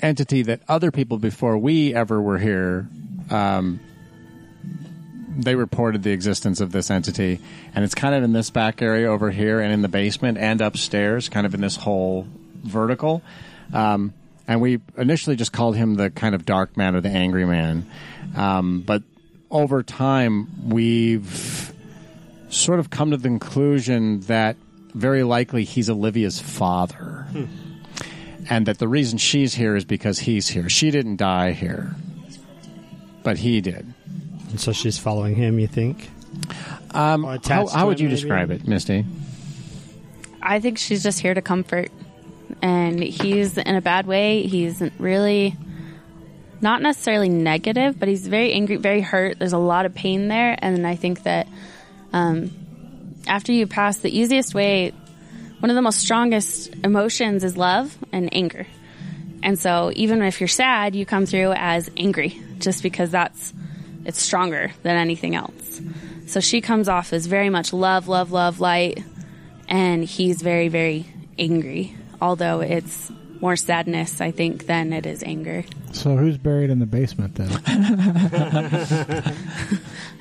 [0.00, 2.88] entity that other people before we ever were here,
[3.30, 3.78] um,
[5.38, 7.40] they reported the existence of this entity,
[7.74, 10.60] and it's kind of in this back area over here, and in the basement, and
[10.60, 12.26] upstairs, kind of in this whole
[12.64, 13.22] vertical.
[13.72, 14.12] Um,
[14.46, 17.88] and we initially just called him the kind of dark man or the angry man,
[18.36, 19.02] um, but
[19.50, 21.72] over time we've
[22.50, 24.56] sort of come to the conclusion that
[24.94, 27.26] very likely he's Olivia's father.
[28.50, 30.70] And that the reason she's here is because he's here.
[30.70, 31.94] She didn't die here,
[33.22, 33.92] but he did.
[34.50, 36.10] And so she's following him, you think?
[36.92, 38.20] Um, how, how would you maybe?
[38.20, 39.04] describe it, Misty?
[40.40, 41.90] I think she's just here to comfort.
[42.62, 44.46] And he's in a bad way.
[44.46, 45.56] He's really
[46.60, 49.38] not necessarily negative, but he's very angry, very hurt.
[49.38, 50.56] There's a lot of pain there.
[50.58, 51.46] And I think that
[52.12, 52.50] um,
[53.26, 54.92] after you pass, the easiest way,
[55.60, 58.66] one of the most strongest emotions is love and anger.
[59.42, 63.52] And so even if you're sad, you come through as angry just because that's,
[64.08, 65.80] it's stronger than anything else.
[66.26, 69.04] So she comes off as very much love, love, love, light
[69.68, 71.04] and he's very very
[71.38, 73.12] angry although it's
[73.42, 75.62] more sadness i think than it is anger
[75.92, 77.50] So who's buried in the basement then?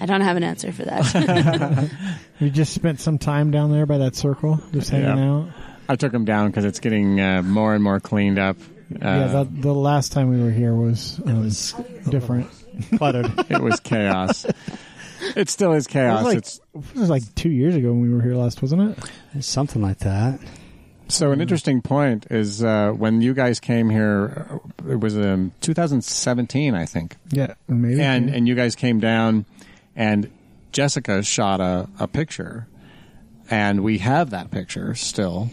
[0.01, 1.89] i don't have an answer for that
[2.39, 5.31] you just spent some time down there by that circle, just hanging Yeah.
[5.31, 5.47] out.
[5.89, 8.57] I took him down because it's getting uh, more and more cleaned up.
[8.91, 11.49] Uh, yeah, the, the last time we were here was, um,
[12.11, 12.49] different.
[12.97, 13.31] Cluttered.
[13.49, 14.45] it was chaos.
[15.35, 16.23] it still is It chaos.
[16.23, 18.97] was, like, it's it was like two years ago when we were here last, wasn't
[19.35, 19.43] it?
[19.43, 20.39] Something like that.
[21.09, 24.45] So an interesting point is uh, when you guys came here.
[24.85, 28.01] uh, It was in 2017, I think, Yeah, maybe.
[28.01, 29.45] and and you guys came down,
[29.95, 30.29] and
[30.73, 32.67] Jessica shot a, a picture,
[33.49, 35.49] and we have that picture still,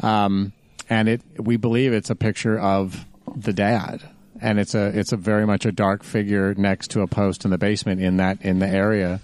[0.00, 0.52] um,
[0.90, 4.02] and it we believe it's a picture of the dad,
[4.40, 7.50] and it's a it's a very much a dark figure next to a post in
[7.50, 9.20] the basement in that in the area.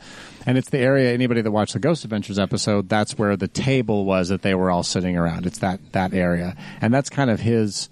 [0.46, 1.12] And it's the area.
[1.12, 4.70] Anybody that watched the Ghost Adventures episode, that's where the table was that they were
[4.70, 5.46] all sitting around.
[5.46, 7.88] It's that that area, and that's kind of his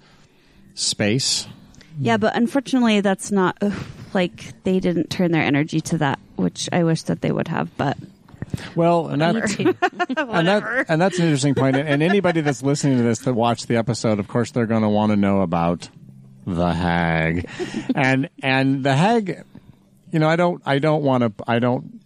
[0.75, 1.47] space.
[1.99, 3.73] Yeah, but unfortunately, that's not ugh,
[4.13, 7.75] like they didn't turn their energy to that, which I wish that they would have.
[7.77, 7.97] But
[8.75, 9.35] Well, and that,
[10.17, 11.75] and that and that's an interesting point.
[11.75, 14.81] And, and anybody that's listening to this that watched the episode, of course, they're going
[14.81, 15.89] to want to know about
[16.45, 17.49] the hag,
[17.95, 19.43] and and the hag.
[20.11, 21.99] You know, I don't, I don't want to, I don't,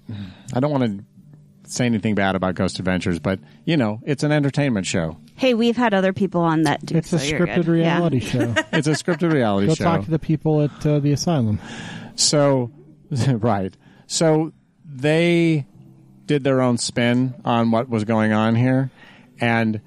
[0.53, 4.31] I don't want to say anything bad about Ghost Adventures, but you know, it's an
[4.31, 5.17] entertainment show.
[5.35, 6.95] hey, we've had other people on that do.
[6.97, 7.79] it's a so you're scripted good.
[7.79, 7.95] Yeah.
[7.97, 8.53] reality show.
[8.71, 9.83] It's a scripted reality Go show.
[9.83, 11.59] Go talk to the people at uh, the asylum.
[12.15, 12.71] So,
[13.27, 13.75] right.
[14.07, 14.53] So
[14.85, 15.65] they
[16.25, 18.89] did their own spin on what was going on here.
[19.41, 19.81] And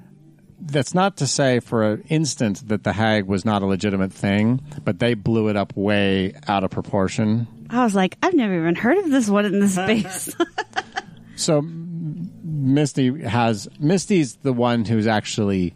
[0.60, 4.60] that's not to say for an instant that the hag was not a legitimate thing,
[4.84, 7.46] but they blew it up way out of proportion.
[7.70, 10.34] I was like, I've never even heard of this one in this space.
[11.40, 15.74] So Misty has Misty's the one who's actually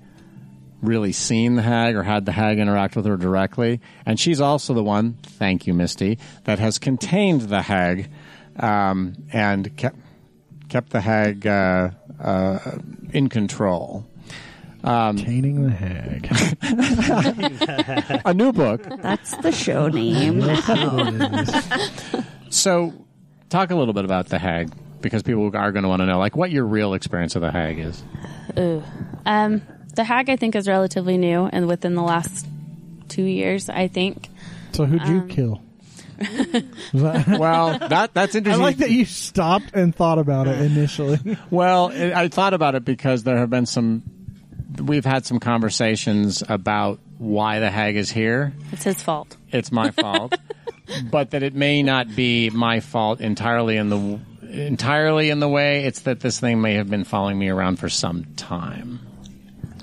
[0.83, 4.75] really seen the hag or had the hag interact with her directly, and she's also
[4.75, 5.15] the one.
[5.23, 8.11] Thank you, Misty, that has contained the hag
[8.61, 9.97] um, and kept
[10.69, 11.91] kept the hag uh,
[12.21, 12.59] uh,
[13.15, 14.05] in control.
[14.85, 16.29] Taining the hag.
[18.27, 18.83] A new book.
[19.01, 20.41] That's the show name.
[22.51, 22.93] So,
[23.51, 24.71] talk a little bit about the hag
[25.01, 27.51] because people are going to want to know, like, what your real experience of the
[27.51, 28.01] hag is.
[29.27, 29.63] Um,
[29.97, 32.47] the hag, I think, is relatively new and within the last
[33.09, 34.29] two years, I think.
[34.73, 35.61] so who'd you Um, kill?
[36.93, 38.63] Was Well, that that's interesting.
[38.63, 41.19] I like that you stopped and thought about it initially.
[41.51, 44.05] Well, I I thought about it because there have been some.
[44.81, 48.53] We've had some conversations about why the hag is here.
[48.73, 49.37] It's his fault.
[49.53, 50.35] It's my fault,
[51.11, 54.21] but that it may not be my fault entirely in the
[54.51, 55.85] entirely in the way.
[55.85, 59.01] It's that this thing may have been following me around for some time,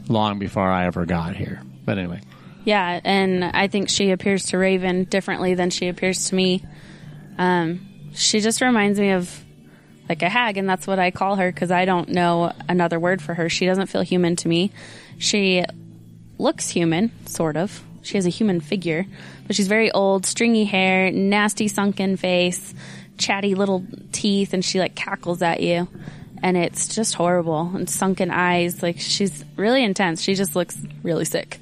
[0.07, 1.61] long before I ever got here.
[1.85, 2.21] But anyway,
[2.63, 6.63] Yeah, and I think she appears to Hraefn differently than she appears to me.
[7.37, 9.43] Um, she just reminds me of
[10.11, 13.21] like a hag, and that's what I call her because I don't know another word
[13.21, 13.47] for her.
[13.47, 14.71] She doesn't feel human to me.
[15.17, 15.63] She
[16.37, 17.81] looks human, sort of.
[18.01, 19.05] She has a human figure,
[19.47, 22.73] but she's very old, stringy hair, nasty sunken face,
[23.17, 25.87] chatty little teeth, and she like cackles at you.
[26.43, 28.83] And it's just horrible and sunken eyes.
[28.83, 30.21] Like she's really intense.
[30.21, 31.57] She just looks really sick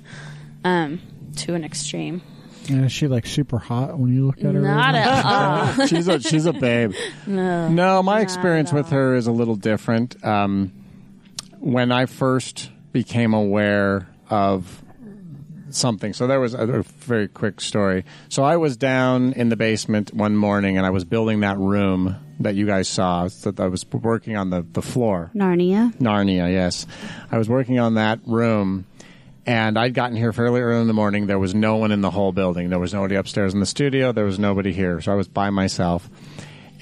[0.64, 1.02] um,
[1.38, 2.24] to an extreme.
[2.70, 4.62] And is she like super hot when you look at her?
[4.62, 5.06] Not Hraefn?
[5.06, 5.26] at
[5.80, 5.88] all.
[5.88, 6.94] she's a she's a babe.
[7.28, 8.04] No, no.
[8.04, 10.24] my experience with her is a little different.
[10.24, 10.72] Um,
[11.60, 14.84] when I first became aware of
[15.70, 18.06] something, so there was a, a very quick story.
[18.30, 22.16] So I was down in the basement one morning, and I was building that room
[22.40, 23.28] that you guys saw.
[23.28, 25.32] So I was working on the the floor.
[25.36, 25.94] Narnia.
[25.98, 26.86] Narnia, yes.
[27.32, 28.86] I was working on that room,
[29.50, 31.26] and I'd gotten here fairly early in the morning.
[31.26, 32.70] There was no one in the whole building.
[32.70, 34.12] There was nobody upstairs in the studio.
[34.12, 35.02] There was nobody here.
[35.02, 36.08] So I was by myself.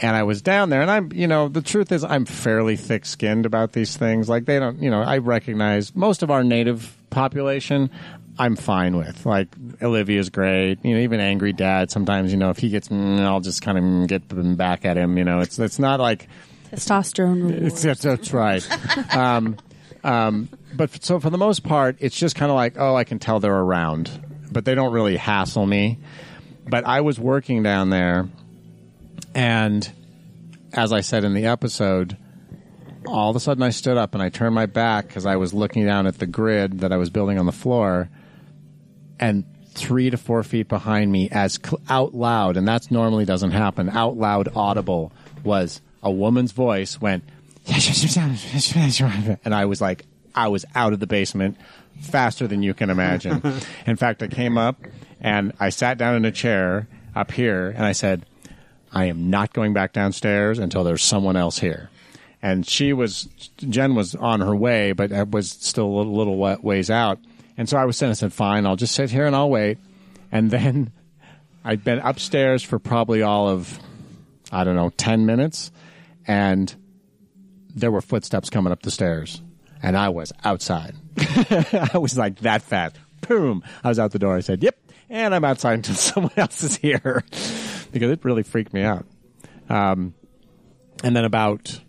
[0.02, 3.06] And I was down there, and I'm, you know, the truth is, I'm fairly thick
[3.06, 4.28] skinned about these things.
[4.28, 7.90] Like, they don't, you know, I recognize most of our native population,
[8.38, 9.26] I'm fine with.
[9.26, 9.48] Like,
[9.82, 10.84] Olivia's great.
[10.84, 13.78] You know, even Angry Dad, sometimes, you know, if he gets, mm, I'll just kind
[14.04, 15.18] of get back at him.
[15.18, 16.28] You know, it's, it's not like,
[16.72, 19.16] Testosterone it's, that's, right.
[19.16, 19.56] um,
[20.04, 23.20] um, but so for the most part, it's just kind of like, oh, I can
[23.20, 24.10] tell they're around,
[24.52, 26.00] but they don't really hassle me.
[26.70, 28.30] But I was working down there,
[29.34, 29.90] and
[30.74, 32.18] as I said in the episode,
[33.06, 35.54] all of a sudden I stood up and I turned my back because I was
[35.54, 38.10] looking down at the grid that I was building on the floor,
[39.20, 43.52] and three to four feet behind me, as cl- out loud, and that's normally doesn't
[43.52, 45.12] happen, out loud, audible,
[45.44, 47.24] was a woman's voice went,
[49.46, 50.06] and I was like,
[50.38, 51.58] I was out of the basement
[52.00, 53.42] faster than you can imagine.
[53.88, 54.80] in fact, I came up
[55.20, 58.24] and I sat down in a chair up here and I said,
[58.94, 61.90] I am not going back downstairs until there's someone else here.
[62.40, 63.28] And she was,
[63.58, 67.18] Jen was on her way, but I was still a little, little ways out.
[67.58, 69.80] And so I was sitting and said, fine, I'll just sit here and I'll wait.
[70.32, 70.92] And then
[71.66, 73.80] I'd been upstairs for probably all of,
[74.52, 75.72] I don't know, 10 minutes.
[76.28, 76.74] And
[77.74, 79.42] there were footsteps coming up the stairs.
[79.82, 80.96] And I was outside.
[81.18, 82.98] I was like that fast.
[83.28, 83.64] Boom!
[83.84, 84.36] I was out the door.
[84.36, 84.78] I said, "Yep,"
[85.10, 87.24] and I'm outside until someone else is here
[87.92, 89.06] because it really freaked me out.
[89.70, 90.14] Um,
[91.04, 91.80] and then about,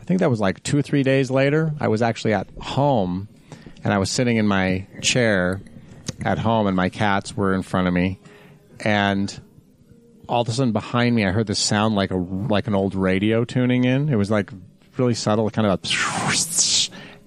[0.00, 3.28] I think that was like two or three days later, I was actually at home,
[3.82, 5.60] and I was sitting in my chair
[6.24, 8.18] at home, and my cats were in front of me,
[8.80, 9.40] and
[10.28, 12.94] all of a sudden behind me, I heard this sound like a like an old
[12.94, 14.08] radio tuning in.
[14.08, 14.50] It was like
[14.96, 15.86] really subtle, kind of a,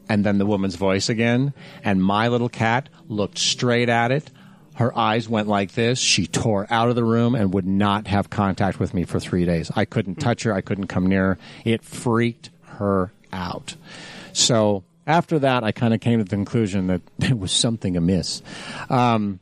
[0.09, 1.53] and then the woman's voice again.
[1.83, 4.29] And my little cat looked straight at it.
[4.75, 5.99] Her eyes went like this.
[5.99, 9.45] She tore out of the room and would not have contact with me for three
[9.45, 9.71] days.
[9.75, 10.53] I couldn't touch her.
[10.53, 11.37] I couldn't come near her.
[11.63, 13.75] It freaked her out.
[14.33, 18.41] So after that, I kind of came to the conclusion that there was something amiss.
[18.89, 19.39] Um,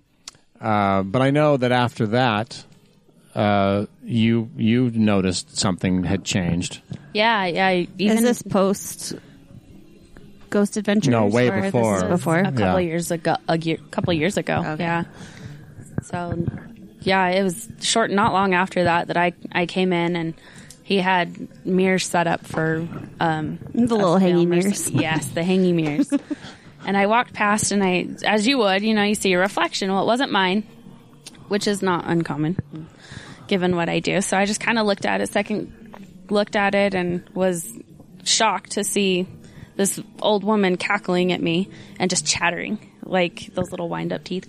[0.59, 2.63] uh, but I know that after that,
[3.33, 6.81] uh, you you noticed something had changed.
[7.13, 7.85] Yeah, yeah.
[7.97, 9.13] Even Is this post
[10.51, 11.09] Ghost Adventures?
[11.11, 11.95] No, way or this before.
[11.97, 12.39] is before.
[12.39, 12.77] a couple Yeah.
[12.79, 14.63] years ago, a year, couple years ago.
[14.73, 14.83] Okay.
[14.83, 15.03] Yeah.
[16.03, 16.45] So,
[17.01, 20.33] yeah, it was short, not long after that that I I came in and
[20.83, 22.87] he had mirrors set up for
[23.19, 24.83] um The little a hanging film or mirrors.
[24.83, 25.01] something.
[25.09, 26.09] Yes, the hanging mirrors.
[26.85, 29.91] and I walked past and I, as you would, you know, you see your reflection.
[29.91, 30.63] Well, it wasn't mine,
[31.47, 32.57] which is not uncommon
[33.47, 34.21] given what I do.
[34.21, 35.71] So I just kind of looked at it, second
[36.29, 37.67] looked at it and was
[38.23, 39.27] shocked to see
[39.75, 41.69] this old woman cackling at me
[41.99, 44.47] and just chattering like those little wind up teeth.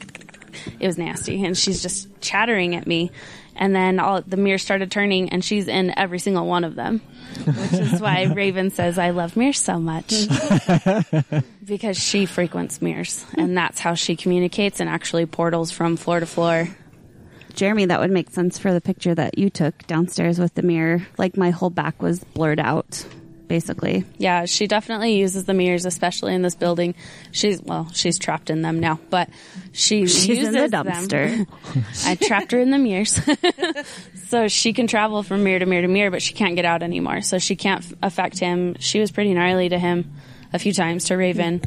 [0.78, 1.44] It was nasty.
[1.44, 3.10] And she's just chattering at me.
[3.54, 7.00] And then all the mirrors started turning and she's in every single one of them,
[7.44, 10.12] which is why Hraefn says, I love mirrors so much
[11.64, 16.26] because she frequents mirrors and that's how she communicates and actually portals from floor to
[16.26, 16.68] floor.
[17.54, 21.06] Jeremy, that would make sense for the picture that you took downstairs with the mirror.
[21.18, 23.04] Like my whole back was blurred out,
[23.52, 24.02] basically.
[24.16, 26.94] Yeah, she definitely uses the mirrors, especially in this building.
[27.32, 29.28] She's well, she's trapped in them now, but
[29.72, 30.86] she She's uses in the them.
[30.86, 31.46] dumpster.
[32.06, 33.20] I trapped her in the mirrors,
[34.28, 36.82] so she can travel from mirror to mirror to mirror, but she can't get out
[36.82, 37.20] anymore.
[37.20, 38.74] So she can't f- affect him.
[38.78, 40.10] She was pretty gnarly to him
[40.54, 41.62] a few times to Hraefn.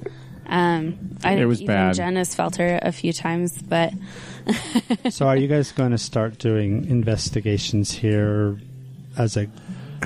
[0.47, 1.93] Um, I, It was even bad.
[1.95, 3.93] Jen has felt her a few times, but
[5.11, 8.59] So, are you guys going to start doing investigations here
[9.19, 9.47] as a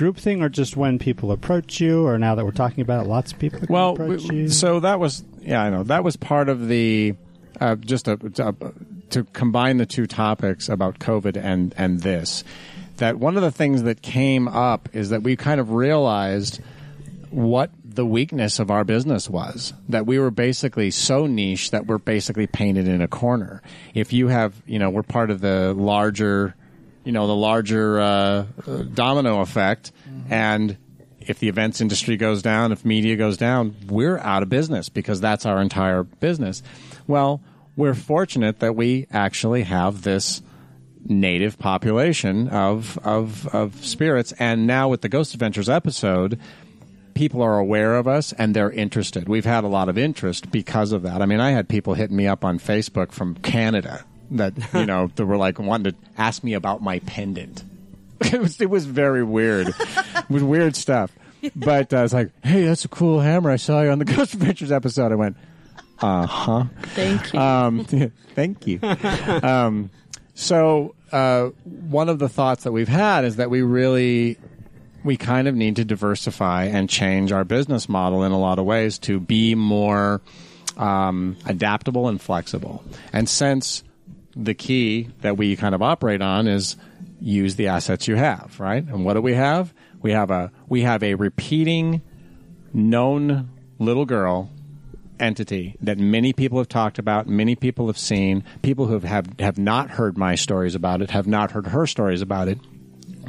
[0.00, 3.08] group thing, or just when people approach you, or now that we're talking about it,
[3.08, 4.48] lots of people Well, approach you?
[4.48, 7.14] so that was yeah, I know that was part of the
[7.60, 8.54] uh, just a, to,
[9.10, 12.44] to combine the two topics about COVID and and this.
[12.96, 16.60] That one of the things that came up is that we kind of realized
[17.30, 21.98] what the weakness of our business was that we were basically so niche that we're
[21.98, 23.62] basically painted in a corner
[23.94, 26.54] if you have you know we're part of the larger
[27.04, 28.44] you know the larger uh,
[28.92, 29.92] domino effect
[30.28, 30.76] and
[31.20, 35.20] if the events industry goes down if media goes down we're out of business because
[35.20, 36.62] that's our entire business
[37.06, 37.42] well
[37.76, 40.42] we're fortunate that we actually have this
[41.04, 44.32] native population of, of, of spirits.
[44.32, 46.38] And now with the Ghost Adventures episode,
[47.14, 49.28] people are aware of us and they're interested.
[49.28, 51.22] We've had a lot of interest because of that.
[51.22, 55.10] I mean, I had people hitting me up on Facebook from Canada that, you know,
[55.14, 57.64] that were like wanting to ask me about my pendant.
[58.20, 59.68] it was, it was very weird.
[59.68, 61.10] it was weird stuff.
[61.56, 63.50] But uh, I was like, hey, that's a cool hammer.
[63.50, 65.12] I saw you on the Ghost Adventures episode.
[65.12, 65.36] I went,
[66.00, 66.64] uh huh.
[66.82, 67.38] thank you.
[67.38, 67.84] Um,
[68.34, 68.80] thank you.
[69.42, 69.90] um,
[70.34, 74.38] so uh, one of the thoughts that we've had is that we really
[75.02, 78.64] we kind of need to diversify and change our business model in a lot of
[78.64, 80.20] ways to be more
[80.76, 82.84] um, adaptable and flexible.
[83.12, 83.82] And since
[84.36, 86.76] the key that we kind of operate on is
[87.20, 88.84] use the assets you have, right?
[88.84, 89.74] And what do we have?
[90.00, 92.02] We have a we have a repeating
[92.72, 94.50] known little girl
[95.20, 99.58] entity that many people have talked about, many people have seen, people who have, have,
[99.58, 102.58] not heard my stories about it, have not heard her stories about it,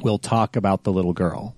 [0.02, 1.56] will talk about the little girl.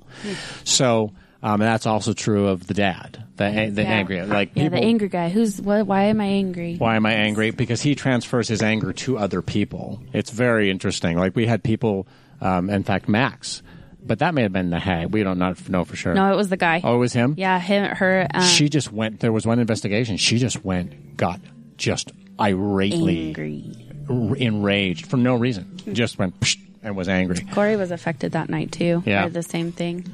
[0.63, 1.11] So,
[1.43, 3.87] um, and that's also true of the dad, the, the Yeah.
[3.89, 5.29] angry, like yeah, people, the angry guy.
[5.29, 5.85] Who's what?
[5.87, 6.75] Why am I angry?
[6.77, 7.51] why am I angry?
[7.51, 10.01] Because he transfers his anger to other people.
[10.13, 11.17] It's very interesting.
[11.17, 12.07] Like we had people,
[12.41, 13.63] um, in fact, Max,
[14.05, 15.11] but that may have been the hag.
[15.11, 16.13] We don't not know for sure.
[16.13, 16.81] No, it was the guy.
[16.83, 17.35] Oh, it was him?
[17.37, 18.27] Yeah, him, her.
[18.33, 19.19] Um, she just went.
[19.21, 20.17] There was one investigation.
[20.17, 21.39] She just went, got
[21.77, 23.87] just irately angry.
[24.09, 25.79] r- enraged for no reason.
[25.93, 27.39] Just went psh, and was angry.
[27.53, 29.01] Corey was affected that night too.
[29.05, 29.27] Yeah.
[29.29, 30.05] the same thing.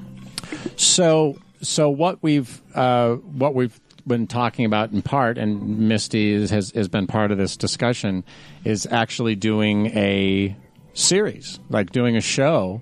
[0.77, 6.49] So, so what we've uh, what we've been talking about in part, and Misty is,
[6.49, 8.23] has has been part of this discussion,
[8.63, 10.55] is actually doing a
[10.93, 12.81] series, like doing a show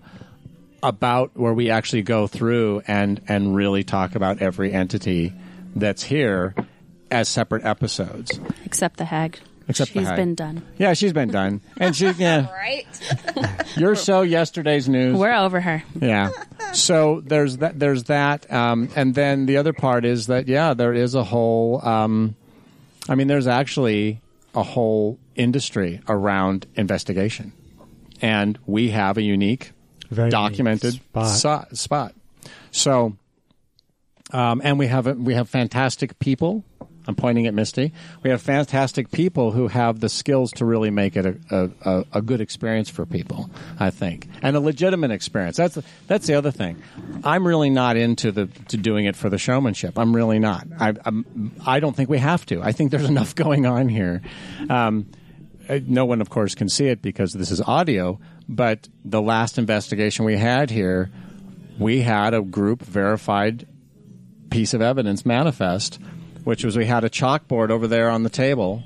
[0.83, 5.33] about where we actually go through and and really talk about every entity
[5.75, 6.55] that's here
[7.11, 8.39] as separate episodes.
[8.65, 9.39] Except the hag.
[9.69, 10.15] Except the She's hag.
[10.15, 10.61] been done.
[10.77, 12.49] Yeah, she's been done, and she yeah.
[12.51, 12.85] Right.
[13.77, 15.17] Your show yesterday's news.
[15.17, 15.83] We're over her.
[15.99, 16.29] Yeah.
[16.73, 17.77] So there's that.
[17.77, 21.85] There's that, um, and then the other part is that yeah, there is a whole.
[21.85, 22.35] Um,
[23.09, 24.21] I mean, there's actually
[24.55, 27.51] a whole industry around investigation,
[28.21, 29.71] and we have a unique,
[30.09, 31.77] Very documented unique so- spot.
[31.77, 32.13] spot.
[32.71, 33.17] So,
[34.31, 36.63] um, and we have a, we have fantastic people.
[37.07, 37.93] I'm pointing at Misty.
[38.23, 42.21] We have fantastic people who have the skills to really make it a, a, a,
[42.21, 43.49] good experience for people.
[43.79, 45.57] I think, and a legitimate experience.
[45.57, 45.77] That's
[46.07, 46.81] that's the other thing.
[47.23, 49.97] I'm really not into the to doing it for the showmanship.
[49.97, 50.67] I'm really not.
[50.79, 52.61] I I'm, I don't think we have to.
[52.61, 54.21] I think there's enough going on here.
[54.69, 55.07] Um,
[55.69, 58.19] uh, no one, of course, can see it because this is audio.
[58.47, 61.09] But the last investigation we had here,
[61.77, 63.67] we had a group verified
[64.49, 65.99] piece of evidence manifest,
[66.47, 68.81] which was we had a chalkboard over there on the table,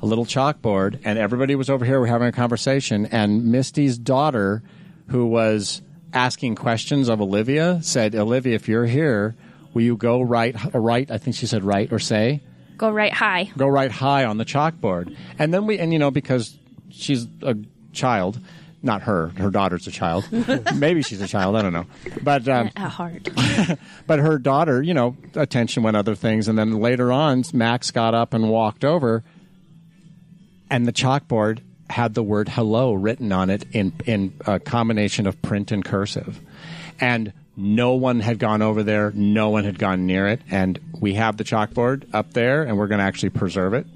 [0.00, 1.98] a little chalkboard, and everybody was over here.
[1.98, 4.62] We're having a conversation, and Misty's daughter,
[5.08, 5.82] who was
[6.12, 9.34] asking questions of Olivia, said, "Olivia, if you're here,
[9.74, 11.10] will you go right, right?
[11.10, 12.42] I think she said right or say."
[12.76, 13.50] Go right high.
[13.56, 15.12] go right high on the chalkboard.
[15.36, 16.56] And then we, and you know, because
[16.90, 17.56] she's a
[17.92, 18.38] child,
[18.82, 20.26] not her, her daughter's a child.
[20.74, 21.86] Maybe she's a child, I don't know.
[22.22, 23.28] But, um, At heart.
[24.06, 26.48] but her daughter, you know, attention went other things.
[26.48, 29.22] And then later on, Max got up and walked over,
[30.70, 35.40] and the chalkboard had the word hello written on it in, in a combination of
[35.42, 36.40] print and cursive.
[37.00, 40.40] And no one had gone over there, no one had gone near it.
[40.50, 43.86] And we have the chalkboard up there, and we're going to actually preserve it,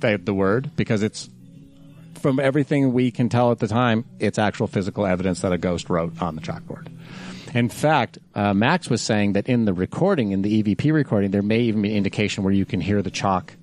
[0.00, 1.28] the, the word, because it's
[2.20, 5.90] from everything we can tell at the time, it's actual physical evidence that a ghost
[5.90, 6.88] wrote on the chalkboard.
[7.54, 11.42] In fact, uh, Max was saying that in the recording, in the EVP recording, there
[11.42, 13.54] may even be an indication where you can hear the chalk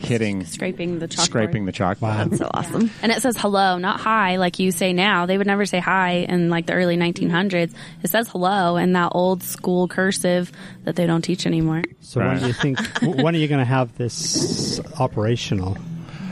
[0.00, 1.24] hitting, Scraping the chalkboard.
[1.24, 2.30] scraping the chalkboard.
[2.30, 2.90] That's so awesome.
[3.02, 5.26] And it says hello, not hi, like you say now.
[5.26, 7.74] They would never say hi in like the early 1900s.
[8.02, 10.50] It says hello in that old school cursive
[10.84, 11.82] that they don't teach anymore.
[12.00, 12.80] So when do you think?
[13.02, 15.76] when are you going to have this operational?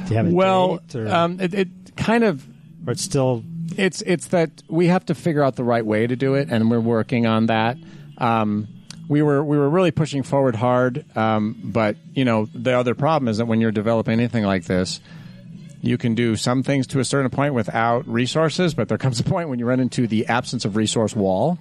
[0.07, 2.47] Do you have Well, or, um, it, it kind of
[2.87, 3.43] or it's still?
[3.77, 6.71] it's it's that we have to figure out the right way to do it, and
[6.71, 7.77] we're working on that.
[8.19, 8.69] Um,
[9.09, 13.29] we were we were really pushing forward hard, um, but you know the other problem
[13.29, 15.01] is that when you're developing anything like this,
[15.81, 19.25] you can do some things to a certain point without resources, but there comes a
[19.25, 21.59] point when you run into the absence of resource wall,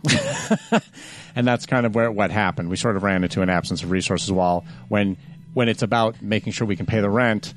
[1.35, 2.69] and that's kind of where what happened.
[2.69, 5.17] We sort of ran into an absence of resources wall when
[5.53, 7.53] when it's about making sure we can pay the rent.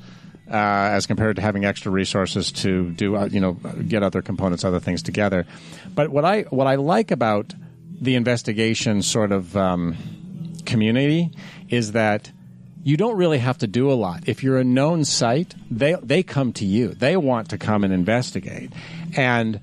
[0.50, 3.52] Uh, as compared to having extra resources to do, uh, you know,
[3.86, 5.44] get other components, other things together.
[5.94, 7.52] But what I what I like about
[8.00, 9.94] the investigation sort of um,
[10.64, 11.30] community
[11.68, 12.32] is that
[12.82, 14.26] you don't really have to do a lot.
[14.26, 16.94] If you're a known site, they they come to you.
[16.94, 18.72] They want to come and investigate,
[19.16, 19.60] and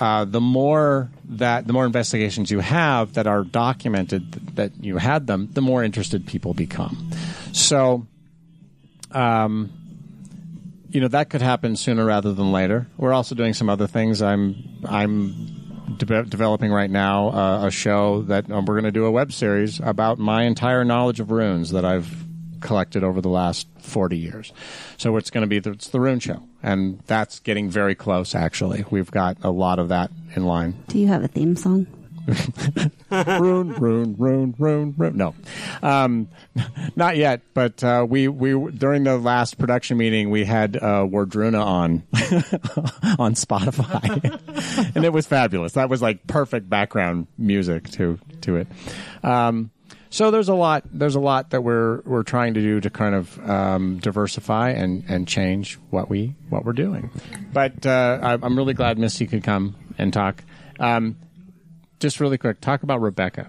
[0.00, 5.26] uh, the more that the more investigations you have that are documented that you had
[5.26, 7.10] them, the more interested people become.
[7.52, 8.06] So,
[9.10, 9.72] um,
[10.92, 12.86] you know that could happen sooner rather than later.
[12.96, 14.20] We're also doing some other things.
[14.22, 19.06] I'm I'm de- developing right now uh, a show that um, we're going to do
[19.06, 22.26] a web series about my entire knowledge of runes that I've
[22.60, 24.52] collected over the last 40 years.
[24.96, 28.34] So it's going to be the, it's the rune show, and that's getting very close.
[28.34, 30.76] Actually, we've got a lot of that in line.
[30.88, 31.86] Do you have a theme song?
[33.10, 35.16] rune, rune, rune, rune, rune.
[35.16, 35.34] No,
[35.82, 36.28] um,
[36.96, 37.40] not yet.
[37.54, 42.02] But uh, we we during the last production meeting we had uh, Wardruna on
[43.18, 45.72] on Spotify, and it was fabulous.
[45.72, 48.68] That was like perfect background music to to it.
[49.22, 49.70] Um,
[50.10, 53.14] so there's a lot there's a lot that we're we're trying to do to kind
[53.14, 57.10] of um, diversify and, and change what we what we're doing.
[57.52, 60.42] But uh, I- I'm really glad Misty could come and talk.
[60.78, 61.16] Um,
[62.02, 63.48] just really quick, talk about Rebecca.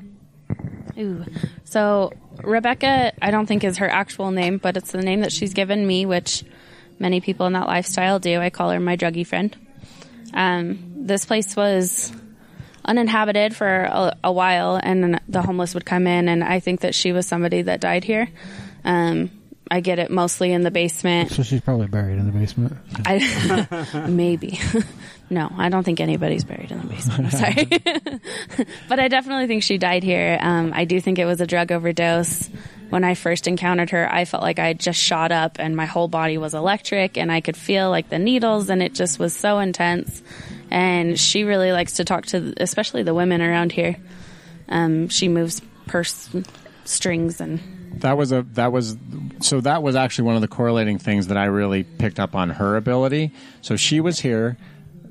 [0.98, 1.26] Ooh.
[1.66, 5.54] So Rebecca, I don't think is her actual name, but it's the name that she's
[5.54, 6.44] given me, which
[7.00, 8.40] many people in that lifestyle do.
[8.40, 9.56] I call her my druggy friend.
[10.34, 12.12] Um, this place was
[12.86, 16.96] uninhabited for a, a while, and the homeless would come in, and I think that
[16.96, 18.30] she was somebody that died here.
[18.84, 19.32] Um,
[19.72, 21.32] I get it mostly in the basement.
[21.32, 22.78] So she's probably buried in the basement.
[23.06, 24.60] I maybe.
[25.34, 27.26] no, I don't think anybody's buried in the basement.
[27.26, 28.20] I'm Sorry,
[28.90, 30.38] but I definitely think she died here.
[30.42, 32.50] Um, I do think it was a drug overdose.
[32.90, 36.08] When I first encountered her, I felt like I just shot up and my whole
[36.08, 39.60] body was electric, and I could feel like the needles, and it just was so
[39.60, 40.22] intense.
[40.70, 43.98] And she really likes to talk to, especially the women around here.
[44.70, 46.30] Um, she moves purse
[46.86, 47.60] strings and
[48.00, 48.98] that was a that was
[49.40, 52.50] so that was actually one of the correlating things that I really picked up on
[52.50, 53.32] her ability.
[53.62, 54.58] So she was here,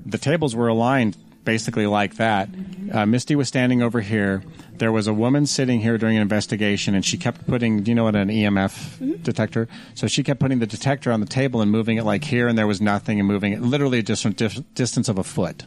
[0.05, 2.49] the tables were aligned basically like that.
[2.93, 4.43] Uh, Misty was standing over here.
[4.75, 7.83] There was a woman sitting here during an investigation, and she kept putting.
[7.83, 9.69] Do you know what an EMF detector?
[9.95, 12.57] So she kept putting the detector on the table and moving it like here, and
[12.57, 15.67] there was nothing, and moving it literally just from dis- distance of a foot.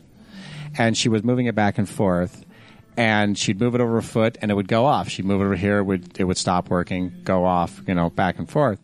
[0.78, 2.46] And she was moving it back and forth
[2.98, 5.10] and she'd move it over a foot and it would go off.
[5.10, 8.10] She'd move it over here, it would it would stop working, go off, you know,
[8.10, 8.80] back and forth.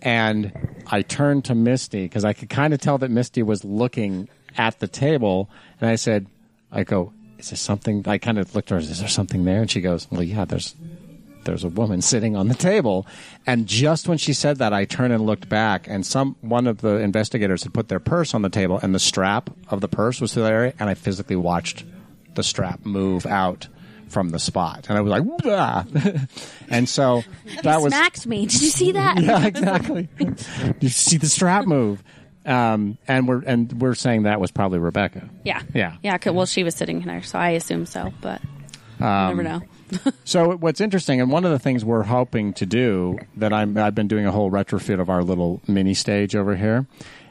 [0.00, 0.52] And
[0.86, 4.28] I turned to Misty because I could kind of tell that Misty was looking
[4.58, 5.48] at the table,
[5.80, 6.26] and I said,
[6.70, 9.62] "I go, is there something?" I kind of looked at her, "Is there something there?"
[9.62, 10.74] And she goes, "Well, yeah, there's."
[11.44, 13.06] There's a woman sitting on the table,
[13.46, 16.82] and just when she said that, I turned and looked back, and some one of
[16.82, 20.20] the investigators had put their purse on the table, and the strap of the purse
[20.20, 21.84] was through the area, and I physically watched
[22.34, 23.68] the strap move out
[24.08, 25.84] from the spot, and I was like, "Wah!"
[26.68, 27.22] and so
[27.62, 28.44] that was Smacked me.
[28.44, 29.18] Did you see that?
[29.22, 30.08] yeah, exactly.
[30.18, 32.02] Did you see the strap move,
[32.46, 35.28] um, and we're and we're saying that was probably Rebecca.
[35.44, 35.62] Yeah.
[35.74, 35.96] Yeah.
[36.02, 36.18] Yeah.
[36.30, 38.40] Well, she was sitting there, so I assume so, but
[39.00, 39.62] Um, never know.
[40.24, 43.94] So what's interesting, and one of the things we're hoping to do that I'm, I've
[43.94, 46.86] been doing a whole retrofit of our little mini stage over here.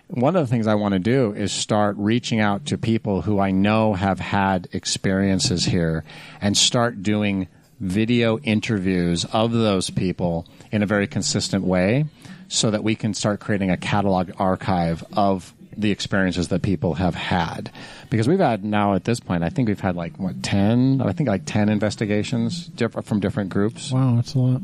[0.08, 3.40] One of the things I want to do is start reaching out to people who
[3.40, 6.04] I know have had experiences here,
[6.42, 7.48] and start doing
[7.80, 12.06] video interviews of those people in a very consistent way,
[12.48, 17.14] so that we can start creating a catalog archive of the experiences that people have
[17.14, 17.72] had.
[18.10, 21.12] Because we've had now at this point i think we've had like what 10 i
[21.12, 23.92] think like 10 investigations diff- from different groups.
[23.92, 24.62] Wow, that's a lot.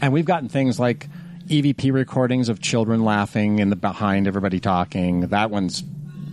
[0.00, 1.08] and we've gotten things like
[1.48, 5.22] evp recordings of children laughing in the behind everybody talking.
[5.28, 5.82] That one's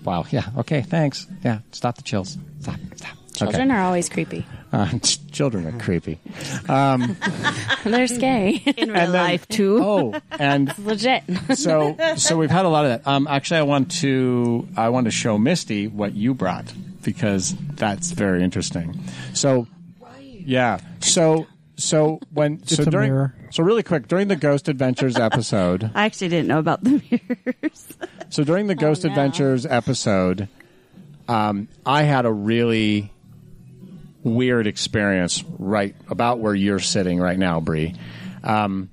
[0.03, 1.25] wow yeah okay thanks.
[1.43, 2.37] Yeah stop the chills.
[2.59, 3.15] Stop stop.
[3.33, 4.45] Children are always creepy.
[4.73, 4.99] Are uh,
[5.31, 6.19] children are creepy
[6.67, 8.55] They're scary.
[8.77, 9.79] in real life too.
[9.83, 11.23] oh and Legit.
[11.55, 13.07] so so we've had a lot of that.
[13.09, 16.73] Um, actually, I want to I want to show Misty what you brought
[17.03, 18.99] because that's very interesting.
[19.33, 19.67] So
[20.45, 23.35] yeah, so so when so during mirror.
[23.51, 25.91] so really quick during the Ghost Adventures episode.
[25.93, 27.97] I actually didn't know about the mirrors.
[28.29, 29.09] So during the Ghost no.
[29.09, 30.47] Adventures episode,
[31.27, 33.11] um, I had a really
[34.23, 37.95] weird experience right about where you're sitting right now, Bree.
[38.43, 38.89] Um,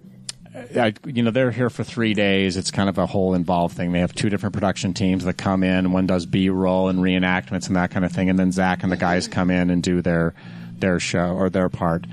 [0.55, 2.57] I, you know, they're here for three days.
[2.57, 3.93] It's kind of a whole involved thing.
[3.93, 5.93] They have two different production teams that come in.
[5.93, 8.97] One does B-roll and reenactments and that kind of thing, and then Zak and the
[8.97, 10.35] guys come in and do their
[10.79, 12.07] their show or their part.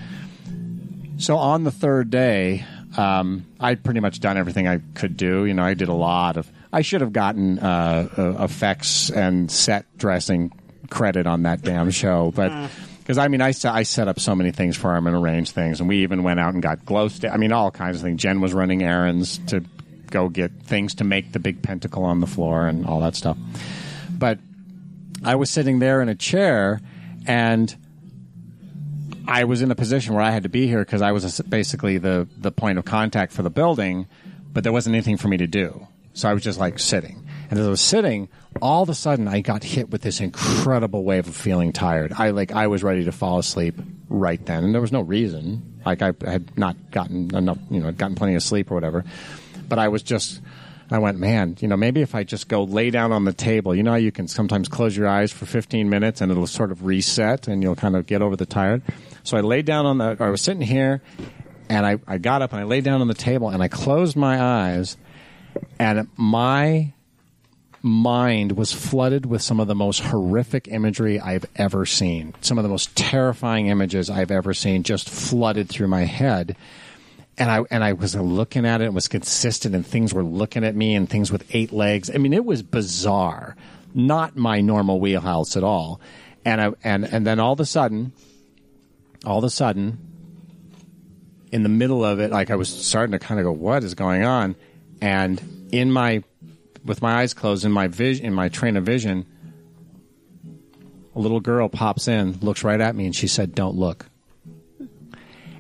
[1.18, 2.66] So on the third day,
[2.96, 5.46] um, I'd pretty much done everything I could do.
[5.46, 6.52] You know, I did a lot of.
[6.72, 10.52] I should have gotten uh, uh, effects and set dressing
[10.90, 12.70] credit on that damn show, but
[13.08, 15.80] because I mean, I, I set up so many things for him and arranged things,
[15.80, 17.32] and we even went out and got glow stick.
[17.32, 18.22] I mean, all kinds of things.
[18.22, 19.64] Jen was running errands to
[20.12, 23.38] go get things to make the big pentacle on the floor and all that stuff.
[24.10, 24.40] But
[25.24, 26.82] I was sitting there in a chair,
[27.26, 27.74] and
[29.26, 32.00] I was in a position where I had to be here because I was basically
[32.00, 34.08] the the point of contact for the building,
[34.52, 35.88] but there wasn't anything for me to do.
[36.12, 37.26] So I was just like sitting.
[37.50, 38.30] And as I was sitting,
[38.62, 42.14] all of a sudden I got hit with this incredible wave of feeling tired.
[42.18, 43.76] I like I was ready to fall asleep
[44.10, 45.82] right then, and there was no reason.
[45.86, 49.06] Like I had not gotten enough, you know, gotten plenty of sleep or whatever.
[49.70, 50.42] But I was just
[50.90, 53.76] I went, man, you know, maybe if I just go lay down on the table,
[53.76, 56.86] you know you can sometimes close your eyes for 15 minutes and it'll sort of
[56.86, 58.82] reset and you'll kind of get over the tired.
[59.24, 61.02] So I laid down on the, I was sitting here
[61.70, 64.16] and I, I got up and I laid down on the table and I closed
[64.16, 64.96] my eyes
[65.78, 66.94] and my
[67.88, 72.34] mind was flooded with some of the most horrific imagery I've ever seen.
[72.42, 76.56] Some of the most terrifying images I've ever seen just flooded through my head
[77.38, 78.86] and I and I was looking at it.
[78.86, 82.10] It was consistent, and things were looking at me, and things with eight legs.
[82.14, 83.56] I mean, it was bizarre,
[83.94, 86.02] not my normal wheelhouse at all.
[86.44, 88.12] And I and and then all of a sudden,
[89.26, 90.00] all of a sudden,
[91.52, 93.94] in the middle of it, like I was starting to kind of go, "What is
[93.94, 94.56] going on?"
[95.00, 96.24] And in my
[96.88, 99.26] with my eyes closed, in my vision, in my train of vision,
[101.16, 104.08] a little girl pops in, looks right at me, and she said, "Don't look."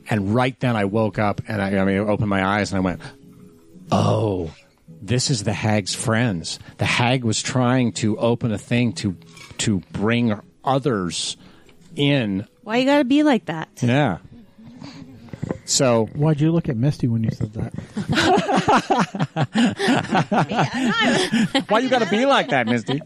[0.09, 2.77] And right then I woke up and I, I mean, I opened my eyes and
[2.77, 3.01] I went,
[3.91, 4.53] oh,
[5.01, 6.59] this is the hag's friends.
[6.77, 9.17] The hag was trying to open a thing to,
[9.59, 11.37] to bring others
[11.95, 12.47] in.
[12.63, 13.69] Why you gotta be like that?
[13.81, 14.19] Yeah.
[15.65, 17.73] So Why'd you look at Misty when you said that?
[21.67, 23.01] why you got to be like that, Misty?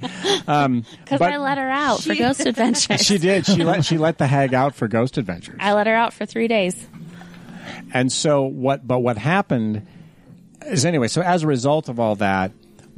[0.47, 3.01] Um, Because but I let her out for Ghost Adventures.
[3.01, 3.45] she did.
[3.45, 5.57] She let she let the hag out for Ghost Adventures.
[5.59, 6.75] I let her out for three days.
[7.93, 8.87] And so what?
[8.87, 9.87] But what happened
[10.65, 11.07] is anyway.
[11.07, 12.51] So as a result of all that,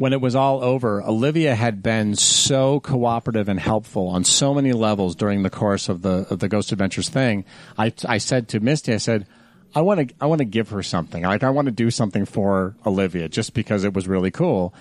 [0.04, 4.74] when it was all over, Olivia had been so cooperative and helpful on so many
[4.74, 7.46] levels during the course of the of the Ghost Adventures thing.
[7.78, 9.26] I I said to Misty, I said.
[9.74, 11.24] I want to I want to give her something.
[11.24, 14.74] Like I want to do something for Olivia just because it was really cool.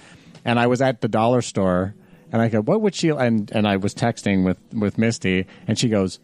[0.44, 1.94] And I was at the dollar store
[2.32, 5.78] and I go, "What would she?" And and I was texting with with Misty, and
[5.78, 6.18] she goes,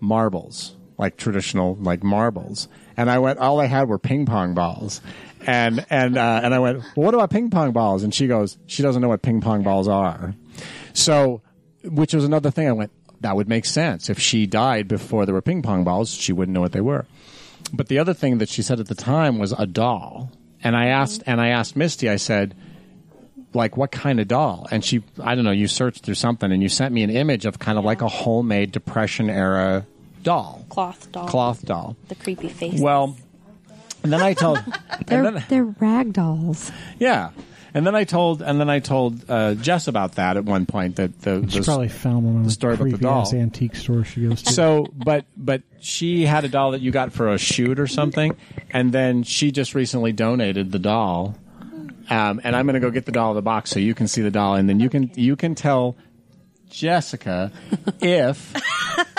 [0.00, 5.00] "Marbles, like traditional like marbles." And I went, all I had were ping pong balls,
[5.46, 8.58] and and uh, and I went, "Well, what about ping pong balls?" And she goes,
[8.66, 10.34] "She doesn't know what ping pong balls are."
[10.92, 11.42] So,
[11.84, 12.68] which was another thing.
[12.68, 14.08] I went, that would make sense.
[14.08, 17.06] If she died before there were ping pong balls, she wouldn't know what they were.
[17.72, 20.30] But the other thing that she said at the time was a doll.
[20.62, 22.54] And I asked, and I asked Misty, I said,
[23.54, 24.66] like, what kind of doll?
[24.70, 27.46] And she, I don't know, you searched through something and you sent me an image
[27.46, 29.86] of kind of like a homemade Depression era
[30.22, 30.64] doll.
[30.68, 31.28] Cloth doll.
[31.28, 31.96] Cloth doll.
[32.08, 32.80] The creepy face.
[32.80, 33.16] Well,
[34.04, 34.58] and then I told,
[35.06, 36.70] They're then, they're rag dolls.
[37.00, 37.30] yeah.
[37.76, 40.94] And then I told, and then I told uh, Jess about that at one point.
[40.94, 43.40] That the, She probably found one in the the story about the creepy ass doll.
[43.40, 44.52] antique store she goes to.
[44.52, 48.36] so but but she had a doll that you got for a shoot or something
[48.70, 51.34] and then she just recently donated the doll
[52.10, 54.06] um, and i'm going to go get the doll of the box so you can
[54.06, 55.96] see the doll and then you can you can tell
[56.70, 57.50] jessica
[58.00, 58.54] if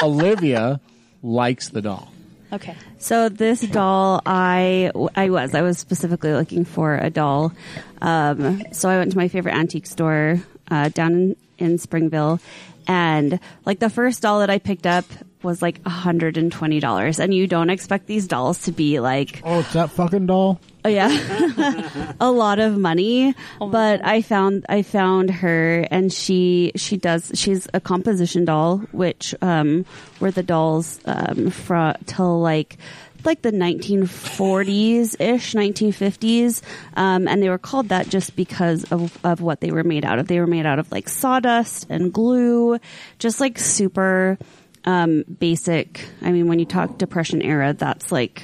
[0.02, 0.80] olivia
[1.22, 2.10] likes the doll
[2.54, 2.76] okay.
[3.06, 7.54] So this doll, I I was I was specifically looking for a doll.
[8.02, 10.42] Um, so I went to my favorite antique store
[10.72, 12.40] uh, down in, in Springville,
[12.88, 15.06] and like the first doll that I picked up
[15.46, 19.42] was like hundred and twenty dollars, and you don't expect these dolls to be like
[19.46, 20.60] oh, it's that fucking doll.
[20.84, 23.34] Oh yeah, a lot of money.
[23.60, 29.34] but I found I found her, and she she does she's a composition doll, which
[29.42, 29.86] um,
[30.20, 32.78] were the dolls um, from till like
[33.26, 36.62] like the 1940s ish, 1950s,
[36.96, 40.20] um, and they were called that just because of of what they were made out
[40.20, 40.28] of.
[40.28, 42.80] They were made out of like sawdust and glue,
[43.18, 44.38] just like super
[44.86, 46.06] um, basic.
[46.22, 48.44] I mean, when you talk Depression era, that's like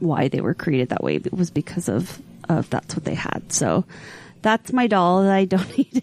[0.00, 1.16] why they were created that way.
[1.16, 3.42] It was because of of that's what they had.
[3.52, 3.84] So
[4.42, 6.02] that's my doll that I donated,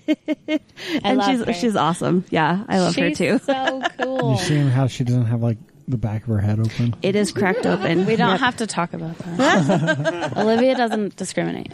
[1.04, 1.54] and love she's her.
[1.54, 2.26] she's awesome.
[2.30, 3.40] Yeah, I love She's her too.
[3.46, 4.32] so cool.
[4.34, 5.58] You see how she doesn't have like
[5.88, 6.96] the back of her head open.
[7.02, 8.06] It is cracked open.
[8.06, 8.40] we don't Yep.
[8.40, 10.34] have to talk about that.
[10.38, 11.72] Olivia doesn't discriminate.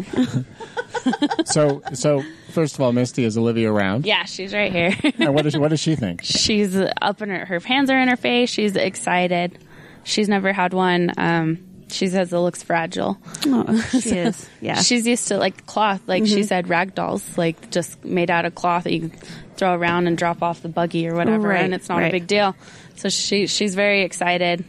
[1.46, 4.94] so so first of all misty is olivia around Yeah, she's right here.
[5.20, 8.08] and what does what does she think she's up in her, her hands are in
[8.08, 8.50] her face.
[8.50, 9.58] She's excited.
[10.04, 11.12] She's never had one.
[11.18, 11.60] Um,
[11.90, 13.18] she says it looks fragile.
[13.46, 14.50] Oh, she is.
[14.62, 14.82] Yeah.
[14.82, 18.56] She's used to like cloth, like she said, rag dolls, like just made out of
[18.56, 19.10] cloth that you can
[19.56, 22.08] throw around and drop off the buggy or whatever, Right, and it's not right.
[22.08, 22.56] a big deal.
[22.96, 24.64] So she she's very excited,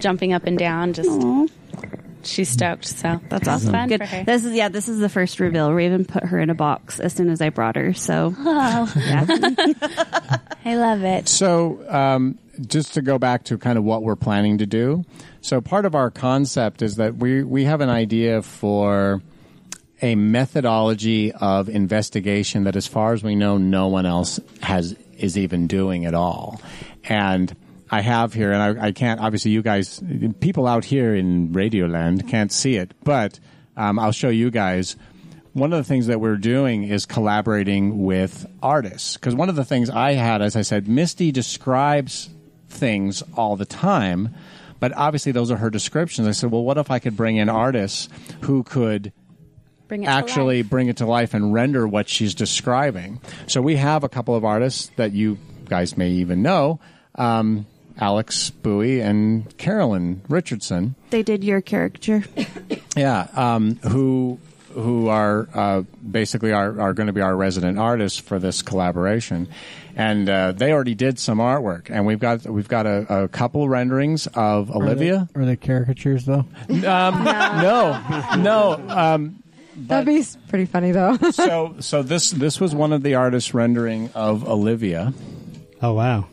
[0.00, 0.92] jumping up and down.
[0.92, 1.10] Just
[2.22, 2.86] she's stoked.
[2.86, 3.72] So That's awesome.
[3.72, 4.00] Fun Good.
[4.00, 4.24] for her.
[4.24, 4.68] This is yeah.
[4.68, 5.68] This is the first reveal.
[5.70, 7.92] Hraefn put her in a box as soon as I brought her.
[7.94, 9.26] So Oh, yeah.
[10.64, 11.28] I love it.
[11.28, 15.04] So, um, just to go back to kind of what we're planning to do.
[15.40, 19.22] So, part of our concept is that we we have an idea for
[20.02, 25.38] a methodology of investigation that, as far as we know, no one else has is
[25.38, 26.60] even doing at all.
[27.04, 27.54] And
[27.90, 29.20] I have here, and I, I can't.
[29.20, 30.02] Obviously, you guys,
[30.40, 33.38] people out here in Radioland, can't see it, but
[33.76, 34.96] um, I'll show you guys
[35.54, 39.16] one of the things that we're doing is collaborating with artists.
[39.16, 42.28] Because one of the things I had, as I said, Misty describes
[42.74, 44.34] things all the time,
[44.80, 46.28] but obviously those are her descriptions.
[46.28, 48.08] I said, well, what if I could bring in artists
[48.42, 49.12] who could
[49.88, 53.20] Bring it actually bring it to life and render what she's describing?
[53.46, 56.80] So we have a couple of artists that you guys may even know.
[57.14, 57.66] Um,
[57.98, 60.96] Alex Bowie and Carolyn Richardson.
[61.10, 62.24] they did your caricature.
[62.96, 64.38] Yeah, um, who
[64.72, 69.48] who are uh, basically are, are going to be our resident artists for this collaboration,
[69.96, 73.68] and uh, they already did some artwork, and we've got we've got a, a couple
[73.68, 75.28] renderings of Olivia.
[75.34, 76.44] Are they caricatures though?
[76.68, 78.84] Um, no, no.
[78.88, 79.42] Um,
[79.76, 81.16] That'd be pretty funny though.
[81.30, 85.12] so so this this was one of the artists rendering of Olivia.
[85.82, 86.26] Oh wow.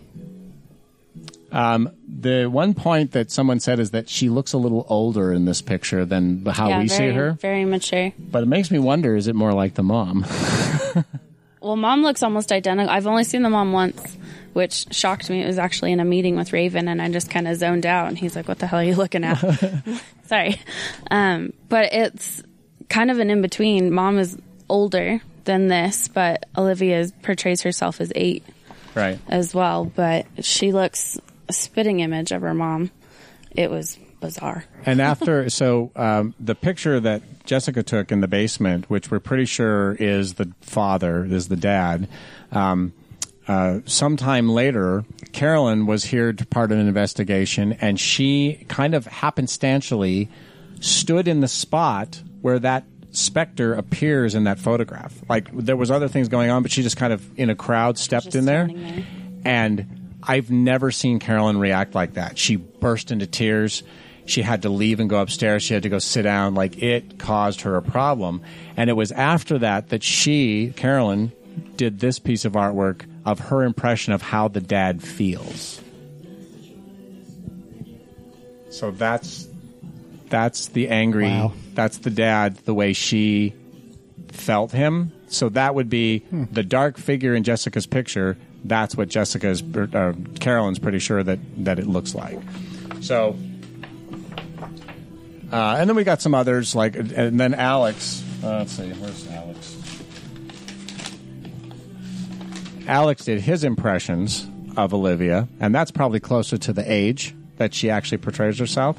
[1.51, 5.43] Um, the one point that someone said is that she looks a little older in
[5.43, 7.33] this picture than how yeah, we very, see her.
[7.33, 8.13] Very mature.
[8.17, 10.25] But it makes me wonder: is it more like the mom?
[11.61, 12.89] Well, mom looks almost identical.
[12.89, 14.17] I've only seen the mom once,
[14.53, 15.43] which shocked me.
[15.43, 18.07] It was actually in a meeting with Hraefn, and I just kind of zoned out.
[18.07, 19.37] And he's like, "What the hell are you looking at?"
[20.25, 20.59] Sorry,
[21.11, 22.41] um, but it's
[22.89, 23.93] kind of an in between.
[23.93, 24.37] Mom is
[24.69, 28.43] older than this, but Olivia portrays herself as eight
[28.95, 29.19] right.
[29.27, 29.85] as well.
[29.85, 32.89] But she looks a spitting image of her mom.
[33.51, 34.63] It was bizarre.
[34.85, 39.45] And after, so um, the picture that Jessica took in the basement, which we're pretty
[39.45, 42.07] sure is the father, is the dad.
[42.51, 42.93] Um,
[43.47, 45.03] uh, sometime later,
[45.33, 50.29] Carolyn was here to part of an investigation, and she kind of happenstantially
[50.79, 55.13] stood in the spot where that specter appears in that photograph.
[55.27, 57.97] Like there was other things going on, but she just kind of in a crowd
[57.97, 59.03] stepped Just in there, there.
[59.43, 62.37] and I've never seen Carolyn react like that.
[62.37, 63.83] She burst into tears.
[64.25, 65.63] She had to leave and go upstairs.
[65.63, 66.55] She had to go sit down.
[66.55, 68.41] Like it caused her a problem.
[68.77, 71.31] And it was after that that she, Carolyn,
[71.75, 75.81] did this piece of artwork of her impression of how the dad feels.
[78.69, 79.47] So that's
[80.29, 81.25] that's the angry.
[81.25, 81.53] Wow.
[81.73, 82.55] That's the dad.
[82.65, 83.53] The way she
[84.29, 85.11] felt him.
[85.27, 88.37] So that would be the dark figure in Jessica's picture.
[88.63, 92.39] That's what Jessica's uh, Carolyn's pretty sure that that it looks like.
[93.01, 93.35] So,
[95.51, 98.23] uh, and then we got some others like, and then Alex.
[98.43, 99.77] Uh, let's see, where's Alex?
[102.87, 104.47] Alex did his impressions
[104.77, 108.97] of Olivia, and that's probably closer to the age that she actually portrays herself.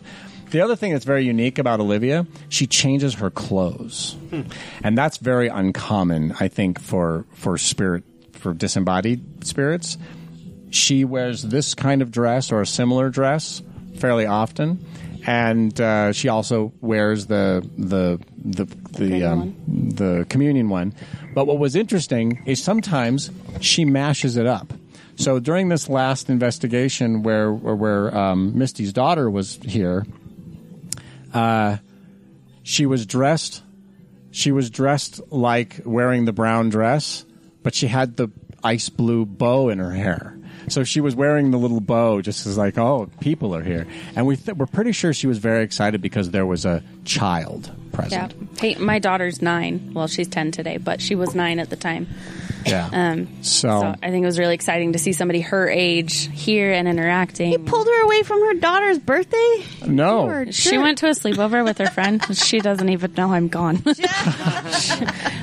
[0.51, 4.17] The other thing that's very unique about Olivia, she changes her clothes,
[4.85, 9.97] and that's very uncommon, I think, for for spirit for disembodied spirits.
[10.71, 13.63] She wears this kind of dress or a similar dress
[13.97, 14.85] fairly often,
[15.27, 20.95] and uh, she also wears the the the the Communion um, the communion one.
[21.35, 23.31] But what was interesting is sometimes
[23.61, 24.73] she mashes it up.
[25.17, 30.05] So during this last investigation, where where, where um, Misty's daughter was here,
[31.33, 31.79] uh,
[32.63, 33.63] she was dressed.
[34.31, 37.25] She was dressed like wearing the brown dress,
[37.63, 38.29] but she had the
[38.65, 40.39] ice blue bow in her hair.
[40.69, 43.87] So she was wearing the little bow, just as like, oh, people are here,
[44.17, 47.67] and we th- we're pretty sure she was very excited because there was a child
[47.67, 47.97] Yeah.
[47.97, 48.35] present.
[48.59, 49.91] Hey, my daughter's nine.
[49.95, 52.07] Well, she's 10 today, but she was nine at the time.
[52.65, 52.89] Yeah.
[52.93, 56.73] Um, so, so I think it was really exciting to see somebody her age here
[56.73, 57.51] and interacting.
[57.51, 59.65] He pulled her away from her daughter's birthday.
[59.87, 60.55] no, Lord.
[60.55, 62.23] She went to a sleepover with her friend.
[62.43, 63.77] She doesn't even know I'm gone.
[63.77, 63.93] Bye,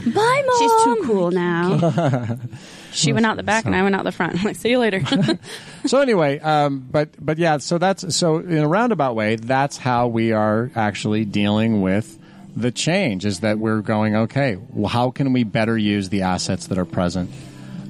[0.06, 0.60] mom.
[0.60, 2.38] She's too cool now.
[2.92, 4.36] She went out the back and I went out the front.
[4.40, 5.02] I'm like, see you later.
[5.86, 10.08] so anyway, um, but but yeah, so that's so in a roundabout way, that's how
[10.08, 12.18] we are actually dealing with
[12.56, 13.26] the change.
[13.26, 14.58] Is that we're going okay?
[14.70, 17.32] Well, how can we better use the assets that are present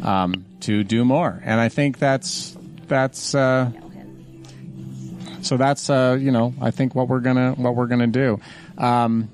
[0.04, 1.42] um, to do more?
[1.44, 2.58] And I think that's
[2.88, 3.34] that's.
[3.36, 3.72] Uh,
[5.42, 8.40] so that's uh, you know I think what we're gonna what we're gonna do.
[8.78, 9.30] Um,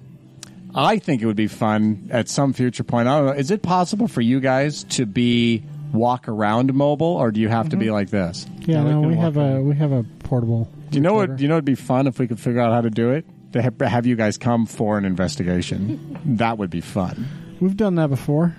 [0.75, 3.07] I think it would be fun at some future point.
[3.07, 3.31] I don't know.
[3.31, 7.69] Is it possible for you guys to be walk around mobile, or do you have
[7.69, 7.93] to be mm-hmm.
[7.93, 8.45] like this?
[8.59, 10.69] Yeah, we no, can we walk have a we have a portable.
[10.89, 11.37] Do you know what?
[11.37, 13.25] Do you know it'd be fun if we could figure out how to do it?
[13.53, 16.19] To have, have you guys come for an investigation.
[16.37, 17.25] that would be fun.
[17.61, 18.53] We've done that before.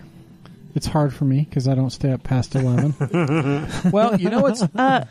[0.75, 2.95] It's hard for me because I don't stay up past eleven.
[3.93, 5.05] Well, you know what's uh,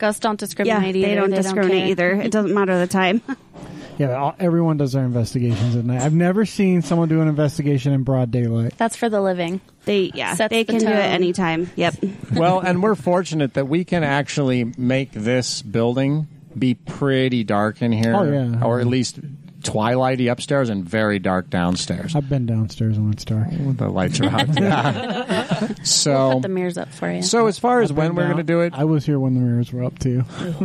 [0.00, 1.08] Ghosts don't yeah, discriminate either.
[1.08, 2.14] they don't discriminate care.
[2.14, 2.22] either.
[2.22, 3.22] It doesn't matter the time.
[4.00, 6.00] yeah, all, everyone does their investigations at night.
[6.00, 8.74] I've never seen someone do an investigation in broad daylight.
[8.78, 9.60] That's for the living.
[9.84, 11.00] They yeah, Sets they the can do it tone.
[11.00, 11.70] anytime.
[11.76, 11.94] Yep.
[12.34, 16.26] well, and we're fortunate that we can actually make this building
[16.58, 18.64] be pretty dark in here, Oh, yeah.
[18.64, 19.20] or at least
[19.62, 22.14] twilighty upstairs and very dark downstairs.
[22.16, 23.48] I've been downstairs when it's dark.
[23.50, 24.48] The lights are out.
[24.60, 25.74] Yeah.
[25.82, 27.22] so, Put the mirrors up for you.
[27.22, 29.34] so as far as I've when we're going to do it, I was here when
[29.34, 30.24] the mirrors were up too.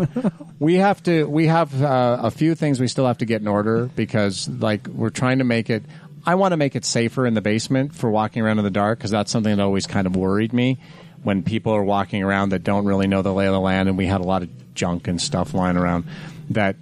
[0.60, 3.48] we have to we have uh, a few things we still have to get in
[3.48, 5.84] order because like we're trying to make it
[6.26, 8.98] i want to make it safer in the basement for walking around in the dark
[8.98, 10.78] because that's something that always kind of worried me
[11.24, 13.98] when people are walking around that don't really know the lay of the land and
[13.98, 16.06] we had a lot of junk and stuff lying around
[16.50, 16.76] that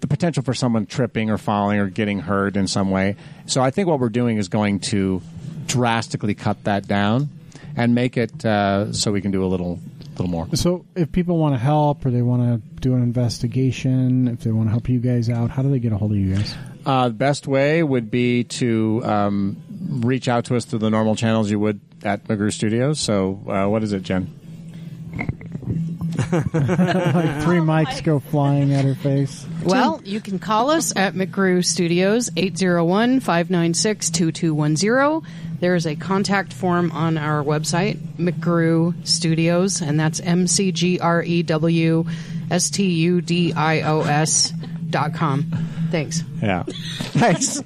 [0.00, 3.16] the potential for someone tripping or falling or getting hurt in some way
[3.46, 5.20] so i think what we're doing is going to
[5.66, 7.28] drastically cut that down
[7.76, 9.78] and make it uh, so we can do a little
[10.12, 14.28] little more So, if people want to help or they want to do an investigation,
[14.28, 16.18] if they want to help you guys out, how do they get a hold of
[16.18, 16.54] you guys?
[16.84, 19.56] Uh, the best way would be to um,
[20.04, 23.00] reach out to us through the normal channels you would at McGrew Studios.
[23.00, 24.39] So, uh, what is it, Jen?
[26.52, 29.46] Like three oh mics go flying at her face.
[29.64, 35.58] Well, you can call us at McGrew Studios, 801 596 2210.
[35.60, 40.98] There is a contact form on our website, McGrew Studios, and that's M C G
[40.98, 42.06] R E W
[42.50, 44.52] S T U D I O S
[44.88, 45.52] dot com.
[45.90, 46.22] Thanks.
[46.42, 46.62] Yeah.
[46.68, 47.62] Thanks.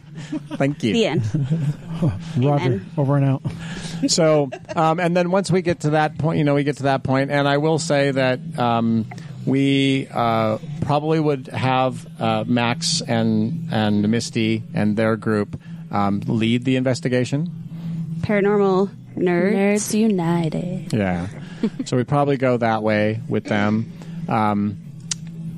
[0.56, 0.94] Thank you.
[0.94, 1.22] The end.
[2.36, 2.90] Roger, Amen.
[2.96, 3.42] over and out.
[4.08, 6.82] so um, and then once we get to that point you know we get to
[6.84, 9.06] that point and i will say that um,
[9.46, 15.60] we uh, probably would have uh, Max and and Misty and their group
[15.90, 17.50] um, lead the investigation.
[18.20, 19.54] Paranormal nerds.
[19.54, 20.92] Nerds United.
[20.92, 21.28] Yeah.
[21.84, 23.92] so we probably go that way with them.
[24.28, 24.78] Um,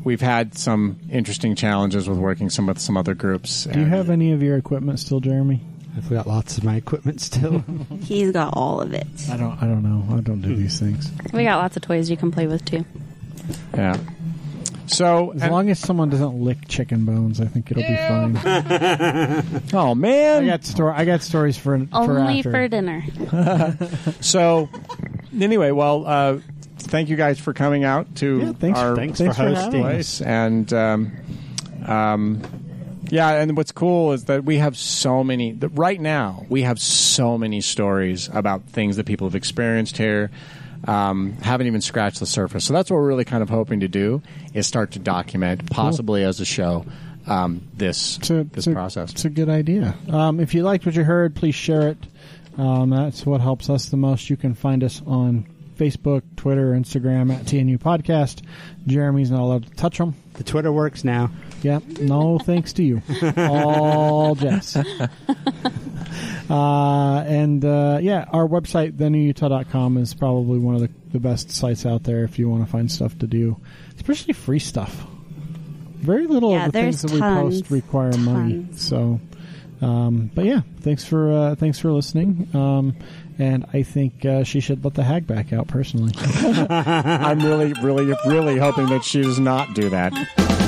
[0.07, 3.65] we've had some interesting challenges with working some with some other groups.
[3.65, 5.61] Do you have any of your equipment still, Jeremy?
[5.97, 7.65] I've got lots of my equipment still.
[8.03, 9.07] He's got all of it.
[9.31, 9.61] I don't.
[9.63, 10.17] I don't know.
[10.17, 11.11] I don't do these things.
[11.33, 12.85] We got lots of toys you can play with too.
[13.75, 13.97] Yeah.
[14.87, 19.63] So As and- long as someone doesn't lick chicken bones, I think it'll be fine.
[19.75, 20.93] oh man, I got story.
[20.95, 22.51] I got stories for for Only after.
[22.53, 23.03] for dinner.
[24.21, 24.69] So,
[25.37, 26.39] anyway, well, uh,
[26.87, 29.83] thank you guys for coming out to Yeah, thanks- our thanks Thanks for hosting.
[29.85, 29.91] us.
[29.93, 31.13] place, and um,
[31.87, 32.43] um,
[33.11, 35.53] yeah, and what's cool is that we have so many.
[35.53, 40.31] that Right now, we have so many stories about things that people have experienced here.
[40.87, 42.65] Um, haven't even scratched the surface.
[42.65, 44.23] So that's what we're really kind of hoping to do
[44.55, 46.85] is start to document, possibly as a show,
[47.27, 49.11] um, this It's a, this it's a- process.
[49.13, 49.95] It's a good idea.
[50.09, 51.99] Um, if you liked what you heard, please share it.
[52.59, 54.31] Um, that's what helps us the most.
[54.31, 55.47] You can find us on
[55.77, 58.43] Facebook, Twitter, Instagram at TNU Podcast.
[58.87, 60.15] Jeremy's not allowed to touch them.
[60.35, 61.31] the Twitter works now.
[61.63, 63.03] Yeah, no thanks to you.
[63.37, 64.77] All Jess.
[66.49, 71.85] Uh, and uh, yeah, our website, thenewutah.com, is probably one of the, the best sites
[71.85, 73.61] out there if you want to find stuff to do,
[73.97, 75.05] especially free stuff.
[75.97, 77.71] Very little Yeah, of the things there's that we post tons.
[77.73, 78.69] require money.
[78.77, 79.21] So,
[79.81, 82.49] um, but yeah, thanks for uh, thanks for listening.
[82.55, 82.95] Um,
[83.39, 86.13] and I think uh, she should let the hag back out personally.
[86.19, 90.66] I'm really, really, really hoping that she does not do that.